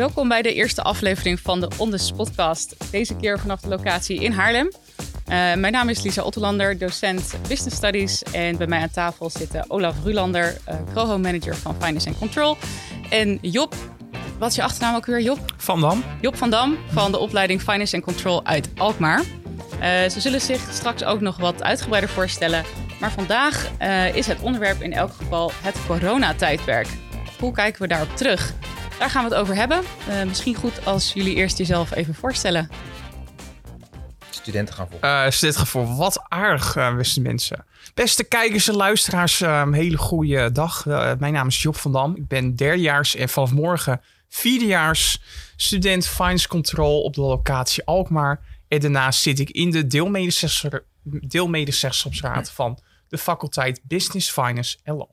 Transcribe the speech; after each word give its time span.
welkom 0.00 0.28
bij 0.28 0.42
de 0.42 0.54
eerste 0.54 0.82
aflevering 0.82 1.40
van 1.40 1.60
de 1.60 1.68
On 1.76 1.90
The 1.90 2.14
Podcast. 2.16 2.76
Deze 2.90 3.16
keer 3.16 3.38
vanaf 3.38 3.60
de 3.60 3.68
locatie 3.68 4.22
in 4.22 4.32
Haarlem. 4.32 4.66
Uh, 4.66 4.74
mijn 5.54 5.72
naam 5.72 5.88
is 5.88 6.02
Lisa 6.02 6.22
Ottelander, 6.22 6.78
docent 6.78 7.34
Business 7.48 7.76
Studies. 7.76 8.22
En 8.22 8.56
bij 8.56 8.66
mij 8.66 8.80
aan 8.80 8.90
tafel 8.90 9.30
zitten 9.30 9.64
Olaf 9.68 9.94
Rulander, 10.04 10.56
uh, 10.68 10.74
Proho 10.92 11.18
Manager 11.18 11.56
van 11.56 11.76
Finance 11.80 12.08
and 12.08 12.18
Control. 12.18 12.56
En 13.10 13.38
Job, 13.40 13.74
wat 14.38 14.50
is 14.50 14.56
je 14.56 14.62
achternaam 14.62 14.94
ook 14.94 15.06
weer, 15.06 15.20
Job? 15.20 15.38
Van 15.56 15.80
Dam. 15.80 16.04
Job 16.20 16.36
van 16.36 16.50
Dam 16.50 16.78
van 16.88 17.12
de 17.12 17.18
opleiding 17.18 17.60
Finance 17.60 17.94
and 17.94 18.04
Control 18.04 18.44
uit 18.44 18.68
Alkmaar. 18.76 19.20
Uh, 19.20 20.08
ze 20.08 20.20
zullen 20.20 20.40
zich 20.40 20.60
straks 20.72 21.04
ook 21.04 21.20
nog 21.20 21.36
wat 21.36 21.62
uitgebreider 21.62 22.10
voorstellen. 22.10 22.64
Maar 23.00 23.12
vandaag 23.12 23.70
is 24.14 24.26
het 24.26 24.40
onderwerp 24.40 24.82
in 24.82 24.92
elk 24.92 25.12
geval 25.12 25.52
het 25.62 25.76
coronatijdperk. 25.86 26.86
Hoe 27.38 27.52
kijken 27.52 27.82
we 27.82 27.88
daarop 27.88 28.16
terug? 28.16 28.54
Daar 29.00 29.10
gaan 29.10 29.24
we 29.24 29.30
het 29.30 29.38
over 29.38 29.54
hebben. 29.54 29.82
Uh, 30.08 30.22
misschien 30.22 30.54
goed 30.54 30.84
als 30.86 31.12
jullie 31.12 31.34
eerst 31.34 31.58
jezelf 31.58 31.94
even 31.94 32.14
voorstellen. 32.14 32.68
Studenten 34.30 34.74
gaan 34.74 34.88
voor. 34.90 34.98
Uh, 35.02 35.30
studenten 35.30 35.66
gaan 35.66 35.86
voor. 35.86 35.96
Wat 35.96 36.24
aardig, 36.28 36.76
uh, 36.76 36.96
beste 36.96 37.20
mensen. 37.20 37.64
Beste 37.94 38.24
kijkers 38.24 38.68
en 38.68 38.74
luisteraars, 38.74 39.40
een 39.40 39.72
hele 39.72 39.96
goede 39.96 40.52
dag. 40.52 40.84
mijn 41.18 41.32
naam 41.32 41.46
is 41.46 41.62
Job 41.62 41.76
van 41.76 41.92
Dam. 41.92 42.16
Ik 42.16 42.28
ben 42.28 42.56
derdejaars 42.56 43.14
en 43.14 43.28
vanaf 43.28 43.52
morgen 43.52 44.00
vierdejaars 44.28 45.22
student 45.56 46.06
Finance 46.06 46.48
Control 46.48 47.02
op 47.02 47.14
de 47.14 47.20
locatie 47.20 47.84
Alkmaar. 47.84 48.40
En 48.68 48.80
daarnaast 48.80 49.20
zit 49.20 49.38
ik 49.38 49.50
in 49.50 49.70
de 49.70 49.86
deelmedezeggenschapsraad 51.02 52.50
van 52.50 52.78
de 53.08 53.18
faculteit 53.18 53.80
Business 53.82 54.30
Finance 54.30 54.78
en 54.82 54.94
Law. 54.94 55.10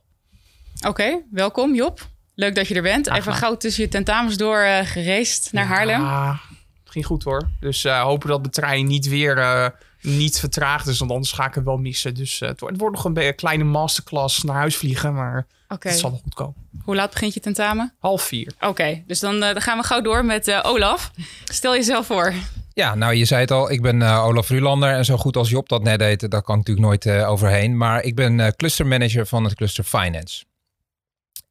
Oké, 0.78 0.88
okay, 0.88 1.26
welkom 1.32 1.76
Job. 1.76 2.16
Leuk 2.40 2.56
dat 2.56 2.68
je 2.68 2.76
er 2.76 2.82
bent. 2.82 3.10
Even 3.10 3.34
gauw 3.34 3.58
tussen 3.58 3.84
je 3.84 3.90
tentamens 3.90 4.38
door 4.38 4.62
uh, 4.62 4.80
gereisd 4.84 5.50
naar 5.52 5.66
Haarlem. 5.66 6.02
Ja, 6.02 6.40
ging 6.86 7.06
goed 7.06 7.24
hoor. 7.24 7.50
Dus 7.60 7.86
uh, 7.86 8.02
hopen 8.02 8.30
dat 8.30 8.44
de 8.44 8.50
trein 8.50 8.88
niet 8.88 9.08
weer 9.08 9.38
uh, 9.38 9.68
niet 10.02 10.40
vertraagd 10.40 10.88
is, 10.88 11.00
want 11.00 11.12
anders 11.12 11.32
ga 11.32 11.48
ik 11.48 11.54
het 11.54 11.64
wel 11.64 11.78
missen. 11.78 12.14
Dus 12.14 12.40
het, 12.40 12.60
wordt, 12.60 12.74
het 12.74 12.82
wordt 12.82 12.96
nog 12.96 13.06
een 13.06 13.36
kleine 13.36 13.64
masterclass 13.64 14.44
naar 14.44 14.56
huis 14.56 14.76
vliegen, 14.76 15.14
maar 15.14 15.48
okay. 15.70 15.92
het 15.92 16.00
zal 16.00 16.10
wel 16.10 16.20
goed 16.24 16.34
komen. 16.34 16.56
Hoe 16.84 16.96
laat 16.96 17.12
begint 17.12 17.34
je 17.34 17.40
tentamen? 17.40 17.94
Half 18.00 18.22
vier. 18.22 18.54
Oké, 18.56 18.68
okay, 18.68 19.04
dus 19.08 19.20
dan, 19.20 19.40
dan, 19.40 19.62
gaan 19.62 19.78
we 19.78 19.84
gauw 19.84 20.02
door 20.02 20.26
met 20.26 20.64
Olaf. 20.64 21.12
Stel 21.44 21.74
jezelf 21.74 22.06
voor. 22.06 22.34
Ja, 22.74 22.96
nou 22.96 23.14
je 23.14 23.26
zei 23.26 23.42
het 23.42 23.52
al, 23.52 23.72
ik 23.72 23.82
ben 23.82 24.02
Olaf 24.02 24.50
Rulander 24.50 24.94
en 24.94 25.06
zo 25.06 25.18
goed 25.18 25.38
als 25.38 25.50
Job 25.50 25.70
dat 25.70 25.84
net 25.84 26.00
deed, 26.00 26.32
daar 26.32 26.42
kan 26.42 26.60
ik 26.60 26.68
natuurlijk 26.68 26.88
nooit 26.88 27.26
overheen. 27.26 27.78
Maar 27.78 28.04
ik 28.04 28.16
ben 28.16 28.56
clustermanager 28.56 29.28
van 29.28 29.44
het 29.44 29.56
cluster 29.56 29.84
Finance. 29.84 30.46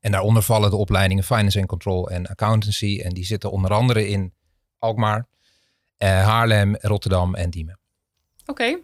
En 0.01 0.13
daaronder 0.13 0.43
vallen 0.43 0.71
de 0.71 0.77
opleidingen 0.77 1.25
Finance 1.25 1.59
and 1.59 1.69
Control 1.69 2.11
en 2.11 2.27
Accountancy. 2.27 3.01
En 3.05 3.15
die 3.15 3.25
zitten 3.25 3.51
onder 3.51 3.71
andere 3.71 4.09
in 4.09 4.35
Alkmaar, 4.79 5.27
eh, 5.97 6.09
Haarlem, 6.09 6.77
Rotterdam 6.81 7.35
en 7.35 7.51
Diemen. 7.51 7.79
Oké. 8.47 8.79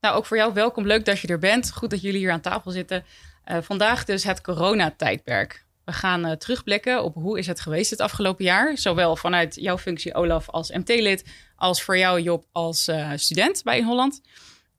Nou, 0.00 0.16
ook 0.16 0.26
voor 0.26 0.36
jou 0.36 0.52
welkom. 0.52 0.86
Leuk 0.86 1.04
dat 1.04 1.20
je 1.20 1.28
er 1.28 1.38
bent. 1.38 1.72
Goed 1.72 1.90
dat 1.90 2.00
jullie 2.00 2.18
hier 2.18 2.32
aan 2.32 2.40
tafel 2.40 2.70
zitten. 2.70 3.04
Uh, 3.46 3.58
vandaag 3.62 4.04
dus 4.04 4.24
het 4.24 4.40
coronatijdperk. 4.40 5.66
We 5.84 5.92
gaan 5.92 6.26
uh, 6.26 6.32
terugblikken 6.32 7.04
op 7.04 7.14
hoe 7.14 7.38
is 7.38 7.46
het 7.46 7.60
geweest 7.60 7.90
het 7.90 8.00
afgelopen 8.00 8.44
jaar. 8.44 8.78
Zowel 8.78 9.16
vanuit 9.16 9.54
jouw 9.54 9.78
functie 9.78 10.14
Olaf 10.14 10.48
als 10.50 10.70
MT-lid, 10.70 11.24
als 11.56 11.82
voor 11.82 11.98
jou 11.98 12.20
Job 12.20 12.44
als 12.52 12.88
uh, 12.88 13.10
student 13.14 13.62
bij 13.62 13.78
in 13.78 13.84
Holland. 13.84 14.20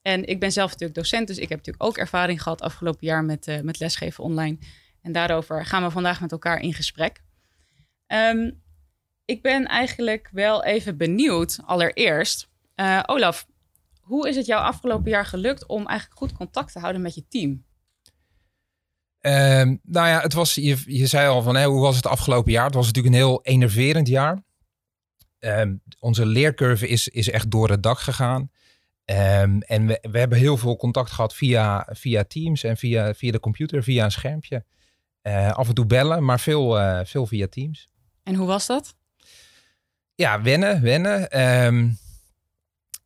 En 0.02 0.26
ik 0.26 0.40
ben 0.40 0.52
zelf 0.52 0.72
natuurlijk 0.72 1.00
docent, 1.00 1.28
dus 1.28 1.38
ik 1.38 1.50
heb 1.50 1.58
natuurlijk 1.58 1.84
ook 1.84 1.98
ervaring 1.98 2.42
gehad 2.42 2.62
afgelopen 2.62 3.08
jaar 3.08 3.24
met, 3.24 3.60
met 3.64 3.80
lesgeven 3.80 4.24
online. 4.24 4.58
En 5.08 5.14
daarover 5.14 5.66
gaan 5.66 5.84
we 5.84 5.92
vandaag 5.92 6.22
met 6.22 6.32
elkaar 6.32 6.60
in 6.60 6.74
gesprek. 6.74 7.22
Um, 8.08 8.64
ik 9.26 9.42
ben 9.42 9.66
eigenlijk 9.66 10.30
wel 10.32 10.64
even 10.64 10.98
benieuwd, 10.98 11.60
allereerst. 11.66 12.50
Uh, 12.76 13.04
Olaf, 13.06 13.48
hoe 14.00 14.30
is 14.30 14.36
het 14.36 14.46
jou 14.46 14.64
afgelopen 14.64 15.12
jaar 15.12 15.26
gelukt 15.26 15.66
om 15.66 15.88
eigenlijk 15.88 16.20
goed 16.20 16.34
contact 16.34 16.72
te 16.72 16.80
houden 16.80 17.02
met 17.02 17.16
je 17.16 17.28
team? 17.28 17.66
Um, 19.22 19.80
nou 19.84 20.08
ja, 20.08 20.22
het 20.22 20.34
was, 20.34 20.56
je, 20.56 21.06
zei 21.08 21.28
al 21.28 21.42
van 21.42 21.56
hè, 21.56 21.66
hoe 21.66 21.82
was 21.82 21.96
het 21.96 22.08
afgelopen 22.08 22.52
jaar? 22.52 22.66
Het 22.66 22.74
was 22.74 22.86
natuurlijk 22.86 23.16
een 23.16 23.22
heel 23.22 23.40
enerverend 23.44 24.08
jaar. 24.08 24.44
Um, 25.40 25.82
onze 26.00 26.26
leercurve 26.26 26.88
is, 26.88 27.08
is 27.08 27.30
echt 27.30 27.52
door 27.52 27.70
het 27.70 27.84
dak 27.84 28.00
gegaan. 28.00 28.52
En 29.06 29.86
we, 29.86 30.08
we 30.12 30.20
hebben 30.20 30.38
heel 30.38 30.58
veel 30.58 30.76
contact 30.76 31.12
gehad 31.12 31.36
via, 31.36 31.88
via 31.92 32.24
Teams 32.24 32.64
en 32.64 32.78
via, 32.78 33.14
via 33.14 33.32
de 33.32 33.40
computer, 33.40 33.84
via 33.84 34.04
een 34.04 34.12
schermpje. 34.12 34.66
Uh, 35.28 35.52
af 35.52 35.68
en 35.68 35.74
toe 35.74 35.86
bellen, 35.86 36.24
maar 36.24 36.40
veel, 36.40 36.80
uh, 36.80 37.00
veel 37.04 37.26
via 37.26 37.48
Teams. 37.48 37.88
En 38.24 38.36
hoe 38.36 38.48
was 38.48 38.66
dat? 38.66 38.96
Ja, 40.16 40.42
wennen, 40.42 40.82
wennen. 40.82 41.42
Um, 41.66 41.98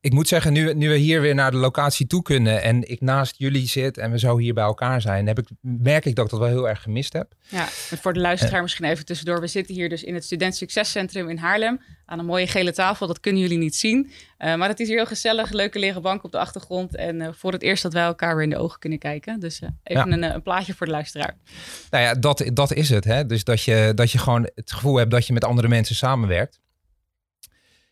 ik 0.01 0.13
moet 0.13 0.27
zeggen, 0.27 0.53
nu, 0.53 0.73
nu 0.73 0.89
we 0.89 0.95
hier 0.95 1.21
weer 1.21 1.35
naar 1.35 1.51
de 1.51 1.57
locatie 1.57 2.07
toe 2.07 2.21
kunnen 2.21 2.61
en 2.61 2.89
ik 2.89 3.01
naast 3.01 3.35
jullie 3.37 3.67
zit 3.67 3.97
en 3.97 4.11
we 4.11 4.19
zo 4.19 4.37
hier 4.37 4.53
bij 4.53 4.63
elkaar 4.63 5.01
zijn, 5.01 5.27
heb 5.27 5.39
ik, 5.39 5.47
merk 5.61 6.05
ik 6.05 6.15
dat 6.15 6.25
ik 6.25 6.31
dat 6.31 6.39
wel 6.39 6.49
heel 6.49 6.69
erg 6.69 6.81
gemist 6.81 7.13
heb. 7.13 7.33
Ja, 7.47 7.67
voor 7.69 8.13
de 8.13 8.19
luisteraar 8.19 8.55
uh, 8.55 8.61
misschien 8.61 8.85
even 8.85 9.05
tussendoor. 9.05 9.39
We 9.41 9.47
zitten 9.47 9.75
hier 9.75 9.89
dus 9.89 10.03
in 10.03 10.13
het 10.13 10.23
Student 10.23 10.55
Succescentrum 10.55 11.29
in 11.29 11.37
Haarlem 11.37 11.81
aan 12.05 12.19
een 12.19 12.25
mooie 12.25 12.47
gele 12.47 12.73
tafel. 12.73 13.07
Dat 13.07 13.19
kunnen 13.19 13.41
jullie 13.41 13.57
niet 13.57 13.75
zien. 13.75 14.11
Uh, 14.39 14.55
maar 14.55 14.69
het 14.69 14.79
is 14.79 14.87
hier 14.87 14.97
heel 14.97 15.05
gezellig, 15.05 15.51
leuke 15.51 15.79
lege 15.79 15.99
bank 15.99 16.23
op 16.23 16.31
de 16.31 16.37
achtergrond. 16.37 16.95
En 16.95 17.21
uh, 17.21 17.27
voor 17.31 17.51
het 17.51 17.61
eerst 17.61 17.83
dat 17.83 17.93
wij 17.93 18.03
elkaar 18.03 18.35
weer 18.35 18.43
in 18.43 18.49
de 18.49 18.57
ogen 18.57 18.79
kunnen 18.79 18.99
kijken. 18.99 19.39
Dus 19.39 19.61
even 19.83 20.09
ja. 20.09 20.15
een, 20.15 20.23
een, 20.23 20.41
plaatje 20.41 20.73
voor 20.73 20.85
de 20.85 20.91
luisteraar. 20.91 21.37
Nou 21.89 22.03
ja, 22.03 22.13
dat, 22.13 22.43
dat 22.53 22.73
is 22.73 22.89
het. 22.89 23.03
Hè? 23.03 23.25
Dus 23.25 23.43
dat 23.43 23.63
je, 23.63 23.91
dat 23.95 24.11
je 24.11 24.17
gewoon 24.17 24.49
het 24.55 24.71
gevoel 24.71 24.95
hebt 24.95 25.11
dat 25.11 25.27
je 25.27 25.33
met 25.33 25.45
andere 25.45 25.67
mensen 25.67 25.95
samenwerkt 25.95 26.60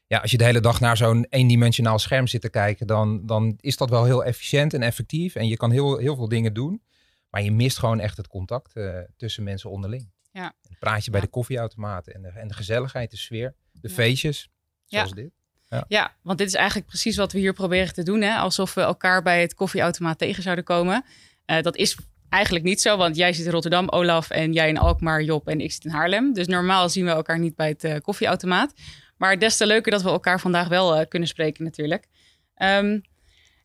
ja, 0.09 0.17
als 0.17 0.31
je 0.31 0.37
de 0.37 0.43
hele 0.43 0.59
dag 0.59 0.79
naar 0.79 0.97
zo'n 0.97 1.25
eendimensionaal 1.29 1.99
scherm 1.99 2.27
zit 2.27 2.41
te 2.41 2.49
kijken, 2.49 2.87
dan, 2.87 3.25
dan 3.25 3.57
is 3.59 3.77
dat 3.77 3.89
wel 3.89 4.05
heel 4.05 4.23
efficiënt 4.23 4.73
en 4.73 4.81
effectief. 4.81 5.35
En 5.35 5.47
je 5.47 5.57
kan 5.57 5.71
heel, 5.71 5.97
heel 5.97 6.15
veel 6.15 6.27
dingen 6.27 6.53
doen. 6.53 6.81
Maar 7.29 7.41
je 7.41 7.51
mist 7.51 7.77
gewoon 7.77 7.99
echt 7.99 8.17
het 8.17 8.27
contact 8.27 8.75
uh, 8.75 8.97
tussen 9.17 9.43
mensen 9.43 9.69
onderling. 9.69 10.09
Ja. 10.31 10.53
Een 10.69 10.77
praatje 10.79 11.11
bij 11.11 11.21
de 11.21 11.27
koffieautomaten 11.27 12.13
en 12.13 12.21
de, 12.21 12.27
en 12.27 12.47
de 12.47 12.53
gezelligheid, 12.53 13.11
de 13.11 13.17
sfeer, 13.17 13.55
de 13.71 13.87
ja. 13.87 13.93
feestjes, 13.93 14.49
zoals 14.85 15.13
dit. 15.13 15.31
Ja. 15.67 15.85
ja, 15.87 16.15
want 16.21 16.37
dit 16.37 16.47
is 16.47 16.53
eigenlijk 16.53 16.87
precies 16.87 17.17
wat 17.17 17.31
we 17.31 17.39
hier 17.39 17.53
proberen 17.53 17.93
te 17.93 18.03
doen. 18.03 18.21
Hè? 18.21 18.35
Alsof 18.35 18.73
we 18.73 18.81
elkaar 18.81 19.21
bij 19.21 19.41
het 19.41 19.53
koffieautomaat 19.53 20.17
tegen 20.17 20.43
zouden 20.43 20.63
komen. 20.63 21.05
Uh, 21.45 21.61
dat 21.61 21.75
is 21.75 21.97
eigenlijk 22.29 22.65
niet 22.65 22.81
zo, 22.81 22.97
want 22.97 23.15
jij 23.15 23.33
zit 23.33 23.45
in 23.45 23.51
Rotterdam, 23.51 23.89
Olaf, 23.89 24.29
en 24.29 24.53
jij 24.53 24.69
in 24.69 24.77
Alkmaar, 24.77 25.23
Job, 25.23 25.47
en 25.47 25.61
ik 25.61 25.71
zit 25.71 25.85
in 25.85 25.91
Haarlem. 25.91 26.33
Dus 26.33 26.47
normaal 26.47 26.89
zien 26.89 27.05
we 27.05 27.11
elkaar 27.11 27.39
niet 27.39 27.55
bij 27.55 27.67
het 27.67 27.83
uh, 27.83 27.95
koffieautomaat. 28.01 28.73
Maar 29.19 29.39
des 29.39 29.57
te 29.57 29.65
leuker 29.65 29.91
dat 29.91 30.01
we 30.01 30.09
elkaar 30.09 30.39
vandaag 30.39 30.67
wel 30.67 30.99
uh, 30.99 31.05
kunnen 31.07 31.27
spreken 31.27 31.63
natuurlijk. 31.63 32.07
Um, 32.55 33.01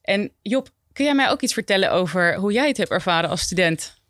en 0.03 0.33
Job, 0.43 0.69
kun 0.93 1.05
jij 1.05 1.15
mij 1.15 1.31
ook 1.31 1.41
iets 1.41 1.53
vertellen 1.53 1.93
over 1.93 2.37
hoe 2.37 2.53
jij 2.53 2.69
het 2.69 2.77
hebt 2.77 2.91
ervaren 2.91 3.31
als 3.31 3.41
student? 3.41 4.01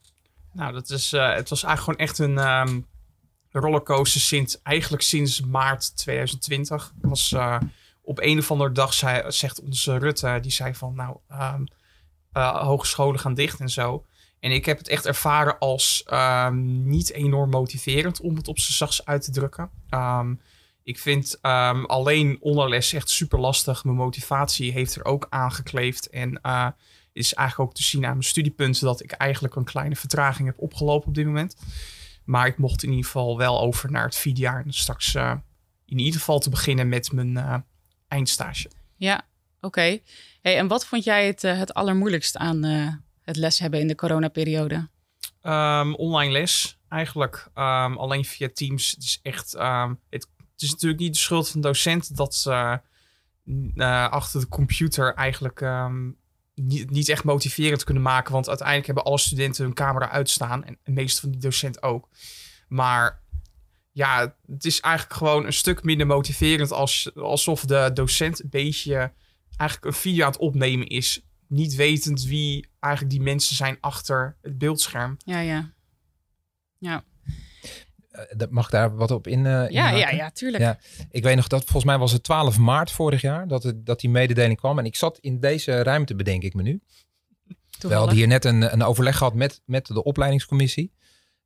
Nou, 0.52 0.72
dat 0.72 0.90
is, 0.90 1.12
uh, 1.12 1.34
het 1.34 1.48
was 1.48 1.62
eigenlijk 1.62 1.98
gewoon 1.98 2.08
echt 2.08 2.18
een 2.18 2.58
um, 2.58 2.86
rollercoaster 3.50 4.20
sinds, 4.20 4.62
eigenlijk 4.62 5.02
sinds 5.02 5.40
maart 5.40 5.96
2020. 5.96 6.92
Was, 7.00 7.32
uh, 7.32 7.60
op 8.02 8.20
een 8.20 8.38
of 8.38 8.50
andere 8.50 8.72
dag 8.72 8.94
zei, 8.94 9.32
zegt 9.32 9.60
onze 9.60 9.98
Rutte, 9.98 10.38
die 10.42 10.52
zei 10.52 10.74
van 10.74 10.94
nou, 10.94 11.16
um, 11.32 11.66
hogescholen 12.62 13.20
gaan 13.20 13.34
dicht 13.34 13.60
en 13.60 13.68
zo. 13.68 14.04
En 14.40 14.50
ik 14.50 14.64
heb 14.64 14.78
het 14.78 14.88
echt 14.88 15.06
ervaren 15.06 15.58
als 15.58 16.04
niet 16.84 17.12
enorm 17.12 17.50
motiverend, 17.50 18.20
om 18.20 18.36
het 18.36 18.48
op 18.48 18.58
z'n 18.58 18.72
zachts 18.72 19.04
uit 19.04 19.22
te 19.22 19.30
drukken. 19.30 19.70
Ik 20.84 20.98
vind 20.98 21.38
um, 21.42 21.84
alleen 21.84 22.36
onderles 22.40 22.92
echt 22.92 23.10
super 23.10 23.38
lastig. 23.38 23.84
Mijn 23.84 23.96
motivatie 23.96 24.72
heeft 24.72 24.94
er 24.94 25.04
ook 25.04 25.26
aangekleefd. 25.30 26.08
En 26.08 26.40
uh, 26.42 26.68
is 27.12 27.34
eigenlijk 27.34 27.70
ook 27.70 27.76
te 27.76 27.82
zien 27.82 28.04
aan 28.04 28.10
mijn 28.10 28.22
studiepunten 28.22 28.84
dat 28.84 29.02
ik 29.02 29.12
eigenlijk 29.12 29.54
een 29.56 29.64
kleine 29.64 29.96
vertraging 29.96 30.48
heb 30.48 30.58
opgelopen 30.58 31.08
op 31.08 31.14
dit 31.14 31.26
moment. 31.26 31.56
Maar 32.24 32.46
ik 32.46 32.58
mocht 32.58 32.82
in 32.82 32.88
ieder 32.88 33.04
geval 33.04 33.36
wel 33.36 33.60
over 33.60 33.90
naar 33.90 34.04
het 34.04 34.16
vierde 34.16 34.40
jaar. 34.40 34.64
En 34.64 34.72
straks 34.72 35.14
uh, 35.14 35.34
in 35.86 35.98
ieder 35.98 36.20
geval 36.20 36.38
te 36.38 36.50
beginnen 36.50 36.88
met 36.88 37.12
mijn 37.12 37.30
uh, 37.30 37.56
eindstage. 38.08 38.70
Ja, 38.96 39.16
oké. 39.56 39.66
Okay. 39.66 40.02
Hey, 40.40 40.58
en 40.58 40.68
wat 40.68 40.86
vond 40.86 41.04
jij 41.04 41.26
het, 41.26 41.42
het 41.42 41.74
allermoeilijkst 41.74 42.36
aan 42.36 42.62
het 43.22 43.36
les 43.36 43.58
hebben 43.58 43.80
in 43.80 43.88
de 43.88 43.94
coronaperiode? 43.94 44.88
Um, 45.42 45.94
online 45.94 46.32
les 46.32 46.78
eigenlijk. 46.88 47.48
Um, 47.54 47.96
alleen 47.96 48.24
via 48.24 48.48
Teams. 48.52 48.90
Het 48.90 49.02
is 49.02 49.20
echt. 49.22 49.54
Um, 49.54 50.00
het 50.10 50.28
het 50.54 50.62
is 50.62 50.70
natuurlijk 50.70 51.00
niet 51.00 51.14
de 51.14 51.20
schuld 51.20 51.48
van 51.48 51.60
docent 51.60 52.16
dat 52.16 52.34
ze 52.34 52.80
uh, 53.44 54.08
achter 54.08 54.40
de 54.40 54.48
computer 54.48 55.14
eigenlijk 55.14 55.64
niet, 56.54 56.90
niet, 56.90 57.08
echt 57.08 57.24
motiverend 57.24 57.84
kunnen 57.84 58.02
maken. 58.02 58.32
Want 58.32 58.48
uiteindelijk 58.48 58.86
hebben 58.86 59.04
alle 59.04 59.18
studenten 59.18 59.64
hun 59.64 59.74
camera 59.74 60.10
uitstaan. 60.10 60.64
En 60.64 60.78
de 60.82 60.92
meeste 60.92 61.20
van 61.20 61.30
die 61.30 61.40
docent 61.40 61.82
ook. 61.82 62.08
Maar 62.68 63.22
ja, 63.92 64.36
het 64.46 64.64
is 64.64 64.80
eigenlijk 64.80 65.16
gewoon 65.16 65.46
een 65.46 65.52
stuk 65.52 65.82
minder 65.82 66.06
motiverend 66.06 66.72
als, 66.72 67.14
alsof 67.14 67.64
de 67.64 67.90
docent 67.94 68.42
een 68.42 68.50
beetje 68.50 69.12
eigenlijk 69.56 69.84
een 69.84 70.00
video 70.00 70.24
aan 70.24 70.30
het 70.30 70.40
opnemen 70.40 70.86
is. 70.86 71.26
Niet 71.48 71.74
wetend 71.74 72.24
wie 72.24 72.68
eigenlijk 72.80 73.14
die 73.14 73.22
mensen 73.22 73.56
zijn 73.56 73.76
achter 73.80 74.36
het 74.42 74.58
beeldscherm. 74.58 75.16
Ja, 75.24 75.38
ja. 75.38 75.72
Ja. 76.78 77.04
Dat 78.36 78.50
mag 78.50 78.70
daar 78.70 78.96
wat 78.96 79.10
op 79.10 79.26
in? 79.26 79.38
Uh, 79.38 79.68
ja, 79.68 79.90
ja, 79.90 80.10
ja, 80.10 80.30
tuurlijk. 80.30 80.62
Ja. 80.62 80.78
Ik 81.10 81.22
weet 81.22 81.36
nog 81.36 81.48
dat 81.48 81.62
volgens 81.62 81.84
mij 81.84 81.98
was 81.98 82.12
het 82.12 82.22
12 82.22 82.58
maart 82.58 82.90
vorig 82.90 83.20
jaar 83.20 83.48
dat, 83.48 83.62
het, 83.62 83.86
dat 83.86 84.00
die 84.00 84.10
mededeling 84.10 84.58
kwam. 84.58 84.78
En 84.78 84.84
ik 84.84 84.96
zat 84.96 85.18
in 85.18 85.40
deze 85.40 85.82
ruimte, 85.82 86.14
bedenk 86.14 86.42
ik 86.42 86.54
me 86.54 86.62
nu. 86.62 86.80
We 87.78 87.94
hadden 87.94 88.14
hier 88.14 88.26
net 88.26 88.44
een, 88.44 88.72
een 88.72 88.82
overleg 88.82 89.16
gehad 89.16 89.34
met, 89.34 89.60
met 89.64 89.86
de 89.86 90.02
opleidingscommissie. 90.02 90.92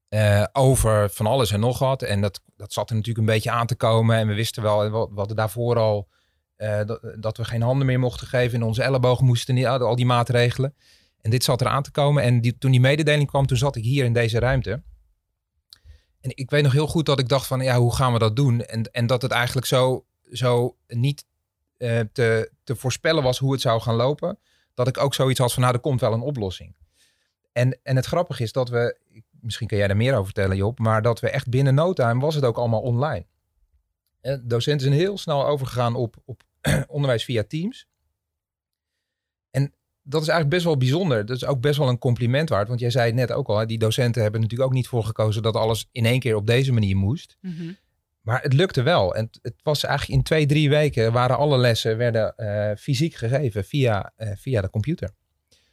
Uh, 0.09 0.45
over 0.53 1.11
van 1.11 1.27
alles 1.27 1.51
en 1.51 1.61
nog 1.61 1.79
wat. 1.79 2.03
En 2.03 2.21
dat, 2.21 2.41
dat 2.57 2.73
zat 2.73 2.91
er 2.91 2.97
natuurlijk 2.97 3.27
een 3.27 3.35
beetje 3.35 3.51
aan 3.51 3.67
te 3.67 3.75
komen. 3.75 4.17
En 4.17 4.27
we 4.27 4.35
wisten 4.35 4.63
wel, 4.63 4.89
wat, 4.89 5.09
wat 5.13 5.37
daarvoor 5.37 5.79
al, 5.79 6.09
uh, 6.57 6.81
dat, 6.87 7.01
dat, 7.21 7.37
we 7.37 7.45
geen 7.45 7.63
handen 7.63 7.87
meer 7.87 7.99
mochten 7.99 8.27
geven. 8.27 8.59
In 8.59 8.67
onze 8.67 8.83
ellebogen 8.83 9.27
moesten 9.27 9.55
niet, 9.55 9.67
al 9.67 9.97
die 9.97 10.07
maatregelen. 10.07 10.75
En 11.21 11.31
dit 11.31 11.45
zat 11.45 11.61
er 11.61 11.67
aan 11.67 11.83
te 11.83 11.91
komen. 11.91 12.23
En 12.23 12.41
die, 12.41 12.59
toen 12.59 12.71
die 12.71 12.81
mededeling 12.81 13.29
kwam, 13.29 13.47
toen 13.47 13.57
zat 13.57 13.77
ik 13.77 13.85
hier 13.85 14.05
in 14.05 14.13
deze 14.13 14.39
ruimte. 14.39 14.83
En 16.21 16.31
ik 16.35 16.51
weet 16.51 16.63
nog 16.63 16.73
heel 16.73 16.87
goed 16.87 17.07
dat 17.07 17.19
ik 17.19 17.29
dacht 17.29 17.47
van, 17.47 17.61
ja, 17.61 17.79
hoe 17.79 17.95
gaan 17.95 18.13
we 18.13 18.19
dat 18.19 18.37
doen? 18.37 18.61
En, 18.61 18.83
en 18.93 19.07
dat 19.07 19.23
het 19.23 19.31
eigenlijk 19.31 19.67
zo, 19.67 20.05
zo 20.31 20.77
niet 20.87 21.25
uh, 21.79 22.01
te, 22.13 22.51
te 22.65 22.77
voorspellen 22.77 23.23
was 23.23 23.39
hoe 23.39 23.53
het 23.53 23.61
zou 23.61 23.81
gaan 23.81 23.95
lopen. 23.95 24.39
Dat 24.75 24.89
ik 24.89 24.99
ook 24.99 25.15
zoiets 25.15 25.39
had 25.39 25.53
van, 25.53 25.63
nou, 25.63 25.75
er 25.75 25.81
komt 25.81 26.01
wel 26.01 26.13
een 26.13 26.21
oplossing. 26.21 26.77
En, 27.53 27.79
en 27.83 27.97
het 27.97 28.07
grappige 28.07 28.43
is 28.43 28.53
dat 28.53 28.69
we, 28.69 28.99
misschien 29.41 29.67
kan 29.67 29.79
jij 29.79 29.89
er 29.89 29.97
meer 29.97 30.13
over 30.13 30.25
vertellen 30.25 30.57
Job, 30.57 30.79
maar 30.79 31.03
dat 31.03 31.21
we 31.21 31.31
echt 31.31 31.49
binnen 31.49 31.75
no 31.75 31.93
time 31.93 32.21
was 32.21 32.35
het 32.35 32.45
ook 32.45 32.59
allemaal 32.59 32.81
online. 32.81 33.27
En 34.21 34.49
docenten 34.49 34.87
zijn 34.87 35.01
heel 35.01 35.19
snel 35.19 35.47
overgegaan 35.47 35.95
op, 35.95 36.17
op 36.25 36.43
onderwijs 36.89 37.25
via 37.25 37.45
Teams. 37.49 37.87
Dat 40.09 40.23
is 40.23 40.29
eigenlijk 40.29 40.49
best 40.49 40.65
wel 40.65 40.77
bijzonder. 40.77 41.27
Dat 41.27 41.37
is 41.37 41.45
ook 41.45 41.61
best 41.61 41.79
wel 41.79 41.89
een 41.89 41.99
compliment 41.99 42.49
waard. 42.49 42.69
Want 42.69 42.81
jij 42.81 42.91
zei 42.91 43.07
het 43.07 43.15
net 43.15 43.33
ook 43.33 43.49
al, 43.49 43.67
die 43.67 43.79
docenten 43.79 44.23
hebben 44.23 44.41
natuurlijk 44.41 44.69
ook 44.69 44.77
niet 44.77 44.89
voor 44.89 45.05
gekozen 45.05 45.43
dat 45.43 45.57
alles 45.57 45.89
in 45.93 46.05
één 46.05 46.21
keer 46.21 46.37
op 46.37 46.47
deze 46.47 46.73
manier 46.73 46.97
moest. 46.97 47.37
Mhm. 47.41 47.73
Maar 48.21 48.43
het 48.43 48.53
lukte 48.53 48.83
wel. 48.83 49.15
En 49.15 49.29
het 49.43 49.55
was 49.63 49.85
eigenlijk 49.85 50.19
in 50.19 50.25
twee, 50.25 50.47
drie 50.47 50.69
weken 50.69 51.13
waren 51.13 51.37
alle 51.37 51.59
lessen 51.59 51.97
werden, 51.97 52.35
uh, 52.37 52.71
fysiek 52.77 53.15
gegeven 53.15 53.65
via, 53.65 54.13
uh, 54.19 54.29
via 54.35 54.61
de 54.61 54.71
computer. 54.71 55.11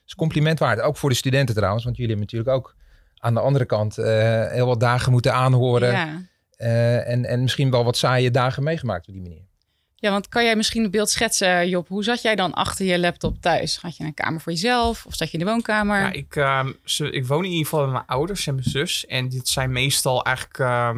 Dus 0.04 0.16
compliment 0.16 0.60
waard. 0.60 0.82
Ook 0.82 0.98
voor 0.98 1.10
de 1.10 1.16
studenten 1.16 1.56
trouwens. 1.56 1.84
Want 1.84 1.98
jullie 1.98 2.12
hebben 2.16 2.28
natuurlijk 2.32 2.58
ook 2.58 2.76
aan 3.16 3.34
de 3.34 3.40
andere 3.40 3.66
kant 3.66 3.98
uh, 3.98 4.06
heel 4.48 4.66
wat 4.66 4.80
dagen 4.80 5.12
moeten 5.12 5.34
aanhoren. 5.34 5.92
Ja. 5.92 6.24
en, 7.04 7.26
en 7.26 7.42
misschien 7.42 7.72
wel 7.72 7.84
wat 7.84 7.98
saaie 7.98 8.32
dagen 8.32 8.64
meegemaakt 8.64 9.08
op 9.08 9.14
die 9.14 9.24
manier. 9.24 9.46
Ja, 10.06 10.12
want 10.12 10.30
kan 10.30 10.44
jij 10.44 10.56
misschien 10.56 10.84
een 10.84 10.92
beeld 10.92 11.10
schetsen, 11.10 11.70
Job? 11.70 11.88
Hoe 11.88 12.04
zat 12.04 12.22
jij 12.22 12.36
dan 12.36 12.54
achter 12.54 12.86
je 12.86 13.00
laptop 13.00 13.42
thuis? 13.42 13.78
Had 13.78 13.98
je 13.98 14.04
een 14.04 14.14
kamer 14.14 14.42
voor 14.42 14.52
jezelf 14.52 15.06
of 15.06 15.16
zat 15.16 15.32
je 15.32 15.38
in 15.38 15.46
de 15.46 15.52
woonkamer? 15.52 16.00
Ja, 16.00 16.12
ik, 16.12 16.36
uh, 16.36 16.66
ik 17.12 17.26
woon 17.26 17.44
in 17.44 17.50
ieder 17.50 17.64
geval 17.64 17.84
met 17.84 17.92
mijn 17.92 18.06
ouders 18.06 18.48
en 18.48 18.56
mijn 18.56 18.70
zus. 18.70 19.06
En 19.06 19.30
dit 19.30 19.48
zijn 19.48 19.72
meestal 19.72 20.24
eigenlijk 20.24 20.58
uh, 20.58 20.90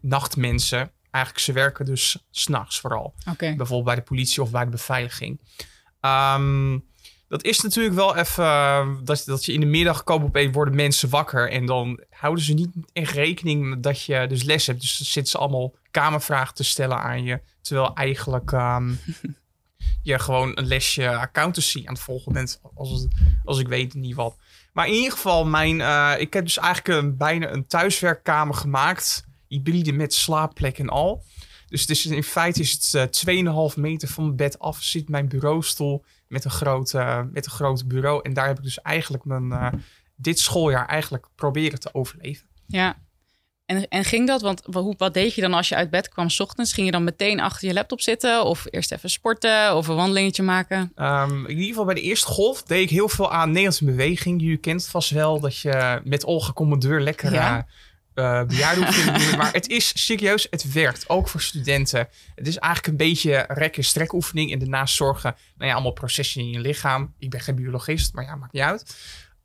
nachtmensen. 0.00 0.90
Eigenlijk, 1.10 1.44
ze 1.44 1.52
werken 1.52 1.84
dus 1.84 2.24
s'nachts 2.30 2.80
vooral. 2.80 3.14
Okay. 3.30 3.56
Bijvoorbeeld 3.56 3.84
bij 3.84 3.94
de 3.94 4.02
politie 4.02 4.42
of 4.42 4.50
bij 4.50 4.64
de 4.64 4.70
beveiliging. 4.70 5.40
Um, 6.00 6.84
dat 7.28 7.44
is 7.44 7.60
natuurlijk 7.60 7.94
wel 7.94 8.16
even 8.16 8.44
uh, 8.44 8.88
dat, 9.02 9.22
dat 9.26 9.44
je 9.44 9.52
in 9.52 9.60
de 9.60 9.66
middag 9.66 10.04
komen 10.04 10.26
opeens 10.26 10.54
worden 10.54 10.74
mensen 10.74 11.08
wakker 11.08 11.50
en 11.50 11.66
dan 11.66 12.00
houden 12.10 12.44
ze 12.44 12.54
niet 12.54 12.70
echt 12.92 13.12
rekening 13.12 13.82
dat 13.82 14.02
je 14.02 14.26
dus 14.26 14.42
les 14.42 14.66
hebt. 14.66 14.80
Dus 14.80 14.98
dan 14.98 15.06
zitten 15.06 15.32
ze 15.32 15.38
allemaal 15.38 15.72
kamervragen 15.94 16.54
te 16.54 16.64
stellen 16.64 16.98
aan 16.98 17.24
je, 17.24 17.40
terwijl 17.60 17.94
eigenlijk 17.94 18.50
um, 18.52 18.98
je 20.02 20.18
gewoon 20.18 20.52
een 20.54 20.66
lesje 20.66 21.16
accountancy 21.16 21.82
aan 21.86 21.94
het 21.94 22.02
volgen 22.02 22.32
bent, 22.32 22.60
als, 22.74 23.06
als 23.44 23.58
ik 23.58 23.68
weet 23.68 23.94
niet 23.94 24.14
wat. 24.14 24.36
Maar 24.72 24.86
in 24.86 24.94
ieder 24.94 25.12
geval, 25.12 25.46
mijn, 25.46 25.78
uh, 25.78 26.14
ik 26.18 26.32
heb 26.32 26.44
dus 26.44 26.58
eigenlijk 26.58 27.02
een, 27.02 27.16
bijna 27.16 27.50
een 27.50 27.66
thuiswerkkamer 27.66 28.54
gemaakt, 28.54 29.26
hybride 29.48 29.92
met 29.92 30.14
slaapplek 30.14 30.78
en 30.78 30.88
al. 30.88 31.24
Dus 31.66 31.80
het 31.80 31.90
is, 31.90 32.06
in 32.06 32.22
feite 32.22 32.60
is 32.60 32.72
het 32.72 33.14
uh, 33.26 33.42
eh, 33.44 33.72
2,5 33.72 33.80
meter 33.80 34.08
van 34.08 34.24
mijn 34.24 34.36
bed 34.36 34.58
af 34.58 34.82
zit 34.82 35.08
mijn 35.08 35.28
bureaustoel 35.28 36.04
met 36.28 36.44
een, 36.44 36.50
groot, 36.50 36.92
met 37.32 37.46
een 37.46 37.52
groot 37.52 37.88
bureau. 37.88 38.20
En 38.22 38.34
daar 38.34 38.46
heb 38.46 38.56
ik 38.56 38.62
dus 38.62 38.80
eigenlijk 38.80 39.24
mijn, 39.24 39.46
uh, 39.46 39.68
dit 40.16 40.38
schooljaar 40.38 40.86
eigenlijk 40.86 41.28
proberen 41.34 41.80
te 41.80 41.94
overleven. 41.94 42.46
Ja, 42.66 42.96
en, 43.66 43.88
en 43.88 44.04
ging 44.04 44.26
dat? 44.26 44.40
Want 44.40 44.62
wat, 44.64 44.94
wat 44.98 45.14
deed 45.14 45.34
je 45.34 45.40
dan 45.40 45.54
als 45.54 45.68
je 45.68 45.74
uit 45.74 45.90
bed 45.90 46.08
kwam 46.08 46.30
s 46.30 46.40
ochtends? 46.40 46.72
Ging 46.72 46.86
je 46.86 46.92
dan 46.92 47.04
meteen 47.04 47.40
achter 47.40 47.68
je 47.68 47.74
laptop 47.74 48.00
zitten? 48.00 48.44
Of 48.44 48.66
eerst 48.70 48.92
even 48.92 49.10
sporten 49.10 49.76
of 49.76 49.88
een 49.88 49.96
wandelingetje 49.96 50.42
maken? 50.42 50.92
Um, 50.96 51.46
in 51.46 51.50
ieder 51.50 51.66
geval 51.66 51.84
bij 51.84 51.94
de 51.94 52.00
eerste 52.00 52.26
golf 52.26 52.62
deed 52.62 52.82
ik 52.82 52.90
heel 52.90 53.08
veel 53.08 53.32
aan 53.32 53.48
Nederlandse 53.48 53.84
beweging. 53.84 54.40
Jullie 54.40 54.56
kent 54.56 54.86
vast 54.86 55.10
wel 55.10 55.40
dat 55.40 55.58
je 55.58 56.00
met 56.04 56.24
Olga 56.24 56.52
Commandeur 56.52 57.00
lekker... 57.00 57.32
Ja. 57.32 57.66
Uh, 58.14 58.42
bejaardenoefeningen 58.42 59.36
Maar 59.38 59.52
het 59.52 59.68
is 59.68 60.04
serieus, 60.04 60.46
het 60.50 60.72
werkt. 60.72 61.08
Ook 61.08 61.28
voor 61.28 61.40
studenten. 61.40 62.08
Het 62.34 62.46
is 62.46 62.58
eigenlijk 62.58 62.92
een 62.92 63.06
beetje 63.08 63.44
rek- 63.48 63.76
en 63.76 63.84
strekoefening. 63.84 64.52
En 64.52 64.58
daarnaast 64.58 64.94
zorgen, 64.94 65.36
nou 65.56 65.68
ja, 65.68 65.74
allemaal 65.74 65.92
processen 65.92 66.40
in 66.40 66.50
je 66.50 66.60
lichaam. 66.60 67.14
Ik 67.18 67.30
ben 67.30 67.40
geen 67.40 67.54
biologist, 67.54 68.14
maar 68.14 68.24
ja, 68.24 68.34
maakt 68.34 68.52
niet 68.52 68.62
uit. 68.62 68.96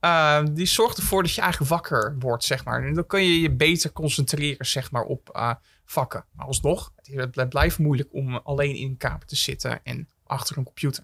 Uh, 0.01 0.43
die 0.51 0.65
zorgt 0.65 0.97
ervoor 0.97 1.23
dat 1.23 1.33
je 1.33 1.41
eigenlijk 1.41 1.71
wakker 1.71 2.15
wordt, 2.19 2.43
zeg 2.43 2.65
maar. 2.65 2.83
En 2.83 2.93
dan 2.93 3.05
kun 3.05 3.23
je 3.23 3.41
je 3.41 3.51
beter 3.51 3.91
concentreren, 3.91 4.65
zeg 4.65 4.91
maar, 4.91 5.03
op 5.03 5.29
uh, 5.35 5.53
vakken. 5.85 6.25
Maar 6.31 6.45
alsnog, 6.45 6.91
het 7.11 7.49
blijft 7.49 7.77
moeilijk 7.77 8.09
om 8.11 8.35
alleen 8.35 8.75
in 8.75 8.87
een 8.87 8.97
kamer 8.97 9.25
te 9.25 9.35
zitten 9.35 9.79
en 9.83 10.07
achter 10.25 10.57
een 10.57 10.63
computer. 10.63 11.03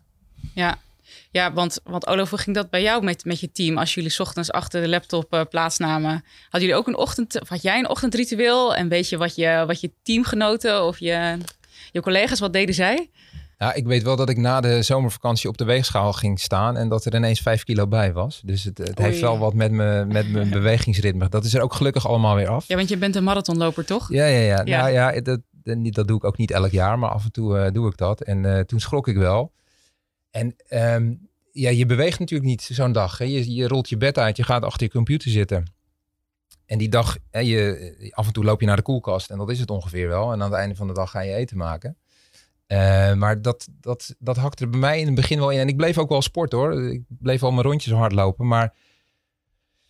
Ja, 0.54 0.78
ja, 1.32 1.54
want, 1.54 1.80
want 1.84 2.08
Olaf, 2.08 2.30
hoe 2.30 2.40
ging 2.40 2.56
dat 2.56 2.70
bij 2.70 2.82
jou 2.82 3.04
met, 3.04 3.26
met 3.26 3.40
je 3.40 3.52
team? 3.52 3.78
Als 3.78 3.94
jullie 3.94 4.20
ochtends 4.20 4.52
achter 4.52 4.82
de 4.82 4.88
laptop 4.88 5.34
uh, 5.34 5.42
plaatsnamen, 5.50 6.24
hadden 6.44 6.62
jullie 6.62 6.76
ook 6.76 6.88
een 6.88 6.98
ochtend, 6.98 7.42
of 7.42 7.50
had 7.50 7.62
jij 7.62 7.80
een 7.80 7.90
ochtendritueel? 7.90 8.76
En 8.76 8.88
weet 8.90 9.10
je 9.10 9.18
wat 9.18 9.36
je, 9.36 9.64
wat 9.68 9.82
je 9.82 9.92
teamgenoten 10.04 10.84
of 10.84 11.00
je, 11.00 11.38
je 11.92 12.02
collega's, 12.02 12.40
wat 12.40 12.54
deden 12.54 12.76
zij? 12.76 13.10
Ja, 13.58 13.74
ik 13.74 13.86
weet 13.86 14.04
wel 14.04 14.16
dat 14.16 14.30
ik 14.30 14.38
na 14.38 14.62
de 14.62 14.82
zomervakantie 14.82 15.50
op 15.50 15.58
de 15.58 15.64
weegschaal 15.64 16.14
ging 16.14 16.40
staan 16.40 16.78
en 16.78 16.90
dat 16.90 17.06
er 17.06 17.16
ineens 17.16 17.40
vijf 17.40 17.64
kilo 17.64 17.88
bij 17.88 18.14
was. 18.14 18.42
Dus 18.46 18.64
het, 18.64 18.78
het 18.78 18.98
heeft 18.98 19.20
wel 19.20 19.38
wat 19.38 19.54
met, 19.54 19.72
me, 19.72 20.06
met 20.08 20.32
mijn 20.32 20.50
bewegingsritme. 20.60 21.30
Dat 21.30 21.46
is 21.46 21.54
er 21.54 21.62
ook 21.62 21.74
gelukkig 21.74 22.08
allemaal 22.08 22.36
weer 22.36 22.48
af. 22.48 22.68
Ja, 22.68 22.76
want 22.76 22.90
je 22.90 22.98
bent 22.98 23.16
een 23.16 23.24
marathonloper, 23.24 23.86
toch? 23.86 24.10
Ja, 24.10 24.26
ja, 24.26 24.40
ja. 24.40 24.62
ja. 24.66 24.82
Nou 24.82 24.92
ja, 24.92 25.22
dat, 25.22 25.42
dat 25.64 26.08
doe 26.08 26.18
ik 26.18 26.24
ook 26.24 26.38
niet 26.38 26.52
elk 26.52 26.72
jaar, 26.72 27.00
maar 27.00 27.10
af 27.10 27.24
en 27.24 27.32
toe 27.32 27.58
uh, 27.58 27.72
doe 27.72 27.90
ik 27.90 27.98
dat. 27.98 28.22
En 28.22 28.44
uh, 28.44 28.60
toen 28.60 28.80
schrok 28.80 29.08
ik 29.08 29.18
wel. 29.18 29.54
En 30.32 30.56
um, 30.70 31.30
ja, 31.52 31.70
je 31.70 31.86
beweegt 31.86 32.20
natuurlijk 32.20 32.50
niet 32.50 32.62
zo'n 32.62 32.92
dag. 32.92 33.18
Hè. 33.18 33.26
Je, 33.26 33.54
je 33.54 33.68
rolt 33.68 33.90
je 33.90 33.98
bed 33.98 34.18
uit, 34.18 34.38
je 34.38 34.44
gaat 34.44 34.64
achter 34.64 34.84
je 34.84 34.94
computer 34.94 35.32
zitten. 35.32 35.74
En 36.66 36.78
die 36.78 36.90
dag, 36.90 37.18
hè, 37.32 37.40
je, 37.40 38.12
af 38.16 38.28
en 38.28 38.34
toe 38.34 38.44
loop 38.44 38.60
je 38.60 38.66
naar 38.66 38.76
de 38.76 38.82
koelkast 38.82 39.30
en 39.30 39.38
dat 39.38 39.50
is 39.50 39.60
het 39.60 39.70
ongeveer 39.70 40.08
wel. 40.08 40.32
En 40.32 40.42
aan 40.42 40.52
het 40.52 40.60
einde 40.60 40.76
van 40.76 40.88
de 40.88 40.94
dag 40.94 41.12
ga 41.12 41.20
je 41.20 41.34
eten 41.34 41.58
maken. 41.58 41.98
Uh, 42.68 43.14
maar 43.14 43.42
dat, 43.42 43.68
dat, 43.80 44.16
dat 44.20 44.38
hakte 44.38 44.64
er 44.64 44.70
bij 44.70 44.80
mij 44.80 45.00
in 45.00 45.06
het 45.06 45.16
begin 45.16 45.40
wel 45.40 45.50
in. 45.50 45.60
En 45.60 45.68
ik 45.68 45.78
bleef 45.78 45.98
ook 45.98 46.10
wel 46.10 46.22
sport 46.22 46.52
hoor. 46.52 46.92
Ik 46.92 47.04
bleef 47.08 47.44
al 47.44 47.52
mijn 47.52 47.68
rondjes 47.68 47.94
hardlopen. 47.94 48.48
Maar 48.48 48.74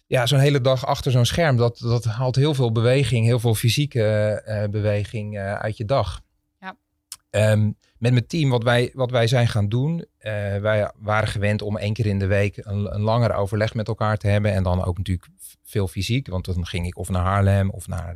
ja, 0.08 0.26
zo'n 0.26 0.40
hele 0.40 0.62
dag 0.62 0.86
achter 0.86 1.12
zo'n 1.12 1.26
scherm, 1.26 1.58
dat, 1.58 1.78
dat 1.78 2.04
haalt 2.04 2.36
heel 2.36 2.54
veel 2.54 2.72
beweging, 2.72 3.26
heel 3.26 3.40
veel 3.40 3.56
fysieke 3.56 4.44
uh, 4.48 4.64
beweging 4.72 5.36
uh, 5.36 5.54
uit 5.54 5.78
je 5.78 5.86
dag. 5.86 6.22
Ja. 6.60 6.76
Um, 7.52 7.78
met 7.98 8.12
mijn 8.12 8.28
team, 8.28 8.50
wat 8.50 8.64
wij, 8.64 8.92
wat 8.94 9.12
wij 9.12 9.28
zijn 9.28 9.48
gaan 9.48 9.70
doen. 9.70 10.06
Wij 10.62 10.92
waren 10.98 11.28
gewend 11.28 11.62
om 11.62 11.78
één 11.78 11.94
keer 11.94 12.06
in 12.06 12.20
de 12.20 12.26
week 12.26 12.58
een, 12.58 12.96
een 12.96 13.02
langer 13.02 13.34
overleg 13.34 13.74
met 13.74 13.88
elkaar 13.88 14.18
te 14.18 14.28
hebben. 14.28 14.52
En 14.52 14.64
dan 14.64 14.84
ook 14.84 14.98
natuurlijk 14.98 15.28
veel 15.64 15.88
fysiek. 15.88 16.28
Want 16.28 16.46
dan 16.46 16.66
ging 16.66 16.86
ik 16.86 16.98
of 16.98 17.10
naar 17.10 17.24
Haarlem, 17.24 17.70
of 17.70 17.88
naar, 17.88 18.16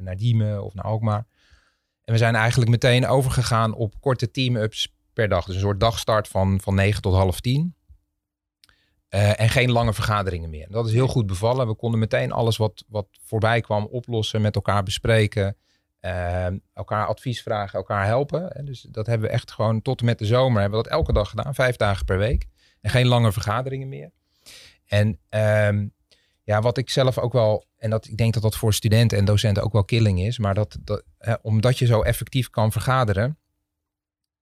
naar 0.00 0.16
Diemen, 0.16 0.64
of 0.64 0.74
naar 0.74 0.84
Alkmaar. 0.84 1.26
En 2.04 2.12
we 2.12 2.18
zijn 2.18 2.34
eigenlijk 2.34 2.70
meteen 2.70 3.06
overgegaan 3.06 3.74
op 3.74 4.00
korte 4.00 4.30
team-ups 4.30 4.94
per 5.12 5.28
dag. 5.28 5.44
Dus 5.44 5.54
een 5.54 5.60
soort 5.60 5.80
dagstart 5.80 6.28
van, 6.28 6.60
van 6.60 6.74
9 6.74 7.02
tot 7.02 7.14
half 7.14 7.40
10. 7.40 7.74
Uh, 9.14 9.40
en 9.40 9.48
geen 9.48 9.70
lange 9.70 9.94
vergaderingen 9.94 10.50
meer. 10.50 10.66
Dat 10.70 10.86
is 10.86 10.92
heel 10.92 11.06
goed 11.06 11.26
bevallen. 11.26 11.66
We 11.66 11.74
konden 11.74 12.00
meteen 12.00 12.32
alles 12.32 12.56
wat, 12.56 12.84
wat 12.88 13.06
voorbij 13.26 13.60
kwam 13.60 13.84
oplossen, 13.84 14.40
met 14.40 14.54
elkaar 14.54 14.82
bespreken. 14.82 15.56
Uh, 16.00 16.46
elkaar 16.72 17.06
advies 17.06 17.42
vragen, 17.42 17.78
elkaar 17.78 18.06
helpen. 18.06 18.64
Dus 18.64 18.80
dat 18.80 19.06
hebben 19.06 19.28
we 19.28 19.34
echt 19.34 19.50
gewoon 19.50 19.82
tot 19.82 20.00
en 20.00 20.06
met 20.06 20.18
de 20.18 20.26
zomer 20.26 20.60
hebben 20.60 20.78
we 20.78 20.84
dat 20.84 20.92
elke 20.92 21.12
dag 21.12 21.28
gedaan, 21.28 21.54
vijf 21.54 21.76
dagen 21.76 22.04
per 22.04 22.18
week. 22.18 22.46
En 22.80 22.90
geen 22.90 23.06
lange 23.06 23.32
vergaderingen 23.32 23.88
meer. 23.88 24.10
En 24.86 25.18
um, 25.68 25.92
ja, 26.44 26.60
wat 26.60 26.78
ik 26.78 26.90
zelf 26.90 27.18
ook 27.18 27.32
wel, 27.32 27.64
en 27.76 27.90
dat 27.90 28.06
ik 28.06 28.16
denk 28.16 28.34
dat 28.34 28.42
dat 28.42 28.56
voor 28.56 28.74
studenten 28.74 29.18
en 29.18 29.24
docenten 29.24 29.62
ook 29.62 29.72
wel 29.72 29.84
killing 29.84 30.20
is, 30.20 30.38
maar 30.38 30.54
dat, 30.54 30.76
dat 30.80 31.02
hè, 31.18 31.34
omdat 31.42 31.78
je 31.78 31.86
zo 31.86 32.02
effectief 32.02 32.50
kan 32.50 32.72
vergaderen, 32.72 33.38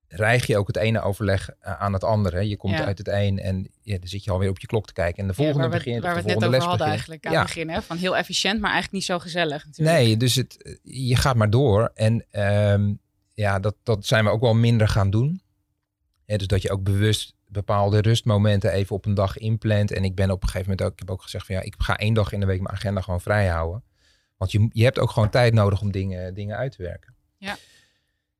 rijg 0.08 0.46
je 0.46 0.58
ook 0.58 0.66
het 0.66 0.76
ene 0.76 1.00
overleg 1.00 1.50
eh, 1.60 1.80
aan 1.80 1.92
het 1.92 2.04
andere. 2.04 2.48
Je 2.48 2.56
komt 2.56 2.80
uit 2.80 2.98
het 2.98 3.08
een 3.08 3.38
en 3.38 3.70
ja, 3.82 3.98
dan 3.98 4.08
zit 4.08 4.24
je 4.24 4.30
alweer 4.30 4.48
op 4.48 4.58
je 4.58 4.66
klok 4.66 4.86
te 4.86 4.92
kijken. 4.92 5.22
En 5.22 5.28
de 5.28 5.34
volgende 5.34 5.62
ja, 5.62 5.68
begint. 5.68 6.02
Waar 6.02 6.14
we 6.14 6.30
het 6.30 6.40
net 6.40 6.48
over 6.48 6.68
hadden 6.68 6.86
eigenlijk 6.86 7.26
aan 7.26 7.34
het 7.34 7.42
begin. 7.42 7.68
Hè? 7.70 7.82
Van 7.82 7.96
heel 7.96 8.16
efficiënt, 8.16 8.60
maar 8.60 8.70
eigenlijk 8.70 8.92
niet 8.92 9.04
zo 9.04 9.18
gezellig. 9.18 9.66
Natuurlijk. 9.66 9.96
Nee, 9.96 10.16
dus 10.16 10.34
het, 10.34 10.78
je 10.82 11.16
gaat 11.16 11.36
maar 11.36 11.50
door. 11.50 11.90
En 11.94 12.24
um, 12.72 13.00
ja, 13.34 13.58
dat, 13.58 13.74
dat 13.82 14.06
zijn 14.06 14.24
we 14.24 14.30
ook 14.30 14.40
wel 14.40 14.54
minder 14.54 14.88
gaan 14.88 15.10
doen. 15.10 15.42
Dus 16.26 16.46
dat 16.46 16.62
je 16.62 16.70
ook 16.70 16.82
bewust 16.82 17.34
bepaalde 17.52 18.00
rustmomenten 18.00 18.72
even 18.72 18.96
op 18.96 19.06
een 19.06 19.14
dag 19.14 19.38
inplant. 19.38 19.92
En 19.92 20.04
ik 20.04 20.14
ben 20.14 20.30
op 20.30 20.42
een 20.42 20.48
gegeven 20.48 20.70
moment 20.70 20.86
ook, 20.86 20.92
ik 20.92 20.98
heb 20.98 21.10
ook 21.10 21.22
gezegd 21.22 21.46
van 21.46 21.54
ja, 21.54 21.60
ik 21.60 21.74
ga 21.78 21.96
één 21.96 22.14
dag 22.14 22.32
in 22.32 22.40
de 22.40 22.46
week 22.46 22.60
mijn 22.60 22.74
agenda 22.74 23.00
gewoon 23.00 23.20
vrij 23.20 23.46
houden. 23.46 23.82
Want 24.36 24.52
je, 24.52 24.68
je 24.72 24.84
hebt 24.84 24.98
ook 24.98 25.10
gewoon 25.10 25.30
tijd 25.30 25.54
nodig 25.54 25.80
om 25.80 25.92
dingen, 25.92 26.34
dingen 26.34 26.56
uit 26.56 26.72
te 26.76 26.82
werken. 26.82 27.14
Ja. 27.36 27.56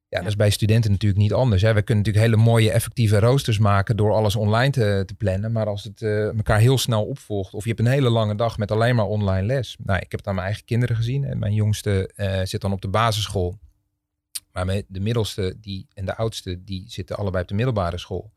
Ja, 0.09 0.19
dat 0.19 0.27
is 0.27 0.37
bij 0.37 0.51
studenten 0.51 0.91
natuurlijk 0.91 1.21
niet 1.21 1.33
anders. 1.33 1.63
Hè. 1.63 1.75
We 1.75 1.83
kunnen 1.83 2.05
natuurlijk 2.05 2.33
hele 2.33 2.45
mooie, 2.51 2.71
effectieve 2.71 3.19
roosters 3.19 3.59
maken 3.59 3.97
door 3.97 4.13
alles 4.13 4.37
online 4.37 4.71
te, 4.71 5.03
te 5.07 5.15
plannen. 5.15 5.53
Maar 5.53 5.67
als 5.67 5.85
het 5.85 6.03
eh, 6.03 6.27
elkaar 6.27 6.59
heel 6.59 6.79
snel 6.79 7.05
opvolgt, 7.05 7.55
of 7.55 7.63
je 7.63 7.69
hebt 7.69 7.81
een 7.81 7.93
hele 7.93 8.11
lange 8.11 8.35
dag 8.35 8.59
met 8.59 8.71
alleen 8.71 8.95
maar 8.95 9.07
online 9.07 9.47
les. 9.47 9.77
Nou, 9.79 9.99
ik 9.99 10.11
heb 10.11 10.21
het 10.21 10.27
aan 10.29 10.35
mijn 10.35 10.47
eigen 10.47 10.65
kinderen 10.65 10.97
gezien. 10.97 11.25
En 11.25 11.39
mijn 11.39 11.55
jongste 11.55 12.11
eh, 12.15 12.41
zit 12.45 12.61
dan 12.61 12.73
op 12.73 12.81
de 12.81 12.89
basisschool. 12.89 13.59
Maar 14.53 14.83
de 14.89 15.01
middelste 15.01 15.57
die, 15.61 15.87
en 15.95 16.05
de 16.05 16.17
oudste, 16.17 16.65
die 16.65 16.85
zitten 16.87 17.17
allebei 17.17 17.43
op 17.43 17.49
de 17.49 17.55
middelbare 17.55 17.99
school. 17.99 18.33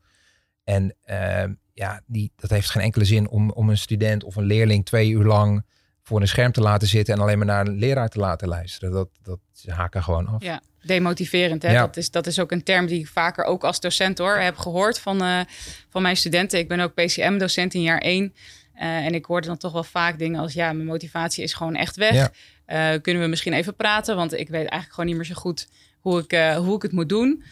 En 0.66 0.94
ehm, 1.04 1.52
ja, 1.72 2.00
die, 2.06 2.32
dat 2.36 2.50
heeft 2.50 2.70
geen 2.70 2.82
enkele 2.82 3.04
zin 3.04 3.28
om, 3.28 3.50
om 3.50 3.70
een 3.70 3.78
student 3.78 4.24
of 4.24 4.36
een 4.36 4.44
leerling 4.44 4.84
twee 4.84 5.10
uur 5.10 5.24
lang 5.24 5.64
voor 6.02 6.20
een 6.20 6.28
scherm 6.28 6.52
te 6.52 6.60
laten 6.60 6.88
zitten 6.88 7.14
en 7.14 7.20
alleen 7.20 7.38
maar 7.38 7.46
naar 7.46 7.66
een 7.66 7.78
leraar 7.78 8.08
te 8.08 8.18
laten 8.18 8.48
luisteren. 8.48 8.92
Dat, 8.92 9.08
dat 9.22 9.38
haken 9.66 10.02
gewoon 10.02 10.26
af. 10.26 10.42
Ja, 10.42 10.60
demotiverend. 10.82 11.62
Hè? 11.62 11.72
Ja. 11.72 11.80
Dat, 11.80 11.96
is, 11.96 12.10
dat 12.10 12.26
is 12.26 12.38
ook 12.38 12.52
een 12.52 12.62
term 12.62 12.86
die 12.86 13.00
ik 13.00 13.08
vaker 13.08 13.44
ook 13.44 13.64
als 13.64 13.80
docent 13.80 14.18
hoor, 14.18 14.36
heb 14.36 14.56
gehoord 14.56 14.98
van, 14.98 15.22
eh, 15.22 15.40
van 15.88 16.02
mijn 16.02 16.16
studenten. 16.16 16.58
Ik 16.58 16.68
ben 16.68 16.80
ook 16.80 16.94
PCM-docent 16.94 17.74
in 17.74 17.82
jaar 17.82 18.00
1. 18.00 18.34
en 18.74 19.14
ik 19.14 19.24
hoorde 19.24 19.46
dan 19.46 19.56
toch 19.56 19.72
wel 19.72 19.84
vaak 19.84 20.18
dingen 20.18 20.40
als... 20.40 20.52
ja, 20.52 20.72
mijn 20.72 20.86
motivatie 20.86 21.42
is 21.42 21.54
gewoon 21.54 21.74
echt 21.74 21.96
weg. 21.96 22.14
Ja. 22.14 22.30
Eh, 22.66 23.00
kunnen 23.00 23.22
we 23.22 23.28
misschien 23.28 23.52
even 23.52 23.76
praten? 23.76 24.16
Want 24.16 24.32
ik 24.32 24.48
weet 24.48 24.60
eigenlijk 24.60 24.90
gewoon 24.90 25.06
niet 25.06 25.16
meer 25.16 25.24
zo 25.24 25.34
goed 25.34 25.68
hoe 26.00 26.20
ik, 26.20 26.32
eh, 26.32 26.56
hoe 26.56 26.76
ik 26.76 26.82
het 26.82 26.92
moet 26.92 27.08
doen. 27.08 27.44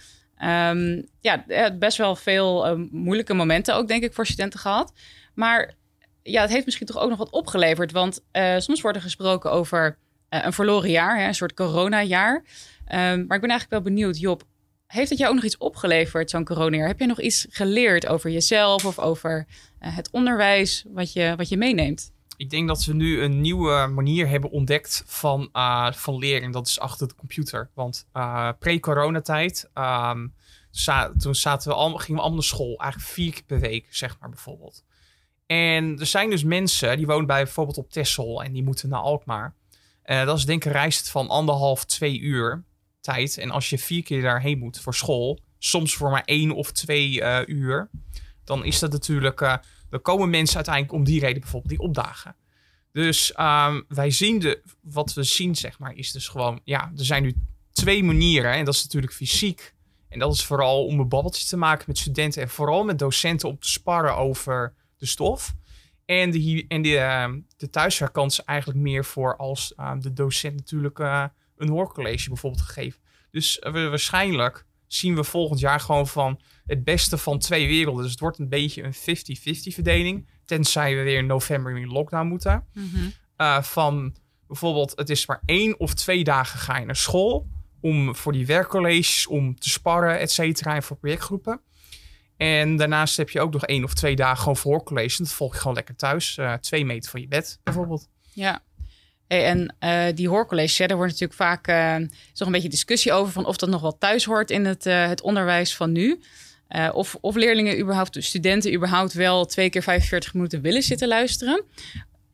Ehm, 0.45 1.03
ja, 1.21 1.47
eh, 1.47 1.79
best 1.79 1.99
wel 1.99 2.17
veel 2.17 2.67
eh, 2.67 2.75
moeilijke 2.91 3.35
momenten 3.35 3.75
ook, 3.75 3.89
denk 3.89 4.03
ik, 4.03 4.13
voor 4.13 4.27
studenten 4.27 4.61
gehad. 4.61 4.93
Maar 5.35 5.75
ja, 6.23 6.41
het 6.41 6.51
heeft 6.51 6.65
misschien 6.65 6.87
toch 6.87 6.99
ook 6.99 7.09
nog 7.09 7.19
wat 7.19 7.31
opgeleverd. 7.31 7.93
Want 7.93 8.21
eh, 8.31 8.59
soms 8.59 8.81
wordt 8.81 8.97
er 8.97 9.03
gesproken 9.03 9.51
over 9.51 9.99
een 10.29 10.53
verloren 10.53 10.91
jaar, 10.91 11.19
hè, 11.19 11.27
een 11.27 11.35
soort 11.35 11.55
coronajaar. 11.55 12.45
Ehm, 12.85 13.27
maar 13.27 13.37
ik 13.37 13.41
ben 13.41 13.51
eigenlijk 13.51 13.71
wel 13.71 13.81
benieuwd, 13.81 14.19
Job, 14.19 14.43
heeft 14.87 15.11
het 15.11 15.19
jou 15.19 15.31
ook 15.31 15.37
nog 15.37 15.45
iets 15.45 15.59
opgeleverd, 15.59 16.31
zo'n 16.31 16.45
coronajaar? 16.45 16.87
Heb 16.87 17.01
je 17.01 17.07
nog 17.07 17.21
iets 17.21 17.47
geleerd 17.51 18.07
over 18.07 18.31
jezelf 18.31 18.85
of 18.85 18.99
over 18.99 19.47
het 19.79 20.09
onderwijs 20.11 20.85
wat 20.89 21.13
je, 21.13 21.35
wat 21.37 21.49
je 21.49 21.57
meeneemt? 21.57 22.13
Ik 22.37 22.51
denk 22.51 22.69
dat 22.69 22.85
we 22.85 22.95
nu 22.95 23.23
een 23.23 23.41
nieuwe 23.41 23.87
manier 23.87 24.29
hebben 24.29 24.51
ontdekt 24.51 25.03
van, 25.07 25.49
eh, 25.53 25.93
van 25.93 26.19
leren. 26.19 26.51
Dat 26.51 26.67
is 26.67 26.81
achter 26.81 27.09
de 27.09 27.15
computer. 27.15 27.71
Want 27.75 28.07
eh, 28.13 28.49
pre-coronatijd, 28.59 29.71
za- 30.71 31.13
toen 31.19 31.35
zaten 31.35 31.69
we 31.69 31.75
allemaal, 31.75 31.99
gingen 31.99 32.15
we 32.15 32.21
allemaal 32.21 32.39
naar 32.41 32.49
school. 32.49 32.79
Eigenlijk 32.81 33.13
vier 33.13 33.33
keer 33.33 33.43
per 33.47 33.61
week, 33.61 33.87
zeg 33.91 34.17
maar 34.21 34.29
bijvoorbeeld. 34.29 34.85
En 35.47 35.99
er 35.99 36.07
zijn 36.07 36.31
dus 36.31 36.45
mensen, 36.45 36.97
die 36.97 37.07
wonen 37.07 37.27
bij 37.27 37.43
bijvoorbeeld 37.43 37.79
op 37.79 37.91
Texel 37.91 38.43
en 38.43 38.53
die 38.53 38.63
moeten 38.63 38.89
naar 38.89 39.01
Alkmaar. 39.01 39.55
Eh, 40.03 40.25
dat 40.27 40.39
is 40.39 40.45
denk 40.45 40.65
ik 40.65 40.73
een 40.73 40.79
reis 40.79 41.01
van 41.01 41.29
anderhalf, 41.29 41.85
twee 41.85 42.19
uur 42.21 42.65
tijd. 43.01 43.39
En 43.39 43.51
als 43.51 43.71
je 43.71 43.79
vier 43.79 44.03
keer 44.03 44.23
daarheen 44.23 44.59
moet 44.59 44.81
voor 44.81 44.95
school, 44.95 45.39
soms 45.59 45.95
voor 45.95 46.11
maar 46.11 46.25
één 46.25 46.51
of 46.51 46.73
twee 46.73 47.23
uur, 47.47 47.91
dan 48.45 48.65
is 48.65 48.79
dat 48.79 48.93
natuurlijk... 48.93 49.61
dan 49.95 50.03
komen 50.03 50.31
mensen 50.31 50.57
uiteindelijk 50.57 50.95
om 50.95 51.05
die 51.05 51.21
reden 51.21 51.41
bijvoorbeeld 51.41 51.73
die 51.73 51.87
opdagen. 51.89 52.37
Dus 52.93 53.33
ehm, 53.33 53.83
wij 53.89 54.11
zien 54.11 54.39
de, 54.39 54.63
wat 54.81 55.15
we 55.15 55.23
zien, 55.23 55.55
zeg 55.55 55.79
maar, 55.79 55.95
is 55.95 56.13
dus 56.13 56.29
gewoon, 56.29 56.61
ja, 56.65 56.93
er 56.97 57.05
zijn 57.05 57.23
nu 57.23 57.35
twee 57.73 58.05
manieren. 58.05 58.53
En 58.53 58.65
dat 58.65 58.75
is 58.75 58.83
natuurlijk 58.83 59.13
fysiek. 59.13 59.75
En 60.09 60.19
dat 60.19 60.35
is 60.35 60.45
vooral 60.45 60.85
om 60.87 61.01
een 61.01 61.09
babbeltje 61.09 61.47
te 61.47 61.57
maken 61.57 61.85
met 61.87 61.99
studenten 61.99 62.43
en 62.43 62.49
vooral 62.49 62.85
met 62.85 62.99
docenten 62.99 63.49
om 63.49 63.59
te 63.59 63.69
sparren 63.69 64.17
over 64.17 64.75
de 64.97 65.07
stof. 65.07 65.55
En 66.05 66.31
de, 66.31 66.65
en 66.69 66.83
de, 66.83 66.99
ehm, 66.99 67.41
de 67.57 67.71
thuiswerkkant 67.71 68.31
is 68.31 68.41
eigenlijk 68.45 68.79
meer 68.79 69.05
voor 69.05 69.37
als 69.37 69.75
ehm, 69.75 70.01
de 70.01 70.13
docent 70.13 70.57
natuurlijk 70.57 70.99
eh, 70.99 71.25
een 71.57 71.69
hoorcollege 71.69 72.29
bijvoorbeeld 72.29 72.63
gegeven. 72.63 73.01
Dus 73.31 73.59
eh, 73.59 73.73
waarschijnlijk 73.73 74.67
zien 74.95 75.15
we 75.15 75.25
volgend 75.25 75.61
jaar 75.61 75.81
gewoon 75.81 76.07
van 76.07 76.41
het 76.67 76.85
beste 76.85 77.19
van 77.19 77.39
twee 77.39 77.67
werelden. 77.67 78.03
Dus 78.03 78.11
het 78.11 78.21
wordt 78.21 78.39
een 78.39 78.49
beetje 78.49 78.83
een 78.83 78.95
50-50 78.95 79.75
verdeling. 79.75 80.29
Tenzij 80.45 80.97
we 80.97 81.03
weer 81.03 81.19
in 81.19 81.27
november 81.27 81.77
in 81.79 81.89
lockdown 81.89 82.27
moeten. 82.27 82.65
Eh, 83.37 83.63
van 83.63 84.15
bijvoorbeeld, 84.47 84.93
het 84.97 85.11
is 85.11 85.27
maar 85.27 85.43
één 85.45 85.81
of 85.81 85.95
twee 85.95 86.25
dagen 86.25 86.59
ga 86.59 86.79
je 86.79 86.87
naar 86.87 86.97
school. 86.97 87.47
Om 87.81 88.15
voor 88.17 88.33
die 88.33 88.47
werkcolleges, 88.47 89.27
om 89.27 89.59
te 89.59 89.71
sparren, 89.71 90.19
et 90.19 90.31
cetera. 90.31 90.75
En 90.75 90.83
voor 90.83 90.97
projectgroepen. 90.97 91.61
En 92.37 92.77
daarnaast 92.77 93.17
heb 93.17 93.31
je 93.31 93.41
ook 93.41 93.53
nog 93.53 93.65
één 93.67 93.85
of 93.85 93.95
twee 93.95 94.17
dagen 94.17 94.39
gewoon 94.39 94.57
voor 94.57 94.73
hoorcolleges. 94.73 95.17
Dat 95.17 95.33
volg 95.33 95.53
je 95.53 95.59
gewoon 95.59 95.75
lekker 95.75 95.97
thuis. 95.97 96.37
eh, 96.39 96.53
twee 96.53 96.85
meter 96.85 97.11
van 97.11 97.21
je 97.21 97.29
bed 97.29 97.61
bijvoorbeeld. 97.63 98.09
Ja. 98.33 98.63
Hey, 99.29 99.45
en 99.45 99.77
eh, 99.79 100.07
die 100.15 100.29
hoorcolleges, 100.29 100.79
hè, 100.79 100.87
daar 100.87 100.97
wordt 100.97 101.13
natuurlijk 101.13 101.41
vaak 101.41 101.67
eh, 101.67 101.99
is 102.33 102.39
nog 102.39 102.49
een 102.49 102.55
beetje 102.55 102.69
discussie 102.69 103.13
over 103.13 103.33
van 103.33 103.47
of 103.47 103.57
dat 103.57 103.69
nog 103.69 103.81
wel 103.81 103.99
thuis 103.99 104.25
hoort 104.25 104.51
in 104.51 104.65
het, 104.65 104.87
eh, 104.87 105.07
het 105.07 105.21
onderwijs 105.21 105.77
van 105.77 105.93
nu. 105.93 106.21
Eh, 106.69 106.91
of, 106.93 107.17
of 107.21 107.35
leerlingen 107.35 107.81
überhaupt, 107.81 108.17
studenten 108.25 108.75
überhaupt 108.75 109.13
wel 109.13 109.45
twee 109.45 109.71
keer 109.71 109.83
45 109.83 110.35
minuten 110.35 110.61
willen 110.61 110.83
zitten 110.83 111.09
luisteren. 111.09 111.65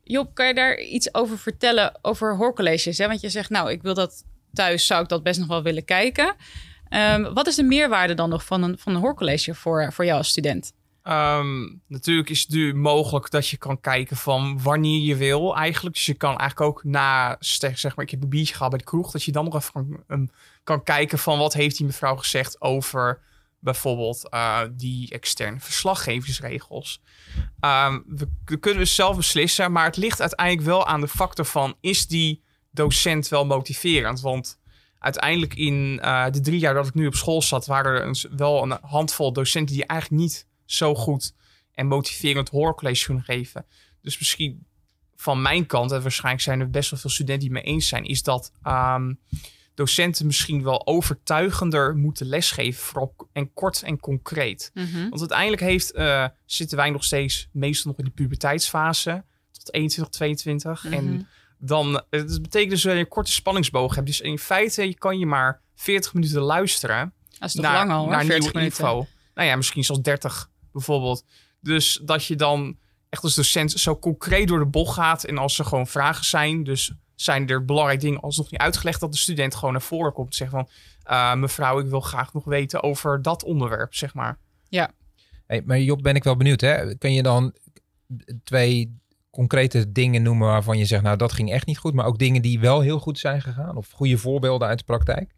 Job, 0.03 0.33
kan 0.33 0.47
je 0.47 0.53
daar 0.53 0.79
iets 0.79 1.13
over 1.13 1.37
vertellen 1.39 1.99
over 2.01 2.35
hoorcolleges? 2.35 2.97
Hè? 2.97 3.07
Want 3.07 3.21
je 3.21 3.29
zegt, 3.29 3.49
nou, 3.49 3.71
ik 3.71 3.81
wil 3.81 3.93
dat 3.93 4.23
thuis, 4.53 4.85
zou 4.85 5.03
ik 5.03 5.09
dat 5.09 5.23
best 5.23 5.39
nog 5.39 5.47
wel 5.47 5.63
willen 5.63 5.85
kijken. 5.85 6.35
Ehm, 6.89 7.33
wat 7.33 7.47
is 7.47 7.55
de 7.55 7.63
meerwaarde 7.63 8.13
dan 8.13 8.29
nog 8.29 8.45
van 8.45 8.63
een, 8.63 8.77
van 8.77 8.95
een 8.95 9.01
hoorcollege 9.01 9.55
voor, 9.55 9.93
voor 9.93 10.05
jou 10.05 10.17
als 10.17 10.29
student? 10.29 10.73
Ehm, 11.03 11.69
natuurlijk 11.87 12.29
is 12.29 12.41
het 12.41 12.49
nu 12.49 12.75
mogelijk 12.75 13.29
dat 13.29 13.47
je 13.47 13.57
kan 13.57 13.79
kijken 13.79 14.17
van 14.17 14.61
wanneer 14.61 14.99
je 14.99 15.15
wil 15.15 15.55
eigenlijk. 15.55 15.95
Dus 15.95 16.05
je 16.05 16.13
kan 16.13 16.37
eigenlijk 16.37 16.61
ook 16.61 16.83
na, 16.83 17.37
zeg 17.39 17.95
maar, 17.95 18.05
ik 18.05 18.11
heb 18.11 18.23
een 18.23 18.29
biertje 18.29 18.53
gehad 18.53 18.69
bij 18.69 18.79
de 18.79 18.85
kroeg, 18.85 19.11
dat 19.11 19.23
je 19.23 19.31
dan 19.31 19.43
nog 19.43 19.55
even 19.55 19.71
kan, 19.73 20.03
um, 20.07 20.29
kan 20.63 20.83
kijken 20.83 21.19
van 21.19 21.37
wat 21.37 21.53
heeft 21.53 21.77
die 21.77 21.85
mevrouw 21.85 22.15
gezegd 22.15 22.61
over 22.61 23.21
bijvoorbeeld 23.59 24.29
eh, 24.29 24.61
die 24.71 25.09
externe 25.09 25.59
verslaggeversregels. 25.59 27.01
Ehm, 27.59 27.99
we, 28.07 28.27
we 28.45 28.57
kunnen 28.57 28.79
dus 28.79 28.95
zelf 28.95 29.15
beslissen, 29.15 29.71
maar 29.71 29.85
het 29.85 29.97
ligt 29.97 30.21
uiteindelijk 30.21 30.67
wel 30.67 30.87
aan 30.87 31.01
de 31.01 31.07
factor 31.07 31.45
van 31.45 31.75
is 31.79 32.07
die 32.07 32.43
docent 32.71 33.27
wel 33.27 33.45
motiverend? 33.45 34.21
Want 34.21 34.59
uiteindelijk 34.99 35.53
in 35.53 35.99
eh, 36.01 36.25
de 36.31 36.41
drie 36.41 36.59
jaar 36.59 36.73
dat 36.73 36.87
ik 36.87 36.93
nu 36.93 37.07
op 37.07 37.15
school 37.15 37.41
zat, 37.41 37.65
waren 37.65 38.01
er 38.01 38.29
wel 38.35 38.63
een 38.63 38.77
handvol 38.81 39.33
docenten 39.33 39.75
die 39.75 39.85
eigenlijk 39.85 40.21
niet 40.21 40.49
zo 40.73 40.95
goed 40.95 41.33
en 41.73 41.87
motiverend 41.87 42.49
hoorcollege 42.49 43.05
kunnen 43.05 43.23
geven. 43.23 43.65
Dus 44.01 44.19
misschien 44.19 44.65
van 45.15 45.41
mijn 45.41 45.65
kant, 45.65 45.91
en 45.91 46.01
waarschijnlijk 46.01 46.43
zijn 46.43 46.59
er 46.59 46.69
best 46.69 46.89
wel 46.89 46.99
veel 46.99 47.09
studenten 47.09 47.47
die 47.47 47.55
het 47.57 47.65
mee 47.65 47.73
eens 47.73 47.87
zijn, 47.87 48.03
is 48.03 48.23
dat 48.23 48.51
ehm, 48.63 49.13
docenten 49.73 50.25
misschien 50.25 50.63
wel 50.63 50.87
overtuigender 50.87 51.95
moeten 51.95 52.25
lesgeven, 52.25 52.83
vooral 52.83 53.15
en 53.33 53.53
kort 53.53 53.83
en 53.83 53.99
concreet. 53.99 54.71
Want 55.09 55.19
uiteindelijk 55.19 55.61
heeft, 55.61 55.91
eh, 55.91 56.25
zitten 56.45 56.77
wij 56.77 56.89
nog 56.89 57.03
steeds 57.03 57.47
meestal 57.51 57.91
nog 57.91 57.99
in 57.99 58.05
de 58.05 58.11
puberteitsfase, 58.11 59.23
tot 59.51 59.73
21, 59.73 60.13
22. 60.13 60.83
Mhm. 60.83 60.93
En 60.93 61.27
dan, 61.57 62.03
eh, 62.09 62.19
dat 62.19 62.41
betekent 62.41 62.71
dus 62.71 62.81
dat 62.81 62.93
je 62.93 62.99
een 62.99 63.07
korte 63.07 63.31
spanningsboog 63.31 63.95
hebt. 63.95 64.07
Dus 64.07 64.21
in 64.21 64.39
feite 64.39 64.87
je 64.87 64.97
kan 64.97 65.19
je 65.19 65.25
maar 65.25 65.61
40 65.75 66.13
minuten 66.13 66.41
luisteren 66.41 67.13
Dat 67.39 67.49
is 67.49 67.55
toch 67.55 67.63
naar, 67.63 67.73
lang 67.73 67.91
al, 67.91 67.99
hoor, 67.99 68.09
naar 68.09 68.25
40 68.25 68.39
nieuwe 68.39 68.57
minuten. 68.57 68.83
info. 68.83 69.07
Nou 69.33 69.47
ja, 69.47 69.55
misschien 69.55 69.83
zelfs 69.83 70.01
30 70.01 70.49
bijvoorbeeld. 70.71 71.25
Dus 71.59 72.01
dat 72.03 72.25
je 72.25 72.35
dan 72.35 72.77
echt 73.09 73.23
als 73.23 73.35
docent 73.35 73.71
zo 73.71 73.99
concreet 73.99 74.47
door 74.47 74.59
de 74.59 74.65
bocht 74.65 74.93
gaat. 74.93 75.23
En 75.23 75.37
als 75.37 75.59
er 75.59 75.65
gewoon 75.65 75.87
vragen 75.87 76.25
zijn, 76.25 76.63
dus 76.63 76.93
zijn 77.15 77.49
er 77.49 77.65
belangrijke 77.65 78.05
dingen 78.05 78.19
alsnog 78.19 78.51
niet 78.51 78.59
uitgelegd, 78.59 78.99
dat 78.99 79.11
de 79.11 79.17
student 79.17 79.55
gewoon 79.55 79.71
naar 79.71 79.81
voren 79.81 80.13
komt 80.13 80.29
en 80.29 80.35
zegt 80.35 80.51
van, 80.51 80.69
eh, 81.03 81.35
mevrouw, 81.35 81.79
ik 81.79 81.87
wil 81.87 81.99
graag 81.99 82.33
nog 82.33 82.43
weten 82.43 82.83
over 82.83 83.21
dat 83.21 83.43
onderwerp, 83.43 83.95
zeg 83.95 84.13
maar. 84.13 84.37
Hey, 85.47 85.61
maar 85.65 85.79
Job, 85.79 86.01
ben 86.01 86.15
ik 86.15 86.23
wel 86.23 86.35
benieuwd. 86.35 86.61
Hè? 86.61 86.95
Kun 86.95 87.13
je 87.13 87.23
dan 87.23 87.53
twee 88.43 88.99
concrete 89.29 89.91
dingen 89.91 90.21
noemen 90.21 90.47
waarvan 90.47 90.77
je 90.77 90.85
zegt, 90.85 91.03
nou 91.03 91.17
dat 91.17 91.31
ging 91.31 91.51
echt 91.51 91.65
niet 91.65 91.77
goed, 91.77 91.93
maar 91.93 92.05
ook 92.05 92.19
dingen 92.19 92.41
die 92.41 92.59
wel 92.59 92.81
heel 92.81 92.99
goed 92.99 93.19
zijn 93.19 93.41
gegaan? 93.41 93.77
Of 93.77 93.91
goede 93.91 94.17
voorbeelden 94.17 94.67
uit 94.67 94.77
de 94.77 94.85
praktijk, 94.85 95.31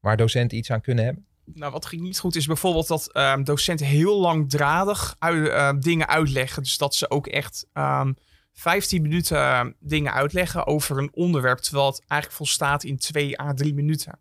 waar 0.00 0.16
docenten 0.16 0.58
iets 0.58 0.70
aan 0.70 0.80
kunnen 0.80 1.04
hebben? 1.04 1.26
Nou, 1.44 1.72
wat 1.72 1.86
ging 1.86 2.02
niet 2.02 2.18
goed 2.18 2.36
is 2.36 2.46
bijvoorbeeld 2.46 2.86
dat 2.86 3.12
ehm, 3.12 3.42
docenten 3.42 3.86
heel 3.86 4.20
langdradig 4.20 5.16
ehm, 5.18 5.80
dingen 5.80 6.08
uitleggen. 6.08 6.62
Dus 6.62 6.78
dat 6.78 6.94
ze 6.94 7.10
ook 7.10 7.26
echt 7.26 7.66
ehm 7.72 8.12
15 8.54 9.02
minuten 9.02 9.76
dingen 9.80 10.12
uitleggen 10.12 10.66
over 10.66 10.98
een 10.98 11.14
onderwerp, 11.14 11.58
terwijl 11.58 11.86
het 11.86 12.04
eigenlijk 12.06 12.32
volstaat 12.32 12.84
in 12.84 12.98
2 12.98 13.40
à 13.40 13.52
3 13.54 13.74
minuten. 13.74 14.20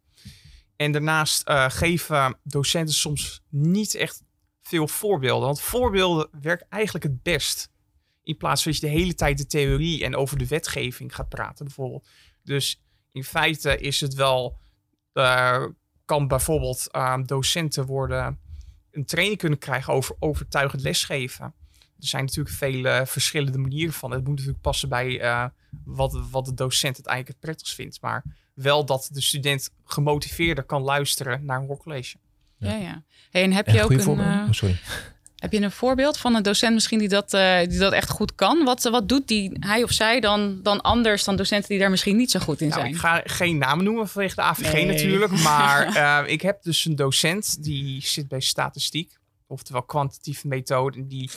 En 0.76 0.92
daarnaast 0.92 1.48
eh, 1.48 1.70
geven 1.70 2.40
docenten 2.44 2.94
soms 2.94 3.42
niet 3.50 3.96
echt 3.96 4.24
veel 4.62 4.88
voorbeelden. 4.88 5.46
Want 5.46 5.62
voorbeelden 5.62 6.28
werken 6.42 6.68
eigenlijk 6.70 7.06
het 7.06 7.24
best. 7.24 7.70
In 8.24 8.38
plaats 8.38 8.64
van 8.64 8.72
dat 8.72 8.82
je 8.82 8.88
de 8.88 8.94
hele 8.94 9.16
tijd 9.16 9.38
de 9.38 9.46
theorie 9.46 10.04
en 10.04 10.16
over 10.16 10.38
de 10.38 10.48
wetgeving 10.48 11.16
gaat 11.16 11.30
praten, 11.30 11.66
bijvoorbeeld. 11.66 12.08
Dus 12.44 12.82
in 13.12 13.24
feite 13.24 13.78
is 13.78 14.02
het 14.02 14.14
wel. 14.14 14.62
eh, 15.14 15.66
kan 16.06 16.28
bijvoorbeeld 16.28 16.88
uh, 16.92 17.18
docenten 17.26 17.86
worden 17.86 18.40
een 18.92 19.06
training 19.06 19.38
kunnen 19.38 19.60
krijgen 19.60 19.94
over 19.94 20.16
overtuigend 20.20 20.82
lesgeven. 20.82 21.46
er 22.00 22.08
zijn 22.08 22.26
natuurlijk 22.26 22.56
vele 22.56 23.04
verschillende 23.06 23.58
manieren 23.58 23.94
van. 23.94 24.12
Het 24.12 24.24
moet 24.24 24.36
natuurlijk 24.36 24.62
passen 24.62 24.90
bij 24.90 25.22
uh, 25.22 25.46
wat, 25.86 26.28
wat 26.32 26.46
de 26.46 26.54
docent 26.54 26.98
het 26.98 27.06
eigenlijk 27.06 27.38
het 27.38 27.50
prettigst 27.50 27.76
vindt. 27.76 28.02
Maar 28.02 28.24
wel 28.54 28.86
dat 28.86 29.10
de 29.12 29.22
student 29.22 29.70
gemotiveerder 29.86 30.64
kan 30.64 30.82
luisteren 30.82 31.46
naar 31.46 31.60
een 31.60 31.68
hoorcollege. 31.68 32.18
Ja, 32.58 32.76
ja. 32.76 33.04
Hey, 33.32 33.44
en 33.44 33.52
heb 33.52 33.68
je 33.68 33.84
ook 33.84 33.92
een... 33.92 34.20
Uh, 34.20 34.48
sorry. 34.52 34.80
Heb 35.44 35.52
je 35.52 35.62
een 35.62 35.72
voorbeeld 35.72 36.18
van 36.18 36.36
een 36.36 36.44
docent 36.44 36.74
misschien 36.74 37.00
die 37.00 37.08
dat, 37.08 37.34
uh, 37.34 37.60
die 37.60 37.80
dat 37.80 37.94
echt 37.94 38.10
goed 38.10 38.36
kan? 38.36 38.64
Wat, 38.64 38.84
wat 38.84 39.10
doet 39.10 39.28
die, 39.28 39.52
hij 39.60 39.84
of 39.84 39.92
zij 39.92 40.20
dan, 40.20 40.60
dan 40.62 40.82
anders 40.82 41.24
dan 41.24 41.36
docenten 41.36 41.70
die 41.70 41.80
daar 41.80 41.90
misschien 41.90 42.16
niet 42.16 42.32
zo 42.32 42.40
goed 42.40 42.62
in 42.62 42.68
nou, 42.68 42.80
zijn? 42.80 42.94
Ik 42.94 43.00
ga 43.00 43.22
geen 43.24 43.58
namen 43.58 43.86
noemen 43.86 44.08
vanwege 44.08 44.36
de 44.36 44.42
AVG 44.42 44.86
natuurlijk. 44.86 45.32
Maar 45.44 45.98
uh, 46.26 46.32
ik 46.32 46.42
heb 46.42 46.64
dus 46.64 46.86
een 46.86 46.96
docent 46.96 47.64
die 47.64 48.02
zit 48.02 48.28
bij 48.28 48.40
statistiek. 48.40 49.18
Oftewel 49.48 49.84
kwantitatieve 49.84 50.48
methode. 50.48 51.08
Die 51.08 51.30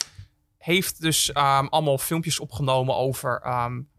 heeft 0.57 1.01
dus 1.01 1.29
um, 1.29 1.67
allemaal 1.67 1.97
filmpjes 1.97 2.39
opgenomen 2.39 2.95
over, 2.95 3.41
um, 3.45 3.89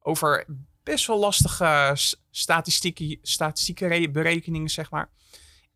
over 0.00 0.46
best 0.82 1.06
wel 1.06 1.18
lastige 1.18 1.96
statistieke, 2.30 3.18
statistieke 3.22 4.08
berekeningen, 4.12 4.68
zeg 4.68 4.90
maar. 4.90 5.10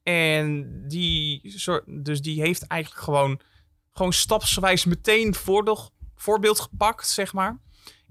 En 0.02 0.68
die, 0.88 1.54
dus 1.86 2.20
die 2.20 2.40
heeft 2.40 2.66
eigenlijk 2.66 3.02
gewoon 3.02 3.40
gewoon 3.92 4.12
stapsgewijs 4.12 4.84
meteen 4.84 5.34
voorbeeld 6.14 6.60
gepakt, 6.60 7.08
zeg 7.08 7.32
maar. 7.32 7.60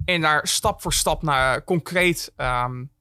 En 0.06 0.22
daar 0.22 0.48
stap 0.48 0.82
voor 0.82 0.94
stap 0.94 1.22
naar 1.22 1.64
concreet 1.64 2.34
um, 2.38 2.92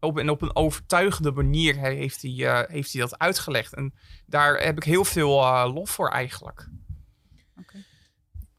op, 0.00 0.18
en 0.18 0.30
op 0.30 0.42
een 0.42 0.56
overtuigende 0.56 1.32
manier 1.32 1.76
heeft 1.76 2.22
hij, 2.22 2.30
uh, 2.30 2.60
heeft 2.66 2.92
hij 2.92 3.00
dat 3.00 3.18
uitgelegd. 3.18 3.74
En 3.74 3.94
daar 4.26 4.62
heb 4.62 4.76
ik 4.76 4.84
heel 4.84 5.04
veel 5.04 5.40
uh, 5.40 5.70
lof 5.74 5.90
voor 5.90 6.08
eigenlijk. 6.08 6.68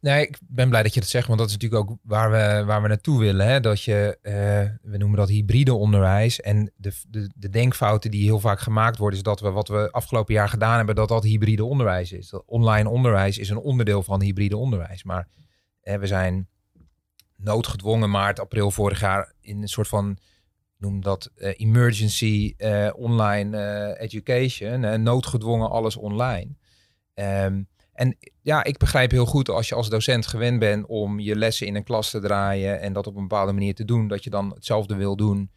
Nee, 0.06 0.28
ik 0.28 0.38
ben 0.48 0.70
blij 0.70 0.84
dat 0.84 0.94
je 0.94 1.00
dat 1.00 1.10
zegt, 1.10 1.28
want 1.28 1.40
dat 1.40 1.48
is 1.48 1.54
natuurlijk 1.54 1.82
ook 1.90 1.98
waar 2.04 2.32
we, 2.32 2.64
waar 2.66 2.82
we 2.82 2.88
naartoe 2.88 3.20
willen. 3.20 3.48
Hè? 3.48 3.60
Dat 3.60 3.82
je, 3.82 4.18
uh, 4.22 4.92
we 4.92 4.98
noemen 4.98 5.18
dat 5.18 5.30
hybride 5.30 5.74
onderwijs. 5.74 6.42
En 6.42 6.72
de, 6.76 6.92
de, 7.08 7.32
de 7.36 7.50
denkfouten 7.50 8.12
die 8.12 8.24
heel 8.24 8.40
vaak 8.40 8.60
gemaakt 8.60 8.98
worden, 8.98 9.18
is 9.18 9.24
dat 9.24 9.40
we 9.40 9.52
wat 9.52 9.68
we 9.68 9.92
afgelopen 9.92 10.34
jaar 10.34 10.50
gedaan 10.50 10.78
hebben, 10.78 10.96
dat 10.96 11.08
dat 11.08 11.24
hybride 11.24 11.66
onderwijs 11.66 12.12
is. 12.12 12.30
Dat 12.30 12.44
online 12.46 12.90
onderwijs 12.90 13.38
is 13.38 13.50
een 13.50 13.58
onderdeel 13.58 14.04
van 14.04 14.22
hybride 14.22 14.58
onderwijs. 14.58 15.04
Maar 15.04 15.28
we 15.82 16.08
zijn 16.08 16.48
noodgedwongen 17.36 18.10
maart, 18.10 18.40
april 18.40 18.72
vorig 18.72 19.00
jaar 19.00 19.34
in 19.42 19.62
een 19.62 19.68
soort 19.68 19.88
van, 19.88 20.18
noem 20.78 21.02
dat 21.02 21.32
uh, 21.36 21.54
emergency 21.56 22.56
online 22.96 23.98
education. 23.98 25.04
noodgedwongen 25.04 25.70
alles 25.70 25.96
online. 25.96 26.56
Um, 27.14 27.68
en 27.96 28.18
ja, 28.42 28.64
ik 28.64 28.78
begrijp 28.78 29.12
heel 29.12 29.26
goed 29.26 29.50
als 29.50 29.70
je 29.70 29.76
als 29.76 29.90
docent 29.90 30.28
gewend 30.28 30.60
bent 30.60 30.86
om 30.86 31.20
je 31.20 31.36
lessen 31.36 31.68
in 31.68 31.76
een 31.76 31.84
klas 31.84 32.10
te 32.10 32.20
draaien 32.20 32.80
en 32.80 32.94
dat 32.94 33.08
op 33.08 33.16
een 33.16 33.28
bepaalde 33.28 33.52
manier 33.52 33.76
te 33.76 33.86
doen, 33.86 34.08
dat 34.08 34.24
je 34.24 34.30
dan 34.30 34.52
hetzelfde 34.54 34.96
wil 34.96 35.16
doen 35.16 35.52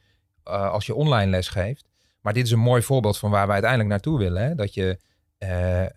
uh, 0.45 0.71
als 0.71 0.87
je 0.87 0.95
online 0.95 1.31
les 1.31 1.49
geeft. 1.49 1.89
Maar 2.21 2.33
dit 2.33 2.45
is 2.45 2.51
een 2.51 2.59
mooi 2.59 2.83
voorbeeld 2.83 3.19
van 3.19 3.31
waar 3.31 3.47
we 3.47 3.53
uiteindelijk 3.53 3.91
naartoe 3.91 4.19
willen. 4.19 4.43
Hè? 4.43 4.55
Dat 4.55 4.75
je 4.75 4.99
uh, 5.39 5.83
uh, 5.83 5.89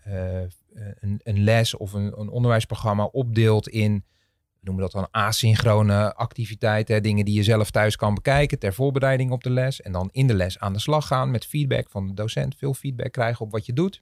een, 1.00 1.20
een, 1.24 1.44
les 1.44 1.76
of 1.76 1.94
een, 1.94 2.20
een, 2.20 2.30
onderwijsprogramma 2.30 3.04
opdeelt 3.04 3.70
in, 3.70 4.06
we 4.54 4.60
noemen 4.62 4.84
dat 4.84 4.92
dan 4.92 5.08
asynchrone 5.12 6.16
activiteiten, 6.16 7.04
dingen 7.04 7.26
die 7.26 7.36
je 7.36 7.44
zelf 7.44 7.72
thuis 7.72 7.96
kan 7.96 8.14
bekijken 8.14 8.60
ter 8.60 8.74
voorbereiding 8.74 9.32
op 9.32 9.44
de 9.44 9.50
les. 9.50 9.82
En 9.82 9.92
dan 9.92 10.10
in 10.12 10.28
de 10.28 10.34
les 10.34 10.60
aan 10.60 10.74
de 10.74 10.80
slag 10.80 11.08
gaan 11.08 11.32
met 11.32 11.46
feedback 11.46 11.90
van 11.90 12.08
de 12.08 12.14
docent, 12.14 12.56
veel 12.58 12.74
feedback 12.74 13.12
krijgen 13.12 13.46
op 13.46 13.52
wat 13.52 13.66
je 13.66 13.74
doet 13.74 14.02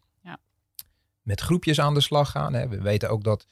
met 1.30 1.42
groepjes 1.42 1.80
aan 1.80 1.94
de 1.94 2.02
slag 2.02 2.32
gaan. 2.32 2.54
Hè. 2.54 2.68
We 2.68 2.82
weten 2.82 3.10
ook 3.10 3.24
dat 3.24 3.46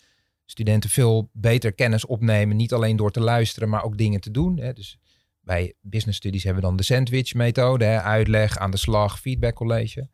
studenten 0.46 0.90
veel 0.90 1.30
beter 1.34 1.74
kennis 1.74 2.06
opnemen, 2.06 2.58
niet 2.58 2.74
alleen 2.74 2.96
door 2.96 3.12
te 3.12 3.20
luisteren, 3.20 3.70
maar 3.70 3.84
ook 3.84 3.98
dingen 3.98 4.22
te 4.22 4.32
doen. 4.32 4.60
Hè. 4.60 4.74
Dus 4.74 5.00
bij 5.42 5.74
business 5.82 6.18
studies 6.18 6.44
hebben 6.44 6.62
we 6.62 6.68
dan 6.68 6.78
de 6.78 6.84
sandwich 6.84 7.34
methode, 7.34 7.86
hè. 7.86 8.02
uitleg, 8.02 8.58
aan 8.58 8.72
de 8.72 8.78
slag, 8.78 9.20
feedback 9.20 9.56
college. 9.56 10.10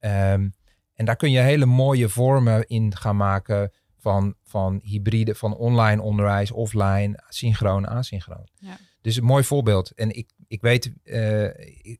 Um, 0.00 0.54
en 0.94 1.04
daar 1.04 1.16
kun 1.16 1.30
je 1.30 1.38
hele 1.38 1.66
mooie 1.66 2.08
vormen 2.08 2.66
in 2.66 2.96
gaan 2.96 3.16
maken 3.16 3.72
van, 3.98 4.34
van 4.44 4.80
hybride, 4.82 5.34
van 5.34 5.56
online 5.56 6.02
onderwijs, 6.02 6.50
offline, 6.50 7.22
synchroon, 7.28 7.88
asynchroon. 7.88 8.48
Ja. 8.54 8.78
Dus 9.00 9.16
een 9.16 9.24
mooi 9.24 9.44
voorbeeld. 9.44 9.90
En 9.90 10.16
ik, 10.16 10.30
ik 10.54 10.60
weet 10.60 10.92
uh, 11.04 11.48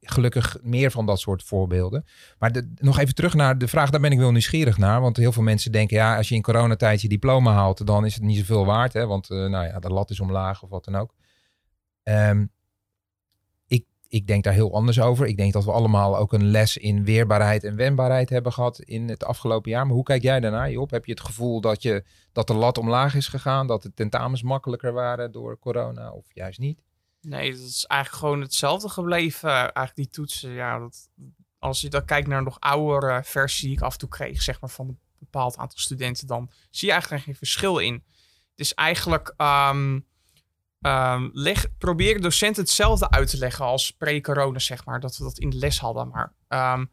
gelukkig 0.00 0.56
meer 0.62 0.90
van 0.90 1.06
dat 1.06 1.20
soort 1.20 1.42
voorbeelden. 1.42 2.04
Maar 2.38 2.62
nog 2.76 2.98
even 2.98 3.14
terug 3.14 3.34
naar 3.34 3.58
de 3.58 3.68
vraag, 3.68 3.90
daar 3.90 4.00
ben 4.00 4.12
ik 4.12 4.18
wel 4.18 4.30
nieuwsgierig 4.30 4.78
naar. 4.78 5.00
Want 5.00 5.16
heel 5.16 5.32
veel 5.32 5.42
mensen 5.42 5.72
denken, 5.72 5.96
ja, 5.96 6.16
als 6.16 6.28
je 6.28 6.34
in 6.34 6.42
coronatijd 6.42 7.00
je 7.00 7.08
diploma 7.08 7.52
haalt, 7.52 7.86
dan 7.86 8.04
is 8.04 8.14
het 8.14 8.22
niet 8.22 8.38
zoveel 8.38 8.66
waard. 8.66 8.92
Hè? 8.92 9.06
Want 9.06 9.30
uh, 9.30 9.48
nou 9.48 9.66
ja, 9.66 9.78
de 9.78 9.88
lat 9.88 10.10
is 10.10 10.20
omlaag 10.20 10.62
of 10.62 10.70
wat 10.70 10.84
dan 10.84 10.96
ook. 10.96 11.14
Um, 12.02 12.50
ik, 13.66 13.86
ik 14.08 14.26
denk 14.26 14.44
daar 14.44 14.52
heel 14.52 14.74
anders 14.74 15.00
over. 15.00 15.26
Ik 15.26 15.36
denk 15.36 15.52
dat 15.52 15.64
we 15.64 15.72
allemaal 15.72 16.16
ook 16.16 16.32
een 16.32 16.50
les 16.50 16.76
in 16.76 17.04
weerbaarheid 17.04 17.64
en 17.64 17.76
wendbaarheid 17.76 18.30
hebben 18.30 18.52
gehad 18.52 18.80
in 18.80 19.08
het 19.08 19.24
afgelopen 19.24 19.70
jaar. 19.70 19.86
Maar 19.86 19.94
hoe 19.94 20.04
kijk 20.04 20.22
jij 20.22 20.40
daarnaar, 20.40 20.70
Job? 20.70 20.90
Heb 20.90 21.04
je 21.04 21.12
het 21.12 21.20
gevoel 21.20 21.60
dat, 21.60 21.82
je, 21.82 22.04
dat 22.32 22.46
de 22.46 22.54
lat 22.54 22.78
omlaag 22.78 23.14
is 23.14 23.28
gegaan? 23.28 23.66
Dat 23.66 23.82
de 23.82 23.94
tentamens 23.94 24.42
makkelijker 24.42 24.92
waren 24.92 25.32
door 25.32 25.58
corona 25.58 26.10
of 26.10 26.26
juist 26.28 26.58
niet? 26.58 26.83
Nee, 27.24 27.50
dat 27.50 27.60
is 27.60 27.84
eigenlijk 27.86 28.22
gewoon 28.22 28.40
hetzelfde 28.40 28.88
gebleven. 28.88 29.50
Eigenlijk 29.50 29.94
die 29.94 30.08
toetsen, 30.08 30.50
ja, 30.50 30.78
dat, 30.78 31.08
als 31.58 31.80
je 31.80 31.88
dan 31.88 32.04
kijkt 32.04 32.28
naar 32.28 32.38
een 32.38 32.44
nog 32.44 32.60
oudere 32.60 33.24
versie 33.24 33.68
die 33.68 33.76
ik 33.76 33.82
af 33.82 33.92
en 33.92 33.98
toe 33.98 34.08
kreeg, 34.08 34.42
zeg 34.42 34.60
maar 34.60 34.70
van 34.70 34.88
een 34.88 34.98
bepaald 35.18 35.56
aantal 35.56 35.78
studenten, 35.78 36.26
dan 36.26 36.50
zie 36.70 36.86
je 36.86 36.92
eigenlijk 36.92 37.24
geen 37.24 37.34
verschil 37.34 37.78
in. 37.78 37.94
Het 38.50 38.60
is 38.60 38.74
eigenlijk, 38.74 39.34
um, 39.36 40.06
um, 40.80 41.30
leg, 41.32 41.76
probeer 41.78 42.20
docenten 42.20 42.62
hetzelfde 42.62 43.10
uit 43.10 43.30
te 43.30 43.38
leggen 43.38 43.64
als 43.64 43.90
pre-corona, 43.90 44.58
zeg 44.58 44.84
maar, 44.84 45.00
dat 45.00 45.16
we 45.16 45.24
dat 45.24 45.38
in 45.38 45.50
de 45.50 45.56
les 45.56 45.78
hadden. 45.78 46.08
Maar 46.08 46.34
um, 46.74 46.90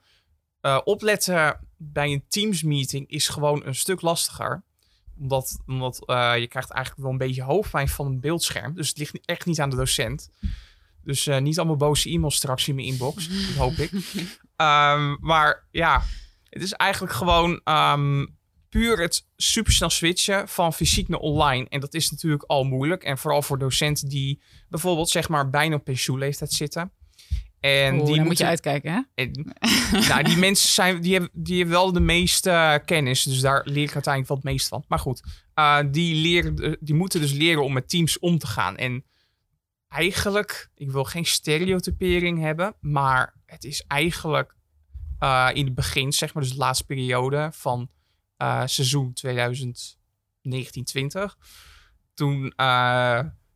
uh, 0.61 0.79
opletten 0.83 1.67
bij 1.77 2.11
een 2.11 2.25
Teams 2.27 2.63
meeting 2.63 3.07
is 3.07 3.27
gewoon 3.27 3.65
een 3.65 3.75
stuk 3.75 4.01
lastiger 4.01 4.63
omdat, 5.21 5.61
omdat 5.65 6.03
uh, 6.05 6.33
je 6.37 6.47
krijgt 6.47 6.69
eigenlijk 6.69 7.03
wel 7.03 7.11
een 7.11 7.27
beetje 7.27 7.43
hoofdpijn 7.43 7.87
van 7.87 8.05
een 8.05 8.19
beeldscherm. 8.19 8.73
Dus 8.73 8.87
het 8.87 8.97
ligt 8.97 9.19
echt 9.25 9.45
niet 9.45 9.59
aan 9.59 9.69
de 9.69 9.75
docent. 9.75 10.29
Dus 11.03 11.27
uh, 11.27 11.37
niet 11.37 11.57
allemaal 11.57 11.75
boze 11.75 12.09
e-mails 12.09 12.35
straks 12.35 12.67
in 12.67 12.75
mijn 12.75 12.87
inbox. 12.87 13.27
dat 13.27 13.55
hoop 13.55 13.73
ik. 13.73 13.91
Um, 14.55 15.17
maar 15.31 15.67
ja, 15.71 16.03
het 16.49 16.63
is 16.63 16.73
eigenlijk 16.73 17.13
gewoon 17.13 17.61
um, 17.63 18.37
puur 18.69 18.99
het 18.99 19.27
supersnel 19.35 19.89
switchen 19.89 20.47
van 20.47 20.73
fysiek 20.73 21.07
naar 21.07 21.19
online. 21.19 21.69
En 21.69 21.79
dat 21.79 21.93
is 21.93 22.11
natuurlijk 22.11 22.43
al 22.43 22.63
moeilijk. 22.63 23.03
En 23.03 23.17
vooral 23.17 23.41
voor 23.41 23.59
docenten 23.59 24.09
die 24.09 24.41
bijvoorbeeld 24.69 25.09
zeg 25.09 25.29
maar 25.29 25.49
bijna 25.49 25.75
op 25.75 25.83
pensioenleeftijd 25.83 26.51
zitten. 26.51 26.91
En 27.61 28.05
die 28.05 28.21
moet 28.21 28.37
je 28.37 28.45
uitkijken, 28.45 28.93
hè? 28.93 29.01
En, 29.13 29.53
nou, 30.09 30.23
die 30.23 30.37
mensen 30.37 30.69
zijn, 30.69 31.01
die 31.01 31.13
hebben, 31.13 31.29
die 31.33 31.57
hebben 31.57 31.75
wel 31.75 31.93
de 31.93 31.99
meeste 31.99 32.81
kennis. 32.85 33.23
Dus 33.23 33.39
daar 33.39 33.61
leer 33.63 33.83
ik 33.83 33.93
uiteindelijk 33.93 34.27
wel 34.27 34.37
het 34.37 34.45
meest 34.45 34.67
van. 34.67 34.83
Maar 34.87 34.99
goed, 34.99 35.23
uh, 35.55 35.79
die, 35.91 36.15
leren, 36.15 36.77
die 36.79 36.95
moeten 36.95 37.21
dus 37.21 37.31
leren 37.31 37.63
om 37.63 37.73
met 37.73 37.89
teams 37.89 38.19
om 38.19 38.37
te 38.37 38.47
gaan. 38.47 38.77
En 38.77 39.05
eigenlijk, 39.87 40.69
ik 40.75 40.91
wil 40.91 41.03
geen 41.03 41.25
stereotypering 41.25 42.39
hebben, 42.39 42.75
maar 42.79 43.33
het 43.45 43.63
is 43.63 43.83
eigenlijk 43.87 44.55
uh, 45.19 45.49
in 45.53 45.65
het 45.65 45.75
begin, 45.75 46.11
zeg 46.11 46.33
maar, 46.33 46.43
dus 46.43 46.51
de 46.51 46.57
laatste 46.57 46.85
periode 46.85 47.49
van 47.53 47.89
seizoen 48.65 49.13
2019-20. 49.27 49.29
Toen 52.13 52.53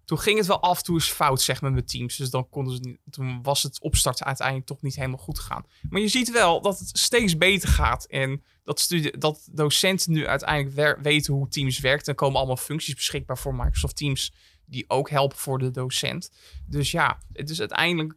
toen 0.06 0.20
ging 0.20 0.38
het 0.38 0.48
wel 0.48 0.62
af 0.62 0.78
en 0.78 0.84
toe 0.84 0.96
eens 0.96 1.12
fout, 1.12 1.42
zeg 1.42 1.62
maar, 1.62 1.72
met 1.72 1.88
teams. 1.88 2.16
Dus 2.16 2.30
dan 2.30 2.50
konden 2.50 2.76
ze 2.76 2.80
niet, 2.82 3.00
toen 3.10 3.42
was 3.42 3.64
het 3.64 3.80
opstarten 3.80 4.26
uiteindelijk 4.26 4.68
toch 4.68 4.82
niet 4.82 4.96
helemaal 4.96 5.18
goed 5.18 5.40
gegaan. 5.40 5.66
Maar 5.90 6.02
je 6.02 6.08
ziet 6.08 6.32
wel 6.32 6.62
dat 6.62 6.80
het 6.80 6.98
steeds 6.98 7.38
beter 7.38 7.70
gaat. 7.70 8.06
En 8.06 8.44
dat, 8.64 8.80
studie, 8.80 9.18
dat 9.18 9.48
docenten 9.52 10.12
nu 10.12 10.28
uiteindelijk 10.28 11.00
weten 11.02 11.34
hoe 11.34 11.48
Teams 11.48 11.80
werkt. 11.80 12.08
Er 12.08 12.16
komen 12.16 12.38
allemaal 12.38 12.58
functies 12.58 12.96
beschikbaar 12.96 13.38
voor 13.38 13.56
Microsoft 13.56 13.96
Teams 13.96 14.34
die 14.66 14.86
ook 14.88 15.10
helpen 15.10 15.38
voor 15.38 15.60
de 15.60 15.72
docent. 15.72 16.32
Dus 16.66 16.92
ja, 16.92 17.20
het 17.34 17.50
is 17.50 17.60
uiteindelijk... 17.60 18.16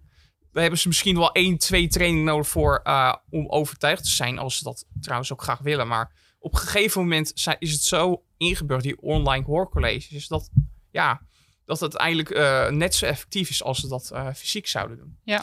We 0.53 0.61
hebben 0.61 0.79
ze 0.79 0.89
misschien 0.89 1.17
wel 1.17 1.33
één, 1.33 1.59
twee 1.59 1.89
trainingen 1.89 2.25
nodig 2.25 2.49
voor 2.49 2.81
uh, 2.85 3.15
om 3.31 3.49
overtuigd 3.49 4.03
te 4.03 4.11
zijn. 4.11 4.39
Als 4.39 4.59
ze 4.59 4.65
dat 4.65 4.87
trouwens 5.01 5.33
ook 5.33 5.43
graag 5.43 5.59
willen. 5.59 5.89
Maar 5.89 6.13
op 6.39 6.53
een 6.53 6.59
gegeven 6.59 7.01
moment 7.01 7.33
is 7.59 7.73
het 7.73 7.83
zo 7.83 8.23
ingebeurd, 8.37 8.83
die 8.83 9.01
online 9.01 9.45
hoorcolleges, 9.45 10.29
dat 10.29 10.51
ja, 10.91 11.27
dat 11.69 11.81
het 11.81 11.95
eigenlijk 11.95 12.37
uh, 12.37 12.69
net 12.69 12.95
zo 12.95 13.07
effectief 13.07 13.51
is 13.51 13.63
als 13.63 13.79
ze 13.79 13.89
dat 13.89 14.11
uh, 14.13 14.29
fysiek 14.35 14.67
zouden 14.67 14.97
doen. 14.97 15.17
Ja. 15.23 15.43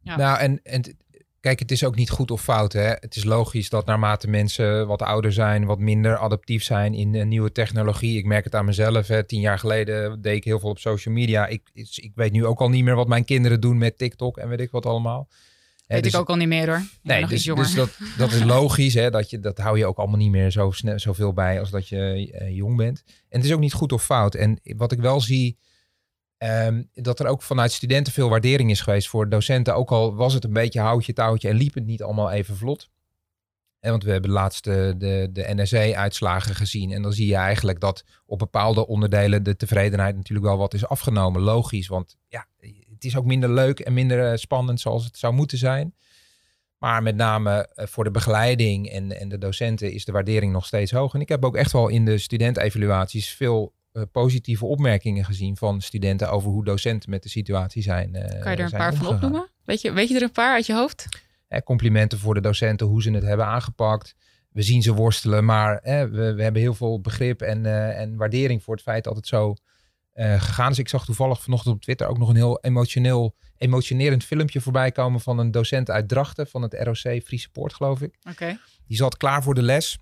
ja. 0.00 0.16
Nou, 0.16 0.38
en, 0.38 0.60
en 0.62 0.96
kijk, 1.40 1.58
het 1.58 1.70
is 1.70 1.84
ook 1.84 1.94
niet 1.94 2.10
goed 2.10 2.30
of 2.30 2.42
fout. 2.42 2.72
Hè? 2.72 2.88
Het 2.88 3.16
is 3.16 3.24
logisch 3.24 3.68
dat 3.68 3.86
naarmate 3.86 4.28
mensen 4.28 4.86
wat 4.86 5.02
ouder 5.02 5.32
zijn, 5.32 5.64
wat 5.64 5.78
minder 5.78 6.16
adaptief 6.16 6.62
zijn 6.62 6.94
in 6.94 7.14
uh, 7.14 7.24
nieuwe 7.24 7.52
technologie. 7.52 8.18
Ik 8.18 8.24
merk 8.24 8.44
het 8.44 8.54
aan 8.54 8.64
mezelf. 8.64 9.06
Hè. 9.06 9.24
Tien 9.24 9.40
jaar 9.40 9.58
geleden 9.58 10.22
deed 10.22 10.36
ik 10.36 10.44
heel 10.44 10.60
veel 10.60 10.70
op 10.70 10.78
social 10.78 11.14
media. 11.14 11.46
Ik, 11.46 11.70
ik 11.94 12.12
weet 12.14 12.32
nu 12.32 12.46
ook 12.46 12.60
al 12.60 12.68
niet 12.68 12.84
meer 12.84 12.94
wat 12.94 13.08
mijn 13.08 13.24
kinderen 13.24 13.60
doen 13.60 13.78
met 13.78 13.98
TikTok 13.98 14.38
en 14.38 14.48
weet 14.48 14.60
ik 14.60 14.70
wat 14.70 14.86
allemaal. 14.86 15.28
Weet 15.92 16.02
dus- 16.02 16.12
ik 16.12 16.18
ook 16.18 16.28
al 16.28 16.36
niet 16.36 16.48
meer 16.48 16.68
hoor. 16.68 16.82
Nee, 17.02 17.20
nog 17.20 17.28
dus, 17.28 17.38
iets 17.38 17.46
jonger. 17.46 17.64
dus 17.64 17.74
dat, 17.74 17.98
dat 18.18 18.32
is 18.32 18.44
logisch. 18.44 18.94
Hè, 18.94 19.10
dat, 19.10 19.30
je, 19.30 19.40
dat 19.40 19.58
hou 19.58 19.78
je 19.78 19.86
ook 19.86 19.98
allemaal 19.98 20.16
niet 20.16 20.30
meer 20.30 20.50
zo 20.50 20.70
snel, 20.70 20.98
zoveel 20.98 21.32
bij 21.32 21.60
als 21.60 21.70
dat 21.70 21.88
je 21.88 22.30
eh, 22.32 22.56
jong 22.56 22.76
bent. 22.76 23.02
En 23.06 23.38
het 23.38 23.44
is 23.44 23.52
ook 23.52 23.60
niet 23.60 23.72
goed 23.72 23.92
of 23.92 24.04
fout. 24.04 24.34
En 24.34 24.60
wat 24.62 24.92
ik 24.92 25.00
wel 25.00 25.20
zie, 25.20 25.58
ehm, 26.38 26.82
dat 26.92 27.20
er 27.20 27.26
ook 27.26 27.42
vanuit 27.42 27.72
studenten 27.72 28.12
veel 28.12 28.28
waardering 28.28 28.70
is 28.70 28.80
geweest 28.80 29.08
voor 29.08 29.28
docenten. 29.28 29.74
Ook 29.74 29.90
al 29.90 30.14
was 30.14 30.34
het 30.34 30.44
een 30.44 30.52
beetje 30.52 30.80
houtje 30.80 31.12
touwtje 31.12 31.48
en 31.48 31.56
liep 31.56 31.74
het 31.74 31.86
niet 31.86 32.02
allemaal 32.02 32.30
even 32.30 32.56
vlot. 32.56 32.90
En 33.80 33.90
want 33.90 34.04
we 34.04 34.10
hebben 34.10 34.30
laatst 34.30 34.64
de, 34.64 34.94
de, 34.98 35.28
de 35.32 35.54
NRC-uitslagen 35.54 36.54
gezien. 36.54 36.92
En 36.92 37.02
dan 37.02 37.12
zie 37.12 37.26
je 37.26 37.34
eigenlijk 37.34 37.80
dat 37.80 38.04
op 38.26 38.38
bepaalde 38.38 38.86
onderdelen 38.86 39.42
de 39.42 39.56
tevredenheid 39.56 40.16
natuurlijk 40.16 40.46
wel 40.46 40.58
wat 40.58 40.74
is 40.74 40.86
afgenomen. 40.86 41.42
Logisch, 41.42 41.88
want 41.88 42.16
ja, 42.28 42.46
het 43.02 43.10
is 43.10 43.18
ook 43.18 43.24
minder 43.24 43.50
leuk 43.52 43.80
en 43.80 43.92
minder 43.92 44.30
eh, 44.30 44.36
spannend 44.36 44.80
zoals 44.80 45.04
het 45.04 45.18
zou 45.18 45.34
moeten 45.34 45.58
zijn. 45.58 45.94
Maar 46.78 47.02
met 47.02 47.16
name 47.16 47.68
eh, 47.74 47.86
voor 47.86 48.04
de 48.04 48.10
begeleiding 48.10 48.88
en, 48.88 49.18
en 49.18 49.28
de 49.28 49.38
docenten 49.38 49.92
is 49.92 50.04
de 50.04 50.12
waardering 50.12 50.52
nog 50.52 50.66
steeds 50.66 50.90
hoog. 50.90 51.14
En 51.14 51.20
ik 51.20 51.28
heb 51.28 51.44
ook 51.44 51.56
echt 51.56 51.72
wel 51.72 51.88
in 51.88 52.04
de 52.04 52.18
studentevaluaties 52.18 53.28
veel 53.28 53.72
eh, 53.92 54.02
positieve 54.12 54.66
opmerkingen 54.66 55.24
gezien 55.24 55.56
van 55.56 55.80
studenten 55.80 56.30
over 56.30 56.50
hoe 56.50 56.64
docenten 56.64 57.10
met 57.10 57.22
de 57.22 57.28
situatie 57.28 57.82
zijn. 57.82 58.12
kan 58.12 58.52
je 58.52 58.56
er 58.56 58.64
een 58.64 58.70
paar 58.70 58.94
van 58.94 59.06
opnoemen? 59.06 59.48
Weet 59.64 59.80
je, 59.80 59.92
weet 59.92 60.08
je 60.08 60.14
er 60.14 60.22
een 60.22 60.32
paar 60.32 60.54
uit 60.54 60.66
je 60.66 60.74
hoofd? 60.74 61.08
Eh, 61.48 61.60
complimenten 61.60 62.18
voor 62.18 62.34
de 62.34 62.40
docenten, 62.40 62.86
hoe 62.86 63.02
ze 63.02 63.10
het 63.10 63.22
hebben 63.22 63.46
aangepakt. 63.46 64.14
We 64.50 64.62
zien 64.62 64.82
ze 64.82 64.94
worstelen, 64.94 65.44
maar 65.44 65.78
eh, 65.78 66.02
we, 66.02 66.34
we 66.34 66.42
hebben 66.42 66.62
heel 66.62 66.74
veel 66.74 67.00
begrip 67.00 67.42
en, 67.42 67.66
en 67.96 68.16
waardering 68.16 68.62
voor 68.62 68.74
het 68.74 68.82
feit 68.82 69.04
dat 69.04 69.16
het 69.16 69.26
zo 69.26 69.54
eh, 70.12 70.40
gegaan 70.40 70.70
is. 70.70 70.78
Ik 70.78 70.88
zag 70.88 71.04
toevallig 71.04 71.42
vanochtend 71.42 71.74
op 71.74 71.80
Twitter 71.80 72.06
ook 72.06 72.18
nog 72.18 72.28
een 72.28 72.36
heel 72.36 72.60
emotioneel, 72.60 73.36
emotionerend 73.56 74.24
filmpje 74.24 74.60
voorbij 74.60 74.92
komen 74.92 75.20
van 75.20 75.38
een 75.38 75.50
docent 75.50 75.90
uit 75.90 76.08
Drachten 76.08 76.46
van 76.46 76.62
het 76.62 76.74
ROC 76.74 76.96
Free 76.96 77.38
Support, 77.38 77.74
geloof 77.74 78.00
ik. 78.00 78.18
Oké. 78.30 78.58
Die 78.86 78.96
zat 78.96 79.16
klaar 79.16 79.42
voor 79.42 79.54
de 79.54 79.62
les. 79.62 79.98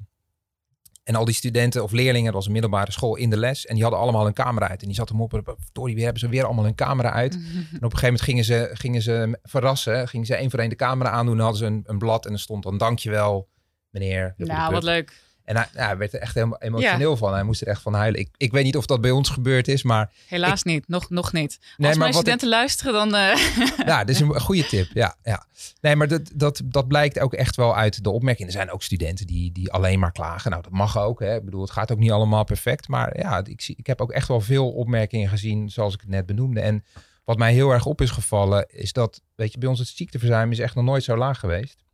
En 1.04 1.14
al 1.14 1.24
die 1.24 1.34
studenten 1.34 1.82
of 1.82 1.92
leerlingen, 1.92 2.24
dat 2.24 2.34
was 2.34 2.46
een 2.46 2.52
middelbare 2.52 2.92
school, 2.92 3.16
in 3.16 3.30
de 3.30 3.36
les. 3.36 3.66
En 3.66 3.74
die 3.74 3.82
hadden 3.82 4.00
allemaal 4.00 4.26
een 4.26 4.32
camera 4.32 4.68
uit. 4.68 4.80
En 4.80 4.86
die 4.86 4.96
zat 4.96 5.08
hem 5.08 5.20
op. 5.20 5.54
Verdorie, 5.58 5.94
weer 5.94 6.04
hebben 6.04 6.20
ze 6.20 6.28
weer 6.28 6.44
allemaal 6.44 6.66
een 6.66 6.74
camera 6.74 7.12
uit. 7.12 7.34
En 7.70 7.86
op 7.86 7.92
een 7.92 7.98
gegeven 7.98 8.02
moment 8.02 8.20
gingen 8.20 8.44
ze, 8.44 8.70
gingen 8.72 9.02
ze 9.02 9.38
verrassen. 9.42 10.08
Gingen 10.08 10.26
ze 10.26 10.34
één 10.34 10.50
voor 10.50 10.58
één 10.58 10.68
de 10.68 10.76
camera 10.76 11.10
aandoen. 11.10 11.36
Dan 11.36 11.44
hadden 11.44 11.66
ze 11.66 11.74
een, 11.74 11.82
een 11.86 11.98
blad 11.98 12.26
en 12.26 12.32
er 12.32 12.38
stond 12.38 12.62
dan 12.62 12.78
dankjewel, 12.78 13.48
meneer. 13.90 14.34
Nou, 14.36 14.72
wat 14.72 14.82
leuk. 14.82 15.22
En 15.44 15.68
hij, 15.72 15.96
werd 15.96 16.12
er 16.12 16.20
echt 16.20 16.34
helemaal 16.34 16.58
emotioneel 16.60 17.16
van. 17.16 17.32
Hij 17.32 17.42
moest 17.42 17.60
er 17.60 17.66
echt 17.66 17.82
van 17.82 17.94
huilen. 17.94 18.20
Ik, 18.20 18.28
ik 18.36 18.52
weet 18.52 18.64
niet 18.64 18.76
of 18.76 18.86
dat 18.86 19.00
bij 19.00 19.10
ons 19.10 19.28
gebeurd 19.28 19.68
is, 19.68 19.82
maar... 19.82 20.10
Helaas 20.26 20.62
niet. 20.62 20.88
Nog, 20.88 21.10
nog 21.10 21.32
niet. 21.32 21.58
Als 21.60 21.70
Nee, 21.76 21.96
mijn 21.96 22.12
studenten 22.12 22.48
luisteren, 22.48 22.92
dan... 22.92 23.14
eh, 23.14 23.36
Ja, 23.86 24.04
dit 24.04 24.14
is 24.14 24.20
een 24.20 24.40
goede 24.40 24.66
tip. 24.66 24.88
Ja, 24.94 25.16
ja. 25.22 25.46
Nee, 25.80 25.96
maar 25.96 26.08
dat, 26.08 26.30
dat, 26.34 26.60
dat 26.64 26.88
blijkt 26.88 27.18
ook 27.18 27.34
echt 27.34 27.56
wel 27.56 27.76
uit 27.76 28.04
de 28.04 28.10
opmerking. 28.10 28.48
Er 28.48 28.54
zijn 28.54 28.70
ook 28.70 28.82
studenten 28.82 29.26
die, 29.26 29.52
die 29.52 29.72
alleen 29.72 29.98
maar 29.98 30.12
klagen. 30.12 30.50
Nou, 30.50 30.62
dat 30.62 30.72
mag 30.72 30.98
ook. 30.98 31.20
Hè. 31.20 31.36
Ik 31.36 31.44
bedoel, 31.44 31.60
het 31.62 31.70
gaat 31.70 31.92
ook 31.92 31.98
niet 31.98 32.10
allemaal 32.10 32.44
perfect. 32.44 32.88
Maar 32.88 33.18
ja, 33.18 33.44
ik, 33.44 33.60
zie, 33.60 33.74
ik 33.78 33.86
heb 33.86 34.00
ook 34.00 34.12
echt 34.12 34.28
wel 34.28 34.40
veel 34.40 34.70
opmerkingen 34.70 35.28
gezien, 35.28 35.70
zoals 35.70 35.94
ik 35.94 36.00
het 36.00 36.10
net 36.10 36.26
benoemde. 36.26 36.60
En 36.60 36.84
wat 37.24 37.38
mij 37.38 37.52
heel 37.52 37.70
erg 37.70 37.86
op 37.86 38.00
is 38.00 38.10
gevallen, 38.10 38.66
is 38.68 38.92
dat, 38.92 39.20
weet 39.34 39.52
je, 39.52 39.58
bij 39.58 39.68
ons 39.68 39.78
het 39.78 39.88
ziekteverzuim 39.88 40.50
is 40.50 40.58
echt 40.58 40.74
nog 40.74 40.84
nooit 40.84 41.04
zo 41.04 41.16
laag 41.16 41.38
geweest. 41.38 41.84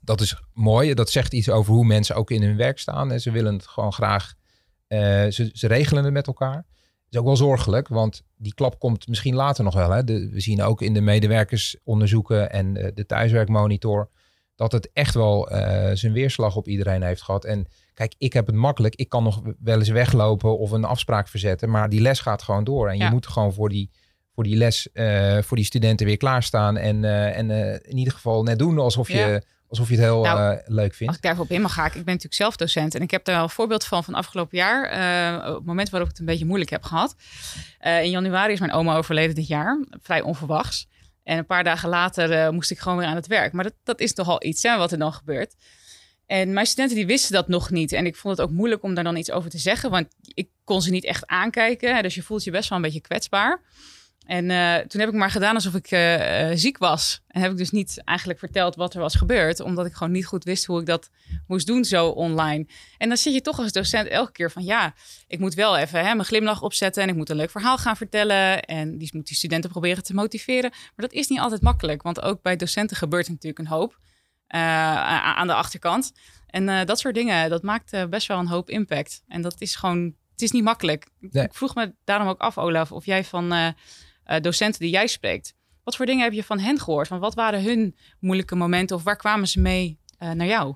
Dat 0.00 0.20
is 0.20 0.42
mooi. 0.54 0.94
Dat 0.94 1.10
zegt 1.10 1.32
iets 1.32 1.50
over 1.50 1.72
hoe 1.74 1.84
mensen 1.84 2.16
ook 2.16 2.30
in 2.30 2.42
hun 2.42 2.56
werk 2.56 2.78
staan. 2.78 3.12
En 3.12 3.20
ze 3.20 3.30
willen 3.30 3.52
het 3.52 3.66
gewoon 3.66 3.92
graag, 3.92 4.34
eh, 4.86 4.98
ze, 5.28 5.50
ze 5.52 5.66
regelen 5.66 6.04
het 6.04 6.12
met 6.12 6.26
elkaar. 6.26 6.64
Is 7.10 7.18
ook 7.18 7.24
wel 7.24 7.36
zorgelijk, 7.36 7.88
want 7.88 8.22
die 8.36 8.54
klap 8.54 8.78
komt 8.78 9.08
misschien 9.08 9.34
later 9.34 9.64
nog 9.64 9.74
wel. 9.74 9.90
Hè. 9.90 10.04
De, 10.04 10.28
we 10.28 10.40
zien 10.40 10.62
ook 10.62 10.82
in 10.82 10.94
de 10.94 11.00
medewerkersonderzoeken 11.00 12.50
en 12.50 12.76
eh, 12.76 12.90
de 12.94 13.06
thuiswerkmonitor 13.06 14.10
dat 14.54 14.72
het 14.72 14.90
echt 14.92 15.14
wel 15.14 15.50
eh, 15.50 15.96
zijn 15.96 16.12
weerslag 16.12 16.56
op 16.56 16.68
iedereen 16.68 17.02
heeft 17.02 17.22
gehad. 17.22 17.44
En 17.44 17.66
kijk, 17.94 18.14
ik 18.18 18.32
heb 18.32 18.46
het 18.46 18.54
makkelijk. 18.54 18.94
Ik 18.94 19.08
kan 19.08 19.22
nog 19.22 19.42
wel 19.58 19.78
eens 19.78 19.88
weglopen 19.88 20.58
of 20.58 20.70
een 20.70 20.84
afspraak 20.84 21.28
verzetten, 21.28 21.70
maar 21.70 21.88
die 21.88 22.00
les 22.00 22.20
gaat 22.20 22.42
gewoon 22.42 22.64
door. 22.64 22.88
En 22.88 22.96
Ja. 22.96 23.04
je 23.04 23.10
moet 23.10 23.26
gewoon 23.26 23.52
voor 23.52 23.68
die, 23.68 23.90
voor 24.34 24.44
die 24.44 24.56
les, 24.56 24.88
voor 25.40 25.56
die 25.56 25.66
studenten 25.66 26.06
weer 26.06 26.16
klaarstaan. 26.16 26.76
En, 26.76 27.04
en 27.34 27.50
in 27.84 27.96
ieder 27.96 28.12
geval 28.12 28.42
net 28.42 28.58
doen 28.58 28.78
alsof 28.78 29.08
je, 29.08 29.14
Ja. 29.16 29.40
Alsof 29.70 29.88
je 29.88 29.94
het 29.94 30.04
heel 30.04 30.22
Nou, 30.22 30.54
eh, 30.56 30.58
leuk 30.66 30.88
Als 30.88 30.96
vindt. 30.96 31.14
ik 31.16 31.22
daarop 31.22 31.50
in 31.50 31.60
mag 31.60 31.74
haken, 31.76 31.98
ik 31.98 32.04
ben 32.04 32.14
natuurlijk 32.14 32.42
zelf 32.42 32.56
docent 32.56 32.94
en 32.94 33.02
ik 33.02 33.10
heb 33.10 33.24
daar 33.24 33.34
wel 33.34 33.44
een 33.44 33.50
voorbeeld 33.50 33.84
van 33.84 34.04
van 34.04 34.14
afgelopen 34.14 34.58
jaar. 34.58 34.84
eh, 34.84 35.48
op 35.48 35.54
het 35.56 35.64
moment 35.64 35.90
waarop 35.90 36.08
ik 36.08 36.14
het 36.14 36.20
een 36.26 36.30
beetje 36.32 36.46
moeilijk 36.46 36.70
heb 36.70 36.82
gehad. 36.82 37.14
Eh, 37.78 38.02
in 38.02 38.10
januari 38.10 38.52
is 38.52 38.60
mijn 38.60 38.72
oma 38.72 38.96
overleden 38.96 39.34
dit 39.34 39.46
jaar, 39.46 39.84
vrij 40.02 40.20
onverwachts. 40.20 40.88
En 41.22 41.38
een 41.38 41.46
paar 41.46 41.64
dagen 41.64 41.88
later 41.88 42.52
moest 42.52 42.70
ik 42.70 42.78
gewoon 42.78 42.98
weer 42.98 43.06
aan 43.06 43.14
het 43.14 43.26
werk. 43.26 43.52
Maar 43.52 43.64
dat, 43.64 43.74
dat 43.84 44.00
is 44.00 44.14
toch 44.14 44.28
al 44.28 44.44
iets 44.44 44.62
hè, 44.62 44.76
wat 44.76 44.92
er 44.92 44.98
dan 44.98 45.12
gebeurt. 45.12 45.54
En 46.26 46.52
mijn 46.52 46.66
studenten 46.66 46.96
die 46.96 47.06
wisten 47.06 47.32
dat 47.32 47.48
nog 47.48 47.70
niet. 47.70 47.92
En 47.92 48.06
ik 48.06 48.16
vond 48.16 48.36
het 48.36 48.46
ook 48.46 48.52
moeilijk 48.52 48.82
om 48.82 48.94
daar 48.94 49.04
dan 49.04 49.16
iets 49.16 49.30
over 49.30 49.50
te 49.50 49.58
zeggen. 49.58 49.90
Want 49.90 50.06
ik 50.34 50.48
kon 50.64 50.82
ze 50.82 50.90
niet 50.90 51.04
echt 51.04 51.26
aankijken. 51.26 52.02
Dus 52.02 52.14
je 52.14 52.22
voelt 52.22 52.44
je 52.44 52.50
best 52.50 52.68
wel 52.68 52.78
een 52.78 52.84
beetje 52.84 53.00
kwetsbaar. 53.00 53.60
En 54.26 54.50
eh, 54.50 54.76
toen 54.86 55.00
heb 55.00 55.08
ik 55.08 55.14
maar 55.14 55.30
gedaan 55.30 55.54
alsof 55.54 55.74
ik 55.74 55.90
eh, 55.90 56.50
eh, 56.50 56.56
ziek 56.56 56.78
was. 56.78 57.20
En 57.26 57.40
heb 57.40 57.50
ik 57.50 57.56
dus 57.56 57.70
niet 57.70 58.02
eigenlijk 58.04 58.38
verteld 58.38 58.74
wat 58.74 58.94
er 58.94 59.00
was 59.00 59.14
gebeurd. 59.14 59.60
Omdat 59.60 59.86
ik 59.86 59.92
gewoon 59.92 60.12
niet 60.12 60.26
goed 60.26 60.44
wist 60.44 60.64
hoe 60.64 60.80
ik 60.80 60.86
dat 60.86 61.10
moest 61.46 61.66
doen 61.66 61.84
zo 61.84 62.08
online. 62.08 62.66
En 62.98 63.08
dan 63.08 63.16
zit 63.16 63.34
je 63.34 63.40
toch 63.40 63.58
als 63.58 63.72
docent 63.72 64.08
elke 64.08 64.32
keer 64.32 64.50
van... 64.50 64.64
ja, 64.64 64.94
ik 65.26 65.38
moet 65.38 65.54
wel 65.54 65.76
even 65.76 65.98
hè, 65.98 66.14
mijn 66.14 66.24
glimlach 66.24 66.62
opzetten... 66.62 67.02
en 67.02 67.08
ik 67.08 67.14
moet 67.14 67.30
een 67.30 67.36
leuk 67.36 67.50
verhaal 67.50 67.78
gaan 67.78 67.96
vertellen. 67.96 68.62
En 68.62 68.98
die 68.98 69.10
moet 69.12 69.26
die 69.26 69.36
studenten 69.36 69.70
proberen 69.70 70.02
te 70.02 70.14
motiveren. 70.14 70.70
Maar 70.70 71.06
dat 71.08 71.12
is 71.12 71.28
niet 71.28 71.40
altijd 71.40 71.62
makkelijk. 71.62 72.02
Want 72.02 72.22
ook 72.22 72.42
bij 72.42 72.56
docenten 72.56 72.96
gebeurt 72.96 73.26
er 73.26 73.32
natuurlijk 73.32 73.58
een 73.58 73.76
hoop 73.76 73.98
aan 74.46 75.46
de 75.46 75.54
achterkant. 75.54 76.12
En 76.46 76.86
dat 76.86 76.98
soort 76.98 77.14
dingen, 77.14 77.50
dat 77.50 77.62
maakt 77.62 78.10
best 78.10 78.26
wel 78.26 78.38
een 78.38 78.48
hoop 78.48 78.70
impact. 78.70 79.22
En 79.28 79.42
dat 79.42 79.54
is 79.58 79.76
gewoon... 79.76 80.14
Het 80.30 80.42
is 80.48 80.50
niet 80.50 80.64
makkelijk. 80.64 81.06
Nee. 81.20 81.44
Ik 81.44 81.54
vroeg 81.54 81.74
me 81.74 81.94
daarom 82.04 82.28
ook 82.28 82.40
af, 82.40 82.58
Olaf... 82.58 82.92
of 82.92 83.06
jij 83.06 83.24
van 83.24 83.74
eh, 84.30 84.40
docenten 84.40 84.80
die 84.80 84.90
jij 84.90 85.06
spreekt... 85.06 85.54
wat 85.84 85.96
voor 85.96 86.06
dingen 86.06 86.24
heb 86.24 86.32
je 86.32 86.44
van 86.44 86.58
hen 86.58 86.78
gehoord? 86.78 87.08
Van 87.08 87.18
wat 87.18 87.34
waren 87.34 87.62
hun 87.62 87.96
moeilijke 88.20 88.54
momenten... 88.54 88.96
of 88.96 89.02
waar 89.02 89.16
kwamen 89.16 89.48
ze 89.48 89.60
mee 89.60 89.98
eh, 90.18 90.30
naar 90.30 90.46
jou? 90.46 90.74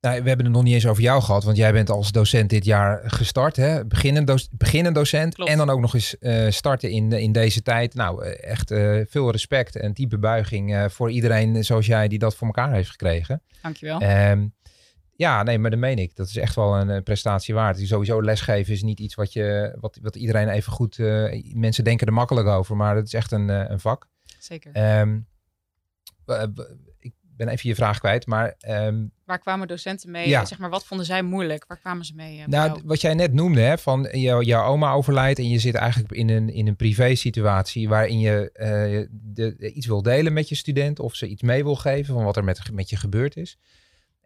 Nou, 0.00 0.22
we 0.22 0.28
hebben 0.28 0.46
het 0.46 0.54
nog 0.54 0.64
niet 0.64 0.74
eens 0.74 0.86
over 0.86 1.02
jou 1.02 1.22
gehad, 1.22 1.44
want 1.44 1.56
jij 1.56 1.72
bent 1.72 1.90
als 1.90 2.12
docent 2.12 2.50
dit 2.50 2.64
jaar 2.64 3.02
gestart. 3.04 3.56
Hè? 3.56 3.86
Beginnend, 3.86 4.26
doc- 4.26 4.48
beginnend 4.50 4.94
docent 4.94 5.34
Klopt. 5.34 5.50
en 5.50 5.56
dan 5.58 5.70
ook 5.70 5.80
nog 5.80 5.94
eens 5.94 6.18
eh, 6.18 6.50
starten 6.50 6.90
in, 6.90 7.12
in 7.12 7.32
deze 7.32 7.62
tijd. 7.62 7.94
Nou, 7.94 8.24
echt 8.26 8.68
veel 9.08 9.30
respect 9.30 9.76
en 9.76 9.92
diepe 9.92 10.18
buiging 10.18 10.92
voor 10.92 11.10
iedereen 11.10 11.64
zoals 11.64 11.86
jij 11.86 12.08
die 12.08 12.18
dat 12.18 12.36
voor 12.36 12.46
elkaar 12.46 12.72
heeft 12.72 12.90
gekregen. 12.90 13.42
Dankjewel. 13.62 14.00
Ehm, 14.00 14.46
ja, 15.16 15.42
nee, 15.42 15.58
maar 15.58 15.70
dat 15.70 15.78
meen 15.78 15.98
ik. 15.98 16.16
Dat 16.16 16.28
is 16.28 16.36
echt 16.36 16.54
wel 16.54 16.76
een 16.76 16.90
eh, 16.90 17.02
prestatie 17.02 17.54
waard. 17.54 17.78
Sowieso 17.78 18.22
lesgeven 18.22 18.72
is 18.72 18.82
niet 18.82 19.00
iets 19.00 19.14
wat, 19.14 19.32
je, 19.32 19.76
wat, 19.80 19.98
wat 20.02 20.16
iedereen 20.16 20.48
even 20.48 20.72
goed... 20.72 20.98
eh, 20.98 21.42
mensen 21.54 21.84
denken 21.84 22.06
er 22.06 22.12
makkelijk 22.12 22.46
over, 22.48 22.76
maar 22.76 22.96
het 22.96 23.06
is 23.06 23.14
echt 23.14 23.32
een, 23.32 23.50
eh, 23.50 23.64
een 23.68 23.80
vak. 23.80 24.06
Zeker. 24.38 24.72
Ehm, 24.72 25.18
ik 26.98 27.12
ben 27.22 27.48
even 27.48 27.68
je 27.68 27.74
vraag 27.74 27.98
kwijt, 27.98 28.26
maar... 28.26 28.54
ehm, 28.58 29.04
Waar 29.24 29.38
kwamen 29.38 29.68
docenten 29.68 30.10
mee? 30.10 30.28
Ja. 30.28 30.44
Zeg 30.44 30.58
maar, 30.58 30.70
wat 30.70 30.86
vonden 30.86 31.06
zij 31.06 31.22
moeilijk? 31.22 31.64
Waar 31.68 31.78
kwamen 31.78 32.04
ze 32.04 32.14
mee? 32.14 32.42
Nou, 32.46 32.80
wat 32.84 33.00
jij 33.00 33.14
net 33.14 33.32
noemde, 33.32 33.60
hè, 33.60 33.78
van 33.78 34.08
jou, 34.12 34.44
jouw 34.44 34.66
oma 34.66 34.92
overlijdt 34.92 35.38
en 35.38 35.48
je 35.48 35.58
zit 35.58 35.74
eigenlijk 35.74 36.12
in 36.12 36.28
een, 36.28 36.48
in 36.48 36.66
een 36.66 36.76
privé 36.76 37.14
situatie 37.14 37.88
waarin 37.88 38.20
je 38.20 38.50
de, 39.10 39.72
iets 39.72 39.86
wil 39.86 40.02
delen 40.02 40.32
met 40.32 40.48
je 40.48 40.54
student 40.54 40.98
of 40.98 41.14
ze 41.14 41.26
iets 41.28 41.42
mee 41.42 41.64
wil 41.64 41.76
geven 41.76 42.14
van 42.14 42.24
wat 42.24 42.36
er 42.36 42.44
met, 42.44 42.72
met 42.72 42.90
je 42.90 42.96
gebeurd 42.96 43.36
is. 43.36 43.58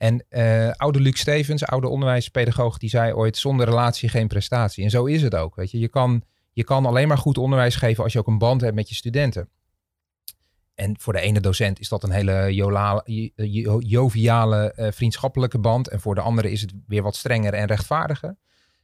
En 0.00 0.24
eh, 0.28 0.70
oude 0.70 1.00
Luc 1.00 1.18
Stevens, 1.18 1.64
oude 1.64 1.88
onderwijspedagoog, 1.88 2.78
die 2.78 2.88
zei 2.88 3.12
ooit 3.12 3.36
zonder 3.36 3.66
relatie 3.66 4.08
geen 4.08 4.28
prestatie. 4.28 4.84
En 4.84 4.90
zo 4.90 5.04
is 5.04 5.22
het 5.22 5.34
ook. 5.34 5.56
Weet 5.56 5.70
je. 5.70 5.78
Je, 5.78 5.88
kan, 5.88 6.22
je 6.52 6.64
kan 6.64 6.86
alleen 6.86 7.08
maar 7.08 7.18
goed 7.18 7.38
onderwijs 7.38 7.76
geven 7.76 8.04
als 8.04 8.12
je 8.12 8.18
ook 8.18 8.26
een 8.26 8.38
band 8.38 8.60
hebt 8.60 8.74
met 8.74 8.88
je 8.88 8.94
studenten. 8.94 9.48
En 10.74 10.94
voor 10.98 11.12
de 11.12 11.20
ene 11.20 11.40
docent 11.40 11.80
is 11.80 11.88
dat 11.88 12.02
een 12.02 12.10
hele 12.10 12.54
joviale, 13.80 14.72
eh, 14.72 14.92
vriendschappelijke 14.92 15.58
band. 15.58 15.88
En 15.88 16.00
voor 16.00 16.14
de 16.14 16.20
andere 16.20 16.50
is 16.50 16.60
het 16.60 16.72
weer 16.86 17.02
wat 17.02 17.16
strenger 17.16 17.54
en 17.54 17.66
rechtvaardiger. 17.66 18.36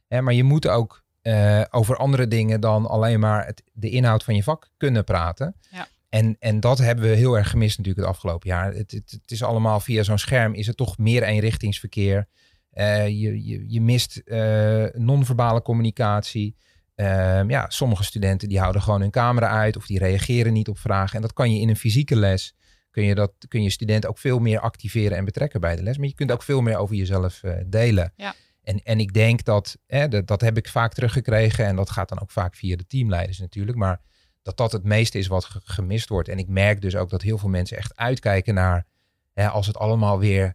Maar 0.07 0.33
je 0.33 0.43
moet 0.43 0.67
ook 0.67 1.03
eh, 1.21 1.61
over 1.69 1.97
andere 1.97 2.27
dingen 2.27 2.61
dan 2.61 2.85
alleen 2.85 3.19
maar 3.19 3.45
het, 3.45 3.63
de 3.73 3.89
inhoud 3.89 4.23
van 4.23 4.35
je 4.35 4.43
vak 4.43 4.69
kunnen 4.77 5.03
praten. 5.03 5.55
Ja. 5.69 5.87
En, 6.09 6.35
en 6.39 6.59
dat 6.59 6.77
hebben 6.77 7.09
we 7.09 7.15
heel 7.15 7.37
erg 7.37 7.49
gemist 7.49 7.77
natuurlijk 7.77 8.05
het 8.05 8.15
afgelopen 8.15 8.49
jaar. 8.49 8.73
Het, 8.73 8.91
het, 8.91 9.17
het 9.21 9.31
is 9.31 9.43
allemaal 9.43 9.79
via 9.79 10.03
zo'n 10.03 10.17
scherm 10.17 10.53
is 10.53 10.67
het 10.67 10.77
toch 10.77 10.97
meer 10.97 11.23
eenrichtingsverkeer. 11.23 12.27
Eh, 12.71 13.07
je, 13.07 13.45
je, 13.45 13.63
je 13.67 13.81
mist 13.81 14.17
eh, 14.17 14.85
non-verbale 14.93 15.61
communicatie. 15.61 16.55
Ehm, 16.95 17.49
ja, 17.49 17.69
sommige 17.69 18.03
studenten 18.03 18.49
die 18.49 18.59
houden 18.59 18.81
gewoon 18.81 19.01
hun 19.01 19.11
camera 19.11 19.47
uit 19.47 19.77
of 19.77 19.85
die 19.85 19.99
reageren 19.99 20.53
niet 20.53 20.67
op 20.67 20.79
vragen. 20.79 21.15
En 21.15 21.21
dat 21.21 21.33
kan 21.33 21.53
je 21.53 21.59
in 21.59 21.69
een 21.69 21.75
fysieke 21.75 22.15
les, 22.15 22.55
kun 22.91 23.03
je, 23.03 23.15
dat, 23.15 23.31
kun 23.47 23.63
je 23.63 23.69
studenten 23.69 24.09
ook 24.09 24.17
veel 24.17 24.39
meer 24.39 24.59
activeren 24.59 25.17
en 25.17 25.25
betrekken 25.25 25.61
bij 25.61 25.75
de 25.75 25.83
les. 25.83 25.97
Maar 25.97 26.07
je 26.07 26.13
kunt 26.13 26.31
ook 26.31 26.43
veel 26.43 26.61
meer 26.61 26.77
over 26.77 26.95
jezelf 26.95 27.43
eh, 27.43 27.53
delen. 27.65 28.13
Ja. 28.15 28.35
En, 28.63 28.83
en 28.83 28.99
ik 28.99 29.13
denk 29.13 29.43
dat, 29.43 29.77
hè, 29.87 30.07
dat, 30.07 30.27
dat 30.27 30.41
heb 30.41 30.57
ik 30.57 30.67
vaak 30.67 30.93
teruggekregen 30.93 31.65
en 31.65 31.75
dat 31.75 31.89
gaat 31.89 32.09
dan 32.09 32.21
ook 32.21 32.31
vaak 32.31 32.55
via 32.55 32.75
de 32.75 32.87
teamleiders 32.87 33.39
natuurlijk. 33.39 33.77
Maar 33.77 34.01
dat 34.47 34.57
dat 34.57 34.71
het 34.71 34.83
meeste 34.83 35.17
is 35.17 35.27
wat 35.27 35.45
ge- 35.45 35.61
gemist 35.63 36.09
wordt. 36.09 36.29
En 36.29 36.37
ik 36.37 36.47
merk 36.47 36.81
dus 36.81 36.95
ook 36.95 37.09
dat 37.09 37.21
heel 37.21 37.37
veel 37.37 37.49
mensen 37.49 37.77
echt 37.77 37.95
uitkijken 37.95 38.53
naar 38.53 38.85
hè, 39.33 39.47
als 39.49 39.67
het 39.67 39.77
allemaal 39.77 40.19
weer 40.19 40.53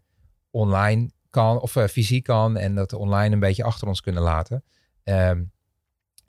online 0.51 1.11
kan 1.31 1.61
of 1.61 1.77
eh, 1.77 1.85
fysiek 1.89 2.25
kan 2.25 2.57
en 2.57 2.75
dat 2.75 2.93
online 2.93 3.35
een 3.35 3.41
beetje 3.41 3.65
achter 3.65 3.89
ons 3.89 4.01
kunnen 4.01 4.23
laten. 4.23 4.65
Ehm, 5.05 5.43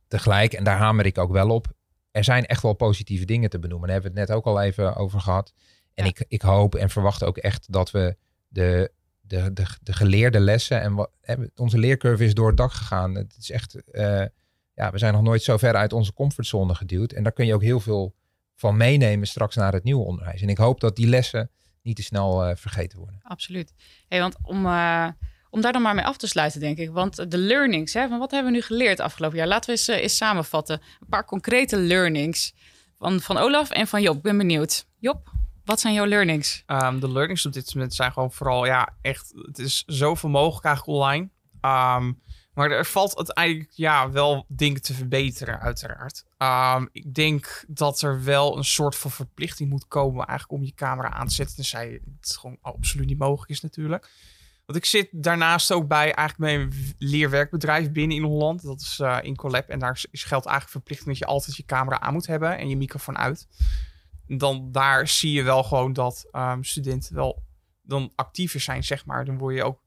tegelijk, 0.07 0.53
en 0.53 0.63
daar 0.63 0.77
hamer 0.77 1.05
ik 1.05 1.17
ook 1.17 1.31
wel 1.31 1.49
op, 1.49 1.67
er 2.11 2.23
zijn 2.23 2.45
echt 2.45 2.61
wel 2.61 2.73
positieve 2.73 3.25
dingen 3.25 3.49
te 3.49 3.59
benoemen. 3.59 3.87
Daar 3.87 3.95
hebben 4.01 4.13
we 4.13 4.19
het 4.19 4.29
net 4.29 4.37
ook 4.37 4.45
al 4.45 4.61
even 4.61 4.95
over 4.95 5.19
gehad. 5.19 5.53
En 5.93 6.03
Ja. 6.03 6.09
ik, 6.09 6.25
ik 6.27 6.41
hoop 6.41 6.75
en 6.75 6.89
verwacht 6.89 7.23
ook 7.23 7.37
echt 7.37 7.71
dat 7.71 7.91
we 7.91 8.17
de, 8.47 8.91
de, 9.21 9.53
de, 9.53 9.65
de 9.81 9.93
geleerde 9.93 10.39
lessen 10.39 10.81
en 10.81 10.93
wat, 10.93 11.09
hè, 11.21 11.35
onze 11.55 11.77
leercurve 11.77 12.23
is 12.25 12.33
door 12.33 12.47
het 12.47 12.57
dak 12.57 12.71
gegaan. 12.71 13.15
Het 13.15 13.35
is 13.39 13.51
echt, 13.51 13.91
eh, 13.91 14.25
ja, 14.75 14.91
we 14.91 14.97
zijn 14.97 15.13
nog 15.13 15.21
nooit 15.21 15.43
zo 15.43 15.57
ver 15.57 15.75
uit 15.75 15.93
onze 15.93 16.13
comfortzone 16.13 16.75
geduwd. 16.75 17.11
En 17.11 17.23
daar 17.23 17.31
kun 17.31 17.45
je 17.45 17.53
ook 17.53 17.61
heel 17.61 17.79
veel 17.79 18.15
van 18.55 18.77
meenemen 18.77 19.27
straks 19.27 19.55
naar 19.55 19.73
het 19.73 19.83
nieuwe 19.83 20.05
onderwijs. 20.05 20.41
En 20.41 20.49
ik 20.49 20.57
hoop 20.57 20.79
dat 20.79 20.95
die 20.95 21.07
lessen 21.07 21.51
niet 21.81 21.95
te 21.95 22.03
snel 22.03 22.45
eh, 22.45 22.55
vergeten 22.55 22.97
worden. 22.97 23.19
Absoluut. 23.23 23.73
Hey, 24.07 24.19
want 24.19 24.37
om, 24.41 24.65
eh, 24.65 25.07
om 25.49 25.61
daar 25.61 25.71
dan 25.71 25.81
maar 25.81 25.95
mee 25.95 26.05
af 26.05 26.17
te 26.17 26.27
sluiten, 26.27 26.59
denk 26.59 26.77
ik. 26.77 26.91
Want 26.91 27.31
de 27.31 27.37
learnings, 27.37 27.93
hè, 27.93 28.07
van 28.07 28.19
wat 28.19 28.31
hebben 28.31 28.51
we 28.51 28.57
nu 28.57 28.63
geleerd 28.63 28.99
afgelopen 28.99 29.37
jaar? 29.37 29.47
Laten 29.47 29.65
we 29.65 29.71
eens, 29.71 29.87
eh, 29.87 30.01
eens 30.01 30.17
samenvatten. 30.17 30.81
Een 30.99 31.07
paar 31.09 31.25
concrete 31.25 31.77
learnings 31.77 32.53
van, 32.97 33.21
van 33.21 33.37
Olaf 33.37 33.69
en 33.69 33.87
van 33.87 34.01
Job. 34.01 34.15
Ik 34.15 34.21
ben 34.21 34.37
benieuwd. 34.37 34.85
Job, 34.99 35.31
wat 35.65 35.79
zijn 35.79 35.93
jouw 35.93 36.05
learnings? 36.05 36.63
Ehm, 36.65 36.99
de 36.99 37.11
learnings 37.11 37.45
op 37.45 37.53
dit 37.53 37.73
moment 37.73 37.93
zijn 37.93 38.11
gewoon 38.11 38.31
vooral, 38.31 38.65
ja, 38.65 38.95
echt, 39.01 39.33
het 39.35 39.59
is 39.59 39.83
zoveel 39.85 40.29
mogelijk 40.29 40.65
eigenlijk 40.65 40.97
online. 40.97 41.29
Ehm, 41.61 42.11
maar 42.53 42.71
er 42.71 42.85
valt 42.85 43.17
uiteindelijk, 43.17 43.71
ja, 43.71 44.11
wel 44.11 44.45
dingen 44.47 44.81
te 44.81 44.93
verbeteren, 44.93 45.59
uiteraard. 45.59 46.25
Ehm, 46.37 46.85
ik 46.91 47.13
denk 47.13 47.63
dat 47.67 48.01
er 48.01 48.23
wel 48.23 48.57
een 48.57 48.63
soort 48.63 48.95
van 48.95 49.11
verplichting 49.11 49.69
moet 49.69 49.87
komen 49.87 50.25
eigenlijk 50.25 50.59
om 50.59 50.65
je 50.65 50.73
camera 50.73 51.09
aan 51.09 51.27
te 51.27 51.33
zetten. 51.33 51.55
Tenzij 51.55 52.01
het 52.19 52.37
gewoon 52.39 52.57
absoluut 52.61 53.07
niet 53.07 53.17
mogelijk 53.17 53.51
is 53.51 53.61
natuurlijk. 53.61 54.09
Want 54.65 54.77
ik 54.77 54.85
zit 54.85 55.09
daarnaast 55.11 55.71
ook 55.71 55.87
bij 55.87 56.13
eigenlijk 56.13 56.37
mijn 56.37 56.95
leerwerkbedrijf 56.97 57.91
binnen 57.91 58.17
in 58.17 58.23
Holland. 58.23 58.63
Dat 58.63 58.81
is 58.81 58.99
eh 58.99 59.17
Incolab. 59.21 59.69
En 59.69 59.79
daar 59.79 60.05
is, 60.11 60.23
geldt 60.23 60.45
eigenlijk 60.45 60.75
verplichting 60.75 61.09
dat 61.09 61.17
je 61.17 61.25
altijd 61.25 61.55
je 61.55 61.65
camera 61.65 61.99
aan 61.99 62.13
moet 62.13 62.27
hebben 62.27 62.57
en 62.57 62.69
je 62.69 62.77
microfoon 62.77 63.17
uit 63.17 63.47
dan 64.27 64.71
daar 64.71 65.07
zie 65.07 65.31
je 65.31 65.43
wel 65.43 65.63
gewoon 65.63 65.93
dat 65.93 66.27
ehm, 66.31 66.61
studenten 66.61 67.15
wel 67.15 67.43
dan 67.81 68.11
actiever 68.15 68.59
zijn, 68.59 68.83
zeg 68.83 69.05
maar. 69.05 69.25
Dan 69.25 69.37
word 69.37 69.55
je 69.55 69.63
ook, 69.63 69.79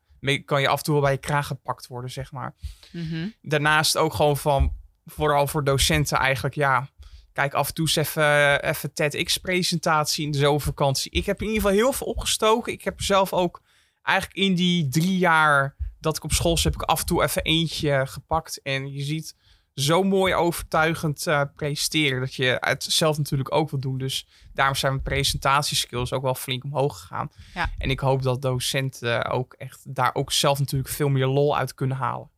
kan 0.45 0.61
je 0.61 0.69
af 0.69 0.79
en 0.79 0.85
toe 0.85 0.95
wel 0.95 1.03
bij 1.03 1.12
je 1.12 1.19
kraag 1.19 1.47
gepakt 1.47 1.87
worden, 1.87 2.11
zeg 2.11 2.33
maar. 2.33 2.55
Mhm. 2.93 3.29
Daarnaast 3.43 3.97
ook 3.97 4.15
gewoon 4.15 4.37
van, 4.37 4.73
vooral 5.05 5.47
voor 5.47 5.65
docenten 5.65 6.19
eigenlijk, 6.19 6.55
ja. 6.55 6.89
Kijk 7.33 7.55
af 7.55 7.69
en 7.69 7.75
toe 7.75 7.87
eens 7.87 7.97
even, 7.97 8.62
even 8.62 8.93
TEDx-presentatie 8.93 10.25
in 10.25 10.31
de 10.31 10.39
zomervakantie. 10.39 11.11
Ik 11.11 11.27
heb 11.27 11.41
in 11.41 11.47
ieder 11.47 11.62
geval 11.62 11.77
heel 11.77 11.93
veel 11.93 12.07
opgestoken. 12.07 12.73
Ik 12.73 12.85
heb 12.85 13.01
zelf 13.01 13.33
ook 13.33 13.62
eigenlijk 14.03 14.39
in 14.39 14.55
die 14.55 14.89
drie 14.89 15.19
jaar 15.19 15.77
dat 16.01 16.17
ik 16.17 16.25
op 16.25 16.33
school 16.33 16.57
zit, 16.57 16.73
heb 16.73 16.83
ik 16.83 16.89
af 16.89 17.01
en 17.01 17.07
toe 17.07 17.23
even 17.23 17.43
eentje 17.43 18.07
gepakt. 18.07 18.61
En 18.62 18.93
je 18.93 19.03
ziet 19.03 19.35
zo 19.81 20.03
mooi 20.03 20.35
overtuigend 20.35 21.27
eh 21.27 21.43
presenteren 21.57 22.21
dat 22.21 22.35
je 22.35 22.57
het 22.61 22.83
zelf 22.83 23.19
natuurlijk 23.19 23.55
ook 23.55 23.71
wil 23.71 23.81
doen. 23.81 23.99
Dus 23.99 24.27
daarom 24.55 24.75
zijn 24.75 24.93
mijn 24.93 25.05
presentatieskills 25.05 26.12
ook 26.12 26.23
wel 26.23 26.35
flink 26.35 26.65
omhoog 26.65 27.01
gegaan. 27.01 27.31
Ja. 27.55 27.71
En 27.79 27.91
ik 27.91 28.01
hoop 28.01 28.23
dat 28.23 28.43
docenten 28.43 29.31
ook 29.31 29.55
echt 29.59 29.95
daar 29.95 30.15
ook 30.15 30.33
zelf 30.33 30.59
natuurlijk 30.59 30.91
veel 30.91 31.09
meer 31.09 31.27
lol 31.27 31.57
uit 31.57 31.75
kunnen 31.75 31.97
halen. 31.97 32.31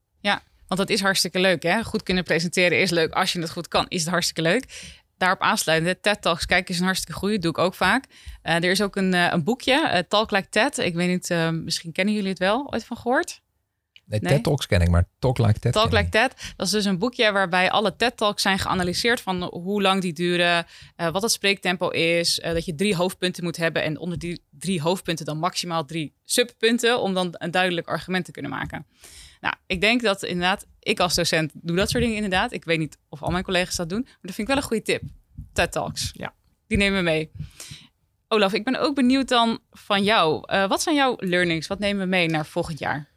Want 0.69 0.81
dat 0.81 0.91
is 0.91 1.01
hartstikke 1.01 1.39
leuk, 1.41 1.63
hè? 1.63 1.85
Goed 1.85 2.03
kunnen 2.03 2.25
presenteren 2.25 2.81
is 2.81 2.91
leuk. 2.91 3.13
Als 3.13 3.33
je 3.33 3.41
het 3.41 3.51
goed 3.51 3.69
kan, 3.69 3.87
is 3.89 4.01
het 4.01 4.11
hartstikke 4.11 4.43
leuk. 4.43 4.95
Daarop 5.17 5.41
aansluitend, 5.41 6.03
TED 6.03 6.23
Talks, 6.23 6.47
kijk, 6.47 6.69
is 6.69 6.79
een 6.79 6.85
hartstikke 6.85 7.19
goede. 7.21 7.39
doe 7.39 7.51
ik 7.51 7.59
ook 7.59 7.75
vaak. 7.75 8.05
Eh, 8.43 8.55
er 8.55 8.71
is 8.71 8.83
ook 8.83 8.97
een, 8.97 9.15
eh, 9.15 9.27
een 9.31 9.45
boekje, 9.45 9.89
eh, 9.89 10.03
Talk 10.09 10.31
Like 10.31 10.49
TED. 10.49 10.79
Ik 10.79 10.95
weet 10.95 11.09
niet, 11.09 11.31
eh, 11.31 11.51
misschien 11.51 11.93
kennen 11.93 12.15
jullie 12.15 12.29
het 12.29 12.39
wel. 12.39 12.73
Ooit 12.73 12.85
van 12.85 12.97
gehoord? 12.97 13.41
Nee, 14.09 14.21
Nee? 14.21 14.33
TED 14.33 14.43
Talks 14.43 14.67
ken 14.67 14.81
ik, 14.81 14.89
maar 14.89 15.09
Talk 15.19 15.39
Like 15.39 15.59
TED 15.59 15.73
Talk 15.73 15.91
ken 15.91 15.99
Like 16.05 16.19
ik. 16.19 16.31
TED. 16.31 16.53
Dat 16.57 16.67
is 16.67 16.73
dus 16.73 16.85
een 16.85 16.99
boekje 16.99 17.33
waarbij 17.33 17.71
alle 17.71 17.97
TED-talks 17.97 18.43
zijn 18.43 18.59
geanalyseerd 18.59 19.21
van 19.21 19.43
hoe 19.43 19.83
lang 19.83 20.01
die 20.01 20.13
duren, 20.13 20.67
eh, 20.97 21.11
wat 21.11 21.23
het 21.23 21.33
spreektempo 21.33 21.89
is, 21.89 22.41
eh, 22.41 22.53
dat 22.53 22.65
je 22.65 22.75
drie 22.75 22.97
hoofdpunten 22.97 23.45
moet 23.45 23.57
hebben 23.57 23.83
en 23.83 23.99
onder 23.99 24.19
die 24.19 24.43
drie 24.51 24.81
hoofdpunten 24.81 25.25
dan 25.25 25.39
maximaal 25.39 25.85
drie 25.85 26.15
subpunten 26.25 27.01
om 27.01 27.15
dan 27.15 27.29
een 27.33 27.51
duidelijk 27.51 27.87
argument 27.87 28.25
te 28.25 28.31
kunnen 28.31 28.51
maken. 28.51 28.87
Nou, 29.41 29.55
ik 29.67 29.81
denk 29.81 30.03
dat 30.03 30.23
inderdaad, 30.23 30.67
ik 30.81 31.01
als 31.01 31.15
docent 31.15 31.53
doe 31.55 31.77
dat 31.77 31.91
soort 31.91 32.03
dingen 32.03 32.17
inderdaad. 32.17 32.53
Ik 32.53 32.65
weet 32.65 32.79
niet 32.79 32.99
of 33.09 33.23
al 33.23 33.31
mijn 33.31 33.45
collega's 33.45 33.77
dat 33.77 33.89
doen, 33.89 34.03
maar 34.03 34.19
dat 34.21 34.35
vind 34.35 34.49
ik 34.49 34.55
wel 34.55 34.57
een 34.57 34.69
goede 34.69 34.83
tip. 34.83 35.03
TED 35.53 35.73
Talks. 35.73 36.11
Ja. 36.13 36.35
Die 36.67 36.79
nemen 36.79 36.99
we 36.99 37.05
mee. 37.05 37.31
Olaf, 38.29 38.53
ik 38.53 38.65
ben 38.65 38.81
ook 38.81 38.95
benieuwd 38.95 39.29
dan 39.29 39.59
van 39.71 40.03
jou. 40.05 40.43
Eh, 40.47 40.69
wat 40.69 40.83
zijn 40.83 40.95
jouw 40.95 41.17
learnings? 41.19 41.67
Wat 41.67 41.79
nemen 41.79 42.03
we 42.03 42.09
mee 42.09 42.29
naar 42.29 42.47
volgend 42.47 42.79
jaar? 42.79 43.08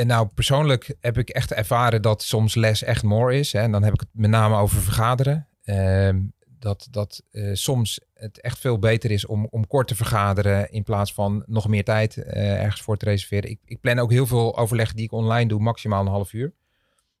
En 0.00 0.06
nou, 0.06 0.26
persoonlijk 0.34 0.94
heb 1.00 1.18
ik 1.18 1.28
echt 1.28 1.52
ervaren 1.52 2.02
dat 2.02 2.22
soms 2.22 2.54
les 2.54 2.82
echt 2.82 3.02
more 3.02 3.38
is. 3.38 3.52
Hè. 3.52 3.60
En 3.60 3.72
dan 3.72 3.82
heb 3.82 3.92
ik 3.94 4.00
het 4.00 4.08
met 4.12 4.30
name 4.30 4.56
over 4.56 4.80
vergaderen. 4.82 5.46
Ehm, 5.64 6.20
dat 6.58 6.88
dat 6.90 7.22
eh, 7.30 7.50
soms 7.52 8.00
het 8.14 8.40
echt 8.40 8.58
veel 8.58 8.78
beter 8.78 9.10
is 9.10 9.26
om, 9.26 9.46
om 9.50 9.66
kort 9.66 9.88
te 9.88 9.94
vergaderen 9.94 10.70
in 10.70 10.82
plaats 10.82 11.12
van 11.14 11.42
nog 11.46 11.68
meer 11.68 11.84
tijd 11.84 12.16
eh, 12.16 12.62
ergens 12.62 12.82
voor 12.82 12.96
te 12.96 13.04
reserveren. 13.04 13.50
Ik, 13.50 13.58
ik 13.64 13.80
plan 13.80 13.98
ook 13.98 14.10
heel 14.10 14.26
veel 14.26 14.58
overleggen 14.58 14.96
die 14.96 15.04
ik 15.04 15.12
online 15.12 15.48
doe, 15.48 15.60
maximaal 15.60 16.00
een 16.00 16.06
half 16.12 16.32
uur. 16.32 16.52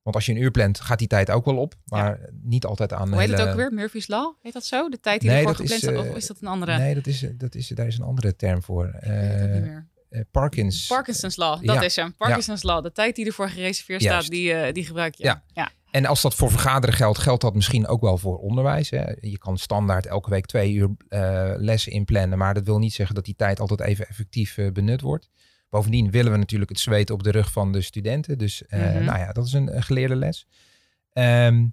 Want 0.02 0.16
als 0.16 0.26
je 0.26 0.32
een 0.32 0.42
uur 0.42 0.50
plant, 0.50 0.80
gaat 0.80 0.98
die 0.98 1.08
tijd 1.08 1.30
ook 1.30 1.44
wel 1.44 1.56
op. 1.56 1.74
Maar 1.84 2.18
niet 2.42 2.64
altijd 2.64 2.92
aan 2.92 3.08
Hoe 3.08 3.18
heet 3.20 3.28
het 3.28 3.38
hele- 3.38 3.50
ook 3.50 3.56
weer? 3.56 3.72
Murphy's 3.72 4.06
Law? 4.08 4.34
Heet 4.42 4.52
dat 4.52 4.64
zo? 4.64 4.88
De 4.88 5.00
tijd 5.00 5.20
die 5.20 5.30
Nee, 5.30 5.38
ervoor 5.46 5.52
is, 5.64 5.72
gepland 5.72 5.82
staat? 5.82 6.04
eh, 6.04 6.10
Of 6.10 6.16
is 6.16 6.26
dat 6.26 6.36
een 6.40 6.48
andere? 6.48 6.78
Nee, 6.78 6.94
dat 6.94 7.06
is, 7.06 7.26
dat 7.34 7.54
is, 7.54 7.68
daar 7.68 7.86
is 7.86 7.98
een 7.98 8.04
andere 8.04 8.36
term 8.36 8.62
voor. 8.62 8.86
Ik 8.86 8.92
weet 8.92 9.32
het 9.32 9.42
ook 9.42 9.48
niet 9.48 9.56
Eh 9.56 9.68
meer. 9.68 9.88
Eh, 10.10 10.20
Parkins. 10.30 10.86
Parkinson's 10.86 11.36
Law, 11.36 11.64
dat 11.66 11.74
ja. 11.74 11.82
is 11.82 11.96
hem. 11.96 12.14
Parkinson's 12.14 12.62
Law. 12.62 12.82
De 12.82 12.92
tijd 12.92 13.16
die 13.16 13.26
ervoor 13.26 13.48
gereserveerd 13.48 14.02
Juist. 14.02 14.18
staat, 14.24 14.34
die, 14.36 14.52
eh, 14.52 14.72
die 14.72 14.84
gebruik 14.84 15.14
je. 15.14 15.24
Ja. 15.24 15.42
ja. 15.54 15.70
En 15.90 16.06
als 16.06 16.22
dat 16.22 16.34
voor 16.34 16.50
vergaderen 16.50 16.94
geldt, 16.94 17.18
geldt 17.18 17.42
dat 17.42 17.54
misschien 17.54 17.86
ook 17.86 18.00
wel 18.00 18.18
voor 18.18 18.38
onderwijs. 18.38 18.90
Hè? 18.90 19.04
Je 19.20 19.38
kan 19.38 19.58
standaard 19.58 20.06
elke 20.06 20.30
week 20.30 20.46
twee 20.46 20.72
uur 20.72 20.90
eh, 21.08 21.52
lessen 21.56 21.92
inplannen, 21.92 22.38
maar 22.38 22.54
dat 22.54 22.64
wil 22.64 22.78
niet 22.78 22.92
zeggen 22.92 23.14
dat 23.14 23.24
die 23.24 23.36
tijd 23.36 23.60
altijd 23.60 23.80
even 23.80 24.08
effectief 24.08 24.58
benut 24.72 25.00
wordt. 25.00 25.28
Bovendien 25.68 26.10
willen 26.10 26.32
we 26.32 26.38
natuurlijk 26.38 26.70
het 26.70 26.80
zweet 26.80 27.10
op 27.10 27.22
de 27.22 27.30
rug 27.30 27.52
van 27.52 27.72
de 27.72 27.80
studenten. 27.80 28.38
Dus 28.38 28.62
Mhm. 28.68 29.04
nou 29.04 29.18
ja, 29.18 29.32
dat 29.32 29.46
is 29.46 29.52
een, 29.52 29.76
een 29.76 29.82
geleerde 29.82 30.16
les. 30.16 30.46
Ehm, 31.12 31.66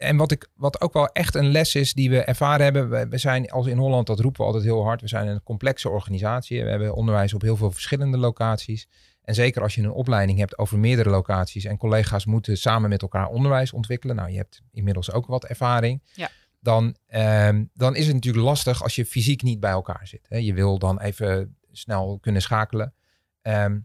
en 0.00 0.16
wat, 0.16 0.30
ik, 0.30 0.48
wat 0.54 0.80
ook 0.80 0.92
wel 0.92 1.08
echt 1.08 1.34
een 1.34 1.50
les 1.50 1.74
is 1.74 1.92
die 1.92 2.10
we 2.10 2.22
ervaren 2.24 2.64
hebben. 2.64 2.90
We, 2.90 3.08
we 3.08 3.18
zijn 3.18 3.50
als 3.50 3.66
in 3.66 3.78
Holland, 3.78 4.06
dat 4.06 4.20
roepen 4.20 4.40
we 4.40 4.46
altijd 4.46 4.64
heel 4.64 4.84
hard. 4.84 5.00
We 5.00 5.08
zijn 5.08 5.28
een 5.28 5.42
complexe 5.42 5.88
organisatie. 5.88 6.64
We 6.64 6.70
hebben 6.70 6.94
onderwijs 6.94 7.34
op 7.34 7.42
heel 7.42 7.56
veel 7.56 7.70
verschillende 7.70 8.18
locaties. 8.18 8.88
En 9.22 9.34
zeker 9.34 9.62
als 9.62 9.74
je 9.74 9.82
een 9.82 9.90
opleiding 9.90 10.38
hebt 10.38 10.58
over 10.58 10.78
meerdere 10.78 11.10
locaties 11.10 11.64
en 11.64 11.76
collega's 11.76 12.24
moeten 12.24 12.56
samen 12.56 12.88
met 12.88 13.02
elkaar 13.02 13.28
onderwijs 13.28 13.72
ontwikkelen. 13.72 14.16
Nou, 14.16 14.30
je 14.30 14.36
hebt 14.36 14.62
inmiddels 14.72 15.12
ook 15.12 15.26
wat 15.26 15.44
ervaring. 15.44 16.02
Ja. 16.14 16.30
Dan, 16.60 16.96
ehm, 17.06 17.64
dan 17.74 17.96
is 17.96 18.06
het 18.06 18.14
natuurlijk 18.14 18.44
lastig 18.44 18.82
als 18.82 18.94
je 18.94 19.06
fysiek 19.06 19.42
niet 19.42 19.60
bij 19.60 19.70
elkaar 19.70 20.06
zit. 20.06 20.26
Hè. 20.28 20.36
Je 20.36 20.54
wil 20.54 20.78
dan 20.78 21.00
even 21.00 21.56
snel 21.72 22.18
kunnen 22.20 22.42
schakelen. 22.42 22.94
Ehm, 23.42 23.78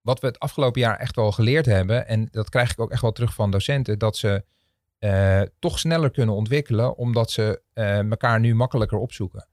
wat 0.00 0.20
we 0.20 0.26
het 0.26 0.38
afgelopen 0.38 0.80
jaar 0.80 0.98
echt 0.98 1.16
wel 1.16 1.32
geleerd 1.32 1.66
hebben, 1.66 2.06
en 2.08 2.28
dat 2.30 2.48
krijg 2.48 2.70
ik 2.70 2.80
ook 2.80 2.90
echt 2.90 3.02
wel 3.02 3.12
terug 3.12 3.34
van 3.34 3.50
docenten, 3.50 3.98
dat 3.98 4.16
ze 4.16 4.44
eh, 4.98 5.42
toch 5.58 5.78
sneller 5.78 6.10
kunnen 6.10 6.34
ontwikkelen, 6.34 6.96
omdat 6.96 7.30
ze 7.30 7.62
eh, 7.72 7.98
elkaar 7.98 8.40
nu 8.40 8.54
makkelijker 8.54 8.98
opzoeken. 8.98 9.48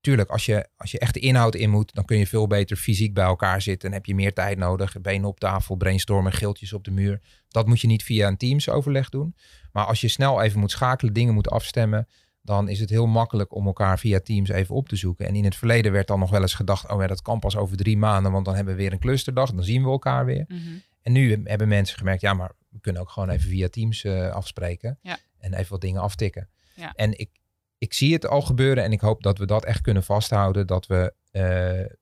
Tuurlijk, 0.00 0.30
als 0.30 0.46
je, 0.46 0.68
als 0.76 0.90
je 0.90 0.98
echt 0.98 1.14
de 1.14 1.20
inhoud 1.20 1.54
in 1.54 1.70
moet, 1.70 1.94
dan 1.94 2.04
kun 2.04 2.18
je 2.18 2.26
veel 2.26 2.46
beter 2.46 2.76
fysiek 2.76 3.14
bij 3.14 3.24
elkaar 3.24 3.62
zitten. 3.62 3.88
En 3.88 3.94
heb 3.94 4.06
je 4.06 4.14
meer 4.14 4.32
tijd 4.32 4.58
nodig. 4.58 5.00
Benen 5.00 5.28
op 5.28 5.40
tafel, 5.40 5.76
brainstormen, 5.76 6.32
geeltjes 6.32 6.72
op 6.72 6.84
de 6.84 6.90
muur. 6.90 7.20
Dat 7.48 7.66
moet 7.66 7.80
je 7.80 7.86
niet 7.86 8.02
via 8.02 8.28
een 8.28 8.36
Teams 8.36 8.68
overleg 8.68 9.08
doen. 9.08 9.34
Maar 9.72 9.84
als 9.84 10.00
je 10.00 10.08
snel 10.08 10.42
even 10.42 10.60
moet 10.60 10.70
schakelen, 10.70 11.12
dingen 11.12 11.34
moet 11.34 11.50
afstemmen, 11.50 12.08
dan 12.42 12.68
is 12.68 12.80
het 12.80 12.90
heel 12.90 13.06
makkelijk 13.06 13.54
om 13.54 13.66
elkaar 13.66 13.98
via 13.98 14.20
Teams 14.20 14.48
even 14.48 14.74
op 14.74 14.88
te 14.88 14.96
zoeken. 14.96 15.26
En 15.26 15.34
in 15.34 15.44
het 15.44 15.56
verleden 15.56 15.92
werd 15.92 16.06
dan 16.06 16.18
nog 16.18 16.30
wel 16.30 16.40
eens 16.40 16.54
gedacht, 16.54 16.90
oh 16.90 17.00
ja, 17.00 17.06
dat 17.06 17.22
kan 17.22 17.38
pas 17.38 17.56
over 17.56 17.76
drie 17.76 17.98
maanden, 17.98 18.32
want 18.32 18.44
dan 18.44 18.54
hebben 18.54 18.74
we 18.74 18.82
weer 18.82 18.92
een 18.92 18.98
clusterdag, 18.98 19.52
dan 19.52 19.64
zien 19.64 19.82
we 19.82 19.90
elkaar 19.90 20.24
weer. 20.24 20.44
Mhm. 20.48 20.58
En 21.02 21.12
nu 21.12 21.40
hebben 21.44 21.68
mensen 21.68 21.98
gemerkt, 21.98 22.20
ja, 22.20 22.34
maar 22.34 22.52
we 22.76 22.82
kunnen 22.82 23.02
ook 23.02 23.10
gewoon 23.10 23.28
even 23.30 23.48
via 23.48 23.68
Teams 23.68 24.04
eh, 24.04 24.30
afspreken. 24.30 24.98
Ja. 25.02 25.18
En 25.38 25.54
even 25.54 25.70
wat 25.70 25.80
dingen 25.80 26.00
aftikken. 26.00 26.48
Ja. 26.74 26.92
En 26.92 27.18
ik, 27.18 27.30
ik 27.78 27.92
zie 27.92 28.12
het 28.12 28.26
al 28.26 28.42
gebeuren 28.42 28.84
en 28.84 28.92
ik 28.92 29.00
hoop 29.00 29.22
dat 29.22 29.38
we 29.38 29.46
dat 29.46 29.64
echt 29.64 29.80
kunnen 29.80 30.02
vasthouden. 30.02 30.66
Dat 30.66 30.86
we 30.86 31.14
eh, 31.30 31.96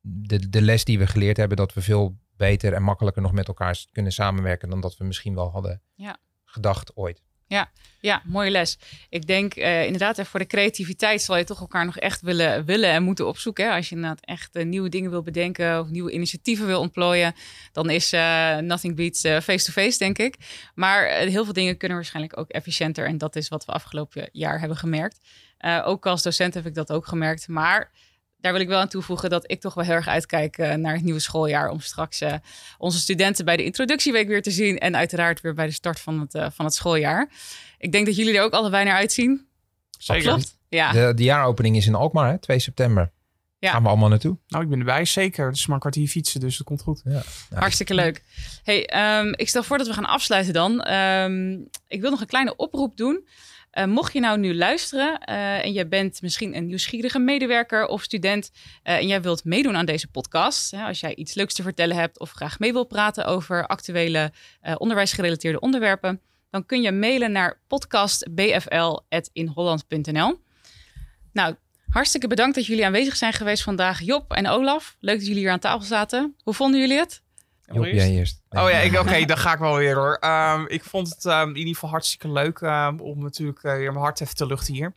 de, 0.00 0.48
de 0.48 0.62
les 0.62 0.84
die 0.84 0.98
we 0.98 1.06
geleerd 1.06 1.36
hebben, 1.36 1.56
dat 1.56 1.74
we 1.74 1.80
veel 1.82 2.16
beter 2.36 2.72
en 2.72 2.82
makkelijker 2.82 3.22
nog 3.22 3.32
met 3.32 3.48
elkaar 3.48 3.84
kunnen 3.92 4.12
samenwerken 4.12 4.70
dan 4.70 4.80
dat 4.80 4.96
we 4.96 5.04
misschien 5.04 5.34
wel 5.34 5.50
hadden 5.50 5.82
Ja. 5.94 6.16
gedacht 6.44 6.96
ooit. 6.96 7.22
Ja, 8.00 8.22
mooie 8.24 8.50
les. 8.50 8.78
Ik 9.08 9.26
denk 9.26 9.56
uh, 9.56 9.84
inderdaad, 9.84 10.20
voor 10.20 10.40
de 10.40 10.46
creativiteit 10.46 11.22
zal 11.22 11.36
je 11.36 11.44
toch 11.44 11.60
elkaar 11.60 11.84
nog 11.84 11.98
echt 11.98 12.20
willen, 12.20 12.64
willen 12.64 12.90
en 12.90 13.02
moeten 13.02 13.26
opzoeken. 13.26 13.64
Hè? 13.64 13.74
Als 13.74 13.88
je 13.88 13.94
inderdaad 13.94 14.24
echt 14.24 14.56
uh, 14.56 14.64
nieuwe 14.64 14.88
dingen 14.88 15.10
wil 15.10 15.22
bedenken 15.22 15.80
of 15.80 15.88
nieuwe 15.88 16.12
initiatieven 16.12 16.66
wil 16.66 16.80
ontplooien, 16.80 17.34
dan 17.72 17.90
is 17.90 18.12
uh, 18.12 18.56
nothing 18.56 18.96
beats 18.96 19.20
face-to-face, 19.20 19.98
denk 19.98 20.18
ik. 20.18 20.36
Maar 20.74 21.06
heel 21.06 21.44
veel 21.44 21.52
dingen 21.52 21.76
kunnen 21.76 21.96
waarschijnlijk 21.96 22.38
ook 22.38 22.48
efficiënter. 22.48 23.06
En 23.06 23.18
dat 23.18 23.36
is 23.36 23.48
wat 23.48 23.64
we 23.64 23.72
afgelopen 23.72 24.28
jaar 24.32 24.58
hebben 24.58 24.76
gemerkt. 24.76 25.18
ook 25.84 26.06
als 26.06 26.22
docent 26.22 26.54
heb 26.54 26.66
ik 26.66 26.74
dat 26.74 26.92
ook 26.92 27.06
gemerkt. 27.06 27.48
Maar 27.48 27.90
daar 28.40 28.52
wil 28.52 28.60
ik 28.60 28.68
wel 28.68 28.80
aan 28.80 28.88
toevoegen 28.88 29.30
dat 29.30 29.50
ik 29.50 29.60
toch 29.60 29.74
wel 29.74 29.84
heel 29.84 29.94
erg 29.94 30.08
uitkijk 30.08 30.56
naar 30.56 30.94
het 30.94 31.02
nieuwe 31.02 31.20
schooljaar. 31.20 31.68
Om 31.68 31.80
straks 31.80 32.22
onze 32.78 32.98
studenten 32.98 33.44
bij 33.44 33.56
de 33.56 33.64
introductieweek 33.64 34.28
weer 34.28 34.42
te 34.42 34.50
zien. 34.50 34.78
En 34.78 34.96
uiteraard 34.96 35.40
weer 35.40 35.54
bij 35.54 35.66
de 35.66 35.72
start 35.72 36.00
van 36.00 36.20
het, 36.20 36.54
van 36.54 36.64
het 36.64 36.74
schooljaar. 36.74 37.30
Ik 37.78 37.92
denk 37.92 38.06
dat 38.06 38.16
jullie 38.16 38.36
er 38.36 38.42
ook 38.42 38.52
allebei 38.52 38.84
naar 38.84 38.96
uitzien. 38.96 39.46
Zeker. 39.98 40.22
Klopt? 40.22 40.58
Ja. 40.68 40.92
De, 40.92 41.14
de 41.14 41.22
jaaropening 41.22 41.76
is 41.76 41.86
in 41.86 41.94
Alkmaar, 41.94 42.30
hè? 42.30 42.38
2 42.38 42.58
september. 42.58 43.12
Ja. 43.58 43.70
Gaan 43.70 43.82
we 43.82 43.88
allemaal 43.88 44.08
naartoe? 44.08 44.38
Nou, 44.48 44.64
ik 44.64 44.70
ben 44.70 44.78
erbij, 44.78 45.04
zeker. 45.04 45.46
Het 45.46 45.56
is 45.56 45.66
maar 45.66 45.74
een 45.74 45.80
kwartier 45.80 46.08
fietsen, 46.08 46.40
dus 46.40 46.56
dat 46.56 46.66
komt 46.66 46.82
goed. 46.82 47.00
Ja. 47.04 47.22
Hartstikke 47.54 47.94
leuk. 47.94 48.22
Hey, 48.62 49.18
um, 49.18 49.34
ik 49.36 49.48
stel 49.48 49.62
voor 49.62 49.78
dat 49.78 49.86
we 49.86 49.92
gaan 49.92 50.06
afsluiten 50.06 50.52
dan. 50.52 50.92
Um, 50.92 51.68
ik 51.86 52.00
wil 52.00 52.10
nog 52.10 52.20
een 52.20 52.26
kleine 52.26 52.56
oproep 52.56 52.96
doen. 52.96 53.26
Uh, 53.78 53.84
mocht 53.84 54.12
je 54.12 54.20
nou 54.20 54.38
nu 54.38 54.54
luisteren 54.54 55.20
uh, 55.28 55.64
en 55.64 55.72
je 55.72 55.86
bent 55.86 56.22
misschien 56.22 56.56
een 56.56 56.66
nieuwsgierige 56.66 57.18
medewerker 57.18 57.86
of 57.86 58.02
student 58.02 58.50
uh, 58.54 58.94
en 58.94 59.06
jij 59.06 59.22
wilt 59.22 59.44
meedoen 59.44 59.76
aan 59.76 59.86
deze 59.86 60.08
podcast, 60.08 60.70
hè, 60.70 60.84
als 60.84 61.00
jij 61.00 61.14
iets 61.14 61.34
leuks 61.34 61.54
te 61.54 61.62
vertellen 61.62 61.96
hebt 61.96 62.18
of 62.18 62.30
graag 62.30 62.58
mee 62.58 62.72
wilt 62.72 62.88
praten 62.88 63.24
over 63.24 63.66
actuele 63.66 64.32
onderwijsgerelateerde 64.76 65.60
onderwerpen, 65.60 66.20
dan 66.50 66.66
kun 66.66 66.82
je 66.82 66.92
mailen 66.92 67.32
naar 67.32 67.60
podcastbfl.inholland.nl. 67.66 70.40
Nou, 71.32 71.54
hartstikke 71.88 72.26
bedankt 72.26 72.54
dat 72.54 72.66
jullie 72.66 72.86
aanwezig 72.86 73.16
zijn 73.16 73.32
geweest 73.32 73.62
vandaag. 73.62 74.00
Job 74.00 74.32
en 74.32 74.48
Olaf, 74.48 74.96
leuk 75.00 75.16
dat 75.16 75.26
jullie 75.26 75.42
hier 75.42 75.50
aan 75.50 75.58
tafel 75.58 75.86
zaten. 75.86 76.36
Hoe 76.42 76.54
vonden 76.54 76.80
jullie 76.80 76.98
het? 76.98 77.22
Job, 77.72 77.84
jij 77.84 78.10
eerst. 78.10 78.42
Oh 78.48 78.70
ja, 78.70 78.86
oké, 78.86 78.98
okay, 78.98 79.24
dan 79.24 79.38
ga 79.38 79.52
ik 79.52 79.58
wel 79.58 79.76
weer 79.76 79.94
hoor. 79.94 80.18
Um, 80.24 80.68
ik 80.68 80.84
vond 80.84 81.08
het 81.08 81.24
um, 81.24 81.48
in 81.48 81.56
ieder 81.56 81.74
geval 81.74 81.90
hartstikke 81.90 82.32
leuk 82.32 82.60
um, 82.60 83.00
om 83.00 83.22
natuurlijk 83.22 83.62
uh, 83.62 83.72
weer 83.72 83.92
mijn 83.92 84.04
hart 84.04 84.20
even 84.20 84.34
te 84.34 84.46
luchten 84.46 84.74
hier. 84.74 84.94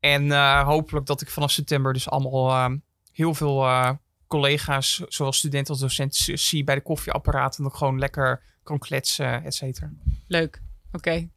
En 0.00 0.26
uh, 0.26 0.62
hopelijk 0.64 1.06
dat 1.06 1.20
ik 1.20 1.30
vanaf 1.30 1.50
september 1.50 1.92
dus 1.92 2.08
allemaal 2.10 2.70
heel 3.12 3.34
veel 3.34 3.62
uh, 3.64 3.90
collega's, 4.26 5.02
zowel 5.08 5.32
studenten 5.32 5.72
als 5.72 5.82
docenten, 5.82 6.38
zie 6.38 6.64
bij 6.64 6.74
de 6.74 6.80
koffieapparaten 6.80 7.62
nog 7.62 7.78
gewoon 7.78 7.98
lekker 7.98 8.42
kan 8.62 8.78
kletsen, 8.78 9.44
et 9.44 9.54
cetera. 9.54 9.90
Leuk, 10.26 10.62
oké. 10.86 10.96
Okay. 10.96 11.30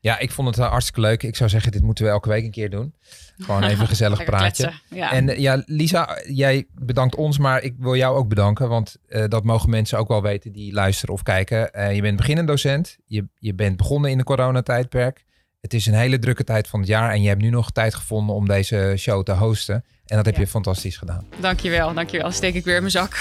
Ja, 0.00 0.18
ik 0.18 0.30
vond 0.30 0.48
het 0.48 0.58
uh, 0.58 0.70
hartstikke 0.70 1.00
leuk. 1.00 1.22
Ik 1.22 1.36
zou 1.36 1.50
zeggen, 1.50 1.72
dit 1.72 1.82
moeten 1.82 2.04
we 2.04 2.10
elke 2.10 2.28
week 2.28 2.44
een 2.44 2.50
keer 2.50 2.70
doen. 2.70 2.94
Gewoon 3.38 3.62
even 3.62 3.80
een 3.80 3.86
gezellig 3.86 4.24
praatje. 4.30 4.72
Ja. 4.90 5.12
En 5.12 5.28
uh, 5.28 5.38
ja, 5.38 5.62
Lisa, 5.66 6.18
jij 6.26 6.66
bedankt 6.74 7.14
ons, 7.14 7.38
maar 7.38 7.62
ik 7.62 7.74
wil 7.78 7.96
jou 7.96 8.16
ook 8.16 8.28
bedanken. 8.28 8.68
Want 8.68 8.96
uh, 9.08 9.24
dat 9.28 9.44
mogen 9.44 9.70
mensen 9.70 9.98
ook 9.98 10.08
wel 10.08 10.22
weten 10.22 10.52
die 10.52 10.72
luisteren 10.72 11.14
of 11.14 11.22
kijken. 11.22 11.94
je 11.94 12.00
bent 12.00 12.16
beginnend 12.16 12.48
docent. 12.48 12.96
Je, 13.06 13.28
je 13.38 13.54
bent 13.54 13.76
begonnen 13.76 14.10
in 14.10 14.18
de 14.18 14.24
coronatijdperk. 14.24 15.24
Het 15.60 15.74
is 15.74 15.86
een 15.86 15.94
hele 15.94 16.18
drukke 16.18 16.44
tijd 16.44 16.68
van 16.68 16.80
het 16.80 16.88
jaar. 16.88 17.10
En 17.10 17.22
je 17.22 17.28
hebt 17.28 17.40
nu 17.40 17.50
nog 17.50 17.70
tijd 17.70 17.94
gevonden 17.94 18.34
om 18.34 18.48
deze 18.48 18.94
show 18.96 19.22
te 19.22 19.32
hosten. 19.32 19.84
En 20.08 20.16
dat 20.16 20.26
heb 20.26 20.34
ja. 20.34 20.40
je 20.40 20.46
fantastisch 20.46 20.96
gedaan. 20.96 21.26
Dankjewel, 21.40 21.94
dankjewel. 21.94 22.30
Steek 22.30 22.54
ik 22.54 22.64
weer 22.64 22.74
in 22.74 22.80
mijn 22.80 22.92
zak. 22.92 23.16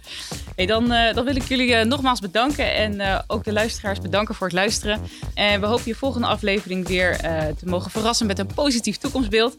hey, 0.56 0.66
dan, 0.66 0.92
uh, 0.92 1.14
dan 1.14 1.24
wil 1.24 1.36
ik 1.36 1.42
jullie 1.42 1.68
uh, 1.68 1.84
nogmaals 1.84 2.20
bedanken. 2.20 2.74
En 2.74 2.94
uh, 2.94 3.18
ook 3.26 3.44
de 3.44 3.52
luisteraars 3.52 4.00
bedanken 4.00 4.34
voor 4.34 4.46
het 4.46 4.56
luisteren. 4.56 5.00
En 5.34 5.60
we 5.60 5.66
hopen 5.66 5.84
je 5.86 5.94
volgende 5.94 6.26
aflevering 6.26 6.86
weer 6.86 7.16
te 7.58 7.66
mogen 7.66 7.90
verrassen 7.90 8.26
met 8.26 8.38
een 8.38 8.46
positief 8.54 8.96
toekomstbeeld. 8.96 9.54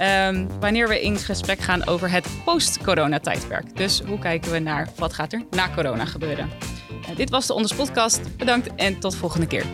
Um, 0.00 0.48
wanneer 0.60 0.88
we 0.88 1.02
in 1.02 1.18
gesprek 1.18 1.60
gaan 1.60 1.86
over 1.86 2.10
het 2.10 2.26
post-corona 2.44 3.18
tijdperk. 3.20 3.76
Dus 3.76 4.02
hoe 4.06 4.18
kijken 4.18 4.52
we 4.52 4.58
naar 4.58 4.88
wat 4.96 5.12
gaat 5.12 5.32
er 5.32 5.42
na 5.50 5.70
corona 5.74 6.04
gebeuren. 6.04 6.50
dit 7.16 7.30
was 7.30 7.46
de 7.46 7.54
Onders 7.54 7.74
Podcast. 7.74 8.36
Bedankt 8.36 8.74
en 8.74 9.00
tot 9.00 9.14
volgende 9.14 9.46
keer. 9.46 9.64